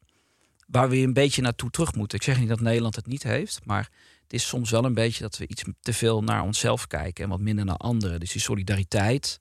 waar 0.68 0.90
we 0.90 0.98
een 0.98 1.14
beetje 1.14 1.42
naartoe 1.42 1.70
terug 1.70 1.96
moeten. 1.96 2.18
Ik 2.18 2.24
zeg 2.24 2.40
niet 2.40 2.50
dat 2.50 2.60
Nederland 2.60 2.96
het 2.96 3.08
niet 3.08 3.24
heeft, 3.24 3.60
maar 3.66 3.90
het 4.30 4.40
is 4.40 4.48
soms 4.48 4.70
wel 4.70 4.86
een 4.86 4.94
beetje 4.94 5.22
dat 5.22 5.38
we 5.38 5.48
iets 5.48 5.64
te 5.80 5.94
veel 5.94 6.24
naar 6.24 6.44
onszelf 6.44 6.88
kijken 6.88 7.24
en 7.24 7.30
wat 7.30 7.40
minder 7.40 7.66
naar 7.66 7.76
anderen. 7.76 8.20
Dus 8.20 8.32
die 8.32 8.42
solidariteit, 8.42 9.40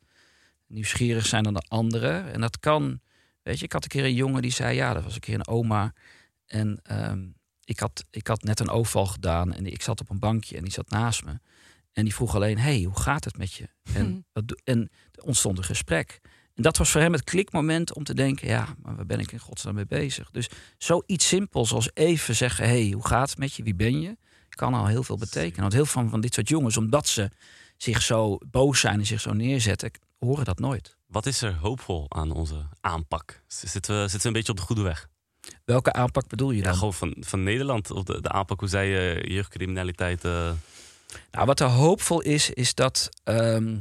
nieuwsgierig 0.67 1.27
zijn 1.27 1.43
naar 1.43 1.53
de 1.53 1.67
anderen. 1.69 2.33
En 2.33 2.41
dat 2.41 2.59
kan, 2.59 3.01
weet 3.43 3.59
je, 3.59 3.65
ik 3.65 3.73
had 3.73 3.83
een 3.83 3.89
keer 3.89 4.05
een 4.05 4.15
jongen 4.15 4.43
die 4.43 4.51
zei, 4.51 4.75
ja, 4.77 4.93
dat 4.93 5.03
was 5.03 5.15
een 5.15 5.21
keer 5.21 5.35
een 5.35 5.47
oma. 5.47 5.93
En 6.47 6.81
ehm, 6.83 7.27
ik, 7.65 7.79
had, 7.79 8.05
ik 8.11 8.27
had 8.27 8.43
net 8.43 8.61
een 8.61 8.71
overval 8.71 9.07
gedaan 9.07 9.55
en 9.55 9.67
ik 9.67 9.83
zat 9.83 10.01
op 10.01 10.11
een 10.11 10.19
bankje 10.19 10.57
en 10.57 10.63
die 10.63 10.73
zat 10.73 10.91
naast 10.91 11.25
me. 11.25 11.39
En 11.93 12.05
die 12.05 12.15
vroeg 12.15 12.35
alleen, 12.35 12.59
hey, 12.59 12.83
hoe 12.83 13.01
gaat 13.01 13.25
het 13.25 13.39
met 13.39 13.53
je? 13.53 13.69
En, 13.93 14.27
wat 14.33 14.49
doe- 14.49 14.61
en 14.65 14.91
er 15.13 15.23
ontstond 15.23 15.59
een 15.59 15.65
gesprek. 15.65 16.21
En 16.55 16.63
dat 16.63 16.77
was 16.77 16.91
voor 16.91 17.01
hem 17.01 17.13
het 17.13 17.25
klikmoment 17.25 17.95
om 17.95 18.05
te 18.05 18.15
denken, 18.15 18.49
ja, 18.49 18.75
maar 18.83 18.97
waar 18.97 19.07
ben 19.07 19.21
ik 19.21 19.33
in 19.33 19.39
godsnaam 19.39 19.75
mee 19.75 19.87
bezig? 19.87 20.31
Dus 20.31 20.49
zoiets 20.79 21.29
simpels 21.29 21.73
als 21.73 21.91
even 21.95 22.37
zeggen, 22.37 22.65
hey, 22.65 22.91
hoe 22.91 23.07
gaat 23.07 23.31
het 23.31 23.39
met 23.39 23.55
je? 23.55 23.63
Wie 23.63 23.75
ben 23.75 24.01
je? 24.01 24.17
Kan 24.59 24.75
al 24.75 24.87
heel 24.87 25.03
veel 25.03 25.17
betekenen. 25.17 25.61
Want 25.61 25.73
heel 25.73 25.85
veel 25.87 26.01
van, 26.03 26.11
van 26.11 26.21
dit 26.21 26.35
soort 26.35 26.49
jongens, 26.49 26.77
omdat 26.77 27.07
ze 27.09 27.31
zich 27.77 28.03
zo 28.03 28.39
boos 28.51 28.81
zijn 28.81 28.99
en 28.99 29.07
zich 29.07 29.21
zo 29.21 29.33
neerzetten, 29.33 29.91
horen 30.19 30.45
dat 30.45 30.59
nooit. 30.59 30.97
Wat 31.07 31.27
is 31.27 31.43
er 31.43 31.55
hoopvol 31.55 32.07
aan 32.09 32.31
onze 32.31 32.67
aanpak? 32.81 33.43
Zitten 33.47 33.95
we, 33.95 34.01
zitten 34.01 34.21
we 34.21 34.27
een 34.27 34.33
beetje 34.33 34.53
op 34.53 34.59
de 34.59 34.65
goede 34.65 34.83
weg? 34.83 35.09
Welke 35.65 35.93
aanpak 35.93 36.29
bedoel 36.29 36.51
je 36.51 36.57
Ja, 36.59 36.63
dan? 36.65 36.75
gewoon 36.75 36.95
van, 36.95 37.17
van 37.21 37.43
Nederland, 37.43 37.91
of 37.91 38.05
de, 38.05 38.21
de 38.21 38.29
aanpak 38.29 38.61
hoe 38.61 38.69
zij 38.69 39.17
eh, 39.17 39.31
jeugdcriminaliteit... 39.35 40.25
eh, 40.25 40.51
Nou, 41.31 41.47
wat 41.47 41.61
er 41.61 41.67
hoopvol 41.67 42.21
is, 42.21 42.51
is 42.51 42.75
dat 42.75 43.09
ehm, 43.25 43.77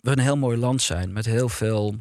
we 0.00 0.10
een 0.10 0.18
heel 0.18 0.36
mooi 0.36 0.56
land 0.58 0.82
zijn 0.82 1.12
met 1.12 1.24
heel 1.24 1.48
veel 1.48 1.96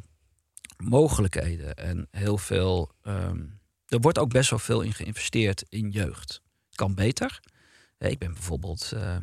mogelijkheden 0.77 1.75
en 1.75 2.07
heel 2.11 2.37
veel. 2.37 2.91
ehm, 3.03 3.39
er 3.87 3.99
wordt 3.99 4.17
ook 4.19 4.29
best 4.31 4.49
wel 4.49 4.59
veel 4.59 4.81
in 4.81 4.93
geïnvesteerd 4.93 5.63
in 5.69 5.89
jeugd. 5.89 6.41
Het 6.67 6.75
kan 6.75 6.93
beter. 6.95 7.39
Eh, 8.01 8.11
Ik 8.11 8.19
ben 8.19 8.33
bijvoorbeeld, 8.33 8.91
eh, 8.91 9.17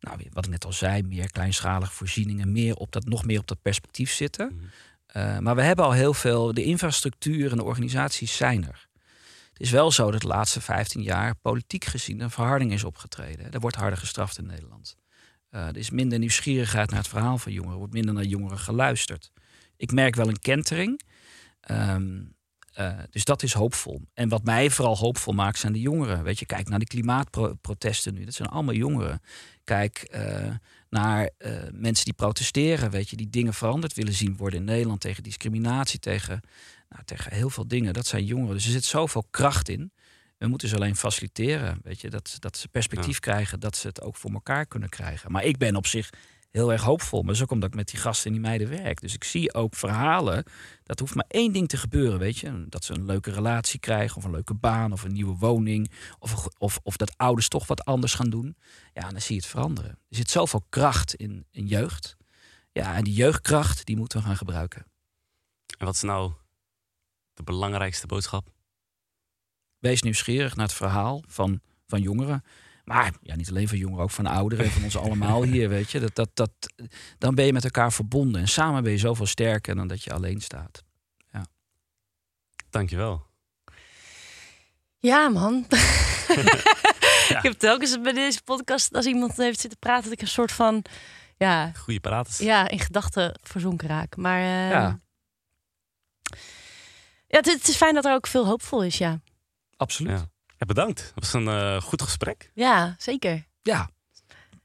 nou, 0.00 0.18
wat 0.32 0.44
ik 0.44 0.50
net 0.50 0.64
al 0.64 0.72
zei, 0.72 1.02
meer 1.02 1.30
kleinschalige 1.30 1.92
voorzieningen, 1.92 2.52
meer 2.52 2.74
op 2.74 2.92
dat, 2.92 3.04
nog 3.04 3.24
meer 3.24 3.38
op 3.38 3.46
dat 3.46 3.62
perspectief 3.62 4.12
zitten. 4.12 4.46
Mhm. 4.54 4.64
Eh, 5.06 5.38
maar 5.38 5.54
we 5.54 5.62
hebben 5.62 5.84
al 5.84 5.92
heel 5.92 6.14
veel, 6.14 6.54
de 6.54 6.64
infrastructuur 6.64 7.50
en 7.50 7.56
de 7.56 7.64
organisaties 7.64 8.36
zijn 8.36 8.66
er. 8.66 8.88
Het 9.52 9.60
is 9.60 9.70
wel 9.70 9.90
zo 9.90 10.10
dat 10.10 10.20
de 10.20 10.26
laatste 10.26 10.60
15 10.60 11.02
jaar 11.02 11.34
politiek 11.34 11.84
gezien 11.84 12.20
een 12.20 12.30
verharding 12.30 12.72
is 12.72 12.84
opgetreden. 12.84 13.52
Er 13.52 13.60
wordt 13.60 13.76
harder 13.76 13.98
gestraft 13.98 14.38
in 14.38 14.46
Nederland. 14.46 14.96
Er 15.50 15.76
is 15.76 15.90
minder 15.90 16.18
nieuwsgierigheid 16.18 16.90
naar 16.90 16.98
het 16.98 17.08
verhaal 17.08 17.38
van 17.38 17.52
jongeren. 17.52 17.72
Er 17.72 17.78
wordt 17.78 17.94
minder 17.94 18.14
naar 18.14 18.24
jongeren 18.24 18.58
geluisterd. 18.58 19.30
Ik 19.76 19.92
merk 19.92 20.14
wel 20.14 20.28
een 20.28 20.38
kentering. 20.38 21.00
Ehm, 21.60 22.22
eh, 22.72 22.98
dus 23.10 23.24
dat 23.24 23.42
is 23.42 23.52
hoopvol. 23.52 24.00
En 24.14 24.28
wat 24.28 24.44
mij 24.44 24.70
vooral 24.70 24.96
hoopvol 24.96 25.32
maakt 25.32 25.58
zijn 25.58 25.72
de 25.72 25.80
jongeren. 25.80 26.22
Weet 26.22 26.38
je, 26.38 26.46
kijk 26.46 26.68
naar 26.68 26.78
de 26.78 26.86
klimaatprotesten 26.86 28.14
nu. 28.14 28.24
Dat 28.24 28.34
zijn 28.34 28.48
allemaal 28.48 28.74
jongeren. 28.74 29.22
Kijk 29.64 29.98
eh, 29.98 30.54
naar 30.90 31.30
eh, 31.38 31.52
mensen 31.72 32.04
die 32.04 32.14
protesteren. 32.14 32.90
Weet 32.90 33.08
je, 33.08 33.16
die 33.16 33.30
dingen 33.30 33.54
veranderd 33.54 33.94
willen 33.94 34.12
zien 34.12 34.36
worden 34.36 34.58
in 34.58 34.64
Nederland 34.64 35.00
tegen 35.00 35.22
discriminatie, 35.22 35.98
tegen, 35.98 36.40
nou, 36.88 37.04
tegen 37.04 37.32
heel 37.32 37.50
veel 37.50 37.68
dingen. 37.68 37.92
Dat 37.92 38.06
zijn 38.06 38.24
jongeren. 38.24 38.54
Dus 38.54 38.64
er 38.64 38.72
zit 38.72 38.84
zoveel 38.84 39.26
kracht 39.30 39.68
in. 39.68 39.92
We 40.38 40.46
moeten 40.46 40.68
ze 40.68 40.74
alleen 40.74 40.96
faciliteren. 40.96 41.80
Weet 41.82 42.00
je, 42.00 42.10
dat, 42.10 42.36
dat 42.38 42.56
ze 42.56 42.68
perspectief 42.68 43.18
krijgen, 43.18 43.60
dat 43.60 43.76
ze 43.76 43.86
het 43.86 44.02
ook 44.02 44.16
voor 44.16 44.30
elkaar 44.30 44.66
kunnen 44.66 44.88
krijgen. 44.88 45.32
Maar 45.32 45.44
ik 45.44 45.56
ben 45.58 45.76
op 45.76 45.86
zich 45.86 46.10
heel 46.50 46.72
erg 46.72 46.82
hoopvol. 46.82 47.22
Maar 47.22 47.42
ook 47.42 47.50
omdat 47.50 47.68
ik 47.68 47.74
met 47.74 47.88
die 47.88 47.98
gasten 47.98 48.26
en 48.26 48.32
die 48.32 48.40
meiden 48.40 48.68
werk. 48.68 49.00
Dus 49.00 49.14
ik 49.14 49.24
zie 49.24 49.54
ook 49.54 49.74
verhalen. 49.74 50.44
Dat 50.82 50.98
hoeft 50.98 51.14
maar 51.14 51.24
één 51.28 51.52
ding 51.52 51.68
te 51.68 51.76
gebeuren, 51.76 52.18
weet 52.18 52.38
je. 52.38 52.64
Dat 52.68 52.84
ze 52.84 52.94
een 52.94 53.04
leuke 53.04 53.30
relatie 53.30 53.80
krijgen, 53.80 54.16
of 54.16 54.24
een 54.24 54.30
leuke 54.30 54.54
baan, 54.54 54.92
of 54.92 55.02
een 55.02 55.12
nieuwe 55.12 55.36
woning. 55.36 55.90
Of, 56.18 56.46
of, 56.58 56.80
of 56.82 56.96
dat 56.96 57.16
ouders 57.16 57.48
toch 57.48 57.66
wat 57.66 57.84
anders 57.84 58.14
gaan 58.14 58.30
doen. 58.30 58.56
Ja, 58.92 59.08
dan 59.08 59.20
zie 59.20 59.34
je 59.34 59.40
het 59.40 59.50
veranderen. 59.50 59.90
Er 59.90 60.16
zit 60.16 60.30
zoveel 60.30 60.64
kracht 60.68 61.14
in, 61.14 61.46
in 61.50 61.66
jeugd. 61.66 62.16
Ja, 62.72 62.94
en 62.94 63.04
die 63.04 63.14
jeugdkracht, 63.14 63.86
die 63.86 63.96
moeten 63.96 64.18
we 64.18 64.24
gaan 64.24 64.36
gebruiken. 64.36 64.86
En 65.78 65.86
wat 65.86 65.94
is 65.94 66.02
nou 66.02 66.32
de 67.34 67.42
belangrijkste 67.42 68.06
boodschap? 68.06 68.48
Wees 69.78 70.02
nieuwsgierig 70.02 70.56
naar 70.56 70.66
het 70.66 70.74
verhaal 70.74 71.22
van, 71.26 71.60
van 71.86 72.00
jongeren. 72.00 72.44
Maar 72.84 73.12
ja, 73.22 73.36
niet 73.36 73.50
alleen 73.50 73.68
van 73.68 73.78
jongeren, 73.78 74.02
ook 74.02 74.10
van 74.10 74.26
ouderen 74.26 74.64
en 74.64 74.70
van 74.70 74.82
ons 74.84 74.96
allemaal 74.96 75.42
hier, 75.42 75.68
weet 75.68 75.90
je. 75.90 76.00
Dat, 76.00 76.14
dat, 76.14 76.30
dat, 76.34 76.50
dan 77.18 77.34
ben 77.34 77.44
je 77.46 77.52
met 77.52 77.64
elkaar 77.64 77.92
verbonden. 77.92 78.40
En 78.40 78.48
samen 78.48 78.82
ben 78.82 78.92
je 78.92 78.98
zoveel 78.98 79.26
sterker 79.26 79.74
dan 79.74 79.88
dat 79.88 80.04
je 80.04 80.12
alleen 80.12 80.40
staat. 80.40 80.82
Ja. 81.32 81.46
Dankjewel. 82.70 83.26
Ja, 84.98 85.28
man. 85.28 85.66
Ik 87.30 87.42
heb 87.42 87.52
telkens 87.52 88.00
bij 88.00 88.12
deze 88.12 88.42
podcast, 88.42 88.94
als 88.94 89.06
iemand 89.06 89.36
heeft 89.36 89.60
zitten 89.60 89.78
praten, 89.78 90.04
dat 90.04 90.12
ik 90.12 90.20
een 90.20 90.28
soort 90.28 90.52
van, 90.52 90.84
ja, 91.36 91.72
Goeie 91.76 92.00
praatjes. 92.00 92.38
ja 92.38 92.68
in 92.68 92.78
gedachten 92.78 93.38
verzonken 93.42 93.88
raak. 93.88 94.16
Maar 94.16 94.38
eh, 94.40 94.70
Ja. 94.70 94.98
ja. 97.26 97.36
het, 97.36 97.46
het 97.46 97.68
is 97.68 97.76
fijn 97.76 97.94
dat 97.94 98.04
er 98.04 98.14
ook 98.14 98.26
veel 98.26 98.46
hoopvol 98.46 98.84
is, 98.84 98.98
ja. 98.98 99.20
Absoluut. 99.76 100.18
Ja. 100.18 100.28
Ja, 100.60 100.66
bedankt. 100.66 101.12
Dat 101.14 101.24
was 101.24 101.32
een 101.32 101.48
eh, 101.48 101.80
goed 101.82 102.02
gesprek. 102.02 102.50
Ja, 102.54 102.94
zeker. 102.98 103.46
Ja. 103.62 103.90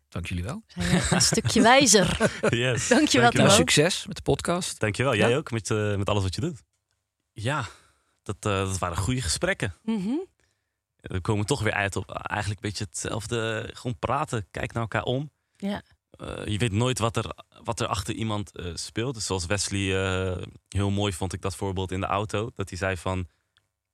Dank 0.09 0.25
jullie 0.27 0.43
wel. 0.43 0.63
Een 1.11 1.21
stukje 1.21 1.61
wijzer. 1.61 2.31
Yes. 2.49 2.87
Dankjewel, 2.87 3.31
Nou, 3.31 3.43
Timo. 3.47 3.57
succes 3.57 4.05
met 4.07 4.15
de 4.15 4.21
podcast. 4.21 4.79
Dankjewel. 4.79 5.15
Jij 5.15 5.29
Ja. 5.29 5.35
ook 5.37 5.51
met, 5.51 5.71
eh, 5.71 5.95
met 5.95 6.09
alles 6.09 6.23
wat 6.23 6.35
je 6.35 6.41
doet. 6.41 6.61
Ja, 7.31 7.65
dat, 8.23 8.35
eh, 8.39 8.51
dat 8.51 8.77
waren 8.77 8.97
goede 8.97 9.21
gesprekken. 9.21 9.73
Mhm. 9.83 10.09
We 10.97 11.21
komen 11.21 11.45
toch 11.45 11.61
weer 11.61 11.73
uit 11.73 11.95
op 11.95 12.11
eigenlijk 12.11 12.63
een 12.63 12.69
beetje 12.69 12.83
hetzelfde. 12.83 13.69
Gewoon 13.73 13.99
praten, 13.99 14.47
kijk 14.51 14.73
naar 14.73 14.81
elkaar 14.81 15.03
om. 15.03 15.31
Ja. 15.55 15.81
Eh, 16.09 16.45
je 16.45 16.57
weet 16.57 16.71
nooit 16.71 16.99
wat 16.99 17.17
er, 17.17 17.35
wat 17.63 17.79
er 17.79 17.87
achter 17.87 18.13
iemand 18.13 18.55
eh, 18.55 18.71
speelt. 18.73 19.13
Dus 19.13 19.25
zoals 19.25 19.45
Wesley, 19.45 20.03
eh, 20.05 20.41
heel 20.69 20.89
mooi 20.89 21.13
vond 21.13 21.33
ik 21.33 21.41
dat 21.41 21.55
voorbeeld 21.55 21.91
in 21.91 21.99
de 21.99 22.05
auto. 22.05 22.51
Dat 22.55 22.69
hij 22.69 22.77
zei 22.77 22.97
van, 22.97 23.27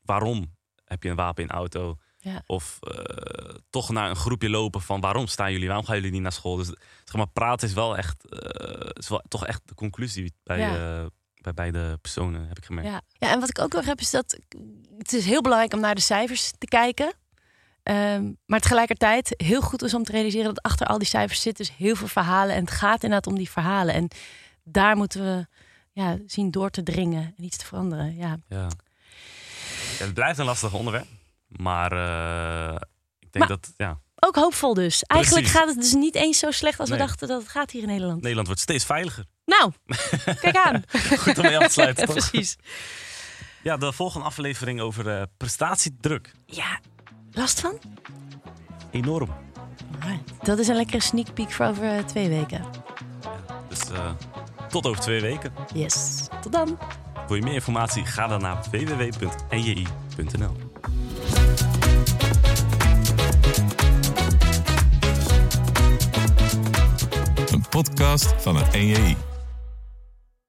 waarom 0.01 0.55
heb 0.91 1.03
je 1.03 1.09
een 1.09 1.15
wapen 1.15 1.41
in 1.41 1.47
de 1.47 1.53
auto? 1.53 1.97
Ja. 2.17 2.41
Of 2.45 2.77
eh, 2.81 3.55
toch 3.69 3.89
naar 3.89 4.09
een 4.09 4.15
groepje 4.15 4.49
lopen 4.49 4.81
van, 4.81 5.01
waarom 5.01 5.27
staan 5.27 5.51
jullie? 5.51 5.67
Waarom 5.67 5.85
gaan 5.85 5.95
jullie 5.95 6.11
niet 6.11 6.21
naar 6.21 6.31
school? 6.31 6.55
Dus 6.55 6.67
zeg 7.03 7.15
maar, 7.15 7.27
praten 7.27 7.67
is 7.67 7.73
wel 7.73 7.97
echt, 7.97 8.25
eh, 8.29 8.89
is 8.93 9.09
wel 9.09 9.23
toch 9.27 9.45
echt 9.45 9.61
de 9.65 9.73
conclusie 9.73 10.33
bij, 10.43 10.59
Ja. 10.59 10.99
eh, 11.01 11.05
bij 11.41 11.53
beide 11.53 11.97
personen, 12.01 12.47
heb 12.47 12.57
ik 12.57 12.65
gemerkt. 12.65 12.89
Ja. 12.89 13.01
ja, 13.11 13.31
en 13.33 13.39
wat 13.39 13.49
ik 13.49 13.59
ook 13.59 13.73
nog 13.73 13.85
heb 13.85 13.99
is 13.99 14.11
dat 14.11 14.39
het 14.97 15.13
is 15.13 15.25
heel 15.25 15.41
belangrijk 15.41 15.73
om 15.73 15.79
naar 15.79 15.95
de 15.95 16.01
cijfers 16.01 16.51
te 16.57 16.65
kijken. 16.67 17.13
Ehm, 17.83 18.31
maar 18.45 18.59
tegelijkertijd 18.59 19.33
heel 19.37 19.61
goed 19.61 19.81
is 19.83 19.93
om 19.93 20.03
te 20.03 20.11
realiseren 20.11 20.45
dat 20.53 20.61
achter 20.61 20.87
al 20.87 20.97
die 20.97 21.07
cijfers 21.07 21.41
zit 21.41 21.57
dus 21.57 21.75
heel 21.75 21.95
veel 21.95 22.07
verhalen. 22.07 22.55
En 22.55 22.61
het 22.61 22.71
gaat 22.73 23.03
inderdaad 23.03 23.27
om 23.31 23.37
die 23.37 23.49
verhalen. 23.49 23.93
En 23.93 24.07
daar 24.63 24.95
moeten 24.95 25.21
we 25.23 25.47
ja, 25.91 26.17
zien 26.25 26.51
door 26.51 26.69
te 26.69 26.83
dringen 26.83 27.33
en 27.37 27.43
iets 27.43 27.57
te 27.57 27.65
veranderen. 27.65 28.15
Ja. 28.15 28.37
Ja. 28.47 28.67
Het 30.01 30.13
blijft 30.13 30.39
een 30.39 30.45
lastig 30.45 30.73
onderwerp. 30.73 31.07
Maar 31.47 31.91
eh, 31.91 32.75
ik 33.19 33.31
denk 33.31 33.47
Maar- 33.47 33.47
dat 33.47 33.73
ja, 33.77 33.99
Ook 34.15 34.35
hoopvol 34.35 34.73
dus. 34.73 35.03
Eigenlijk 35.03 35.47
gaat 35.47 35.67
het 35.67 35.75
dus 35.81 35.93
niet 35.93 36.15
eens 36.15 36.39
zo 36.39 36.51
slecht 36.51 36.79
als 36.79 36.89
Nee. 36.89 36.97
we 36.99 37.05
dachten 37.05 37.27
dat 37.27 37.41
het 37.41 37.49
gaat 37.51 37.71
hier 37.71 37.81
in 37.81 37.87
Nederland. 37.87 38.21
Nederland 38.21 38.47
wordt 38.47 38.61
steeds 38.61 38.85
veiliger. 38.85 39.25
Nou, 39.45 39.71
kijk 40.41 40.55
aan. 40.55 40.83
Goed 41.17 41.37
om 41.37 41.43
mee 41.43 41.57
af 41.57 41.65
te 41.65 41.71
sluiten, 41.71 42.05
toch? 42.07 42.15
Precies. 42.15 42.55
Ja, 43.63 43.77
de 43.77 43.91
volgende 43.93 44.25
aflevering 44.25 44.81
over 44.81 45.17
eh, 45.17 45.21
prestatiedruk. 45.37 46.31
Ja, 46.45 46.79
last 47.31 47.59
van? 47.59 47.79
Enorm. 48.91 49.29
Dat 50.41 50.59
is 50.59 50.67
een 50.67 50.75
lekkere 50.75 51.01
sneak 51.01 51.33
peek 51.33 51.51
voor 51.51 51.65
over 51.65 51.83
eh, 51.97 52.03
twee 52.03 52.29
weken. 52.29 52.65
Dus 53.69 53.79
tot 54.69 54.85
over 54.85 55.01
twee 55.01 55.21
weken. 55.21 55.53
Yes, 55.73 56.27
tot 56.41 56.51
dan. 56.51 56.79
Wil 57.31 57.39
je 57.39 57.45
meer 57.45 57.55
informatie? 57.55 58.05
Ga 58.05 58.27
dan 58.27 58.41
naar 58.41 58.63
www.nji.nl. 58.71 60.55
Een 67.51 67.65
podcast 67.69 68.33
van 68.37 68.55
het 68.55 68.71
NJI. 68.71 69.30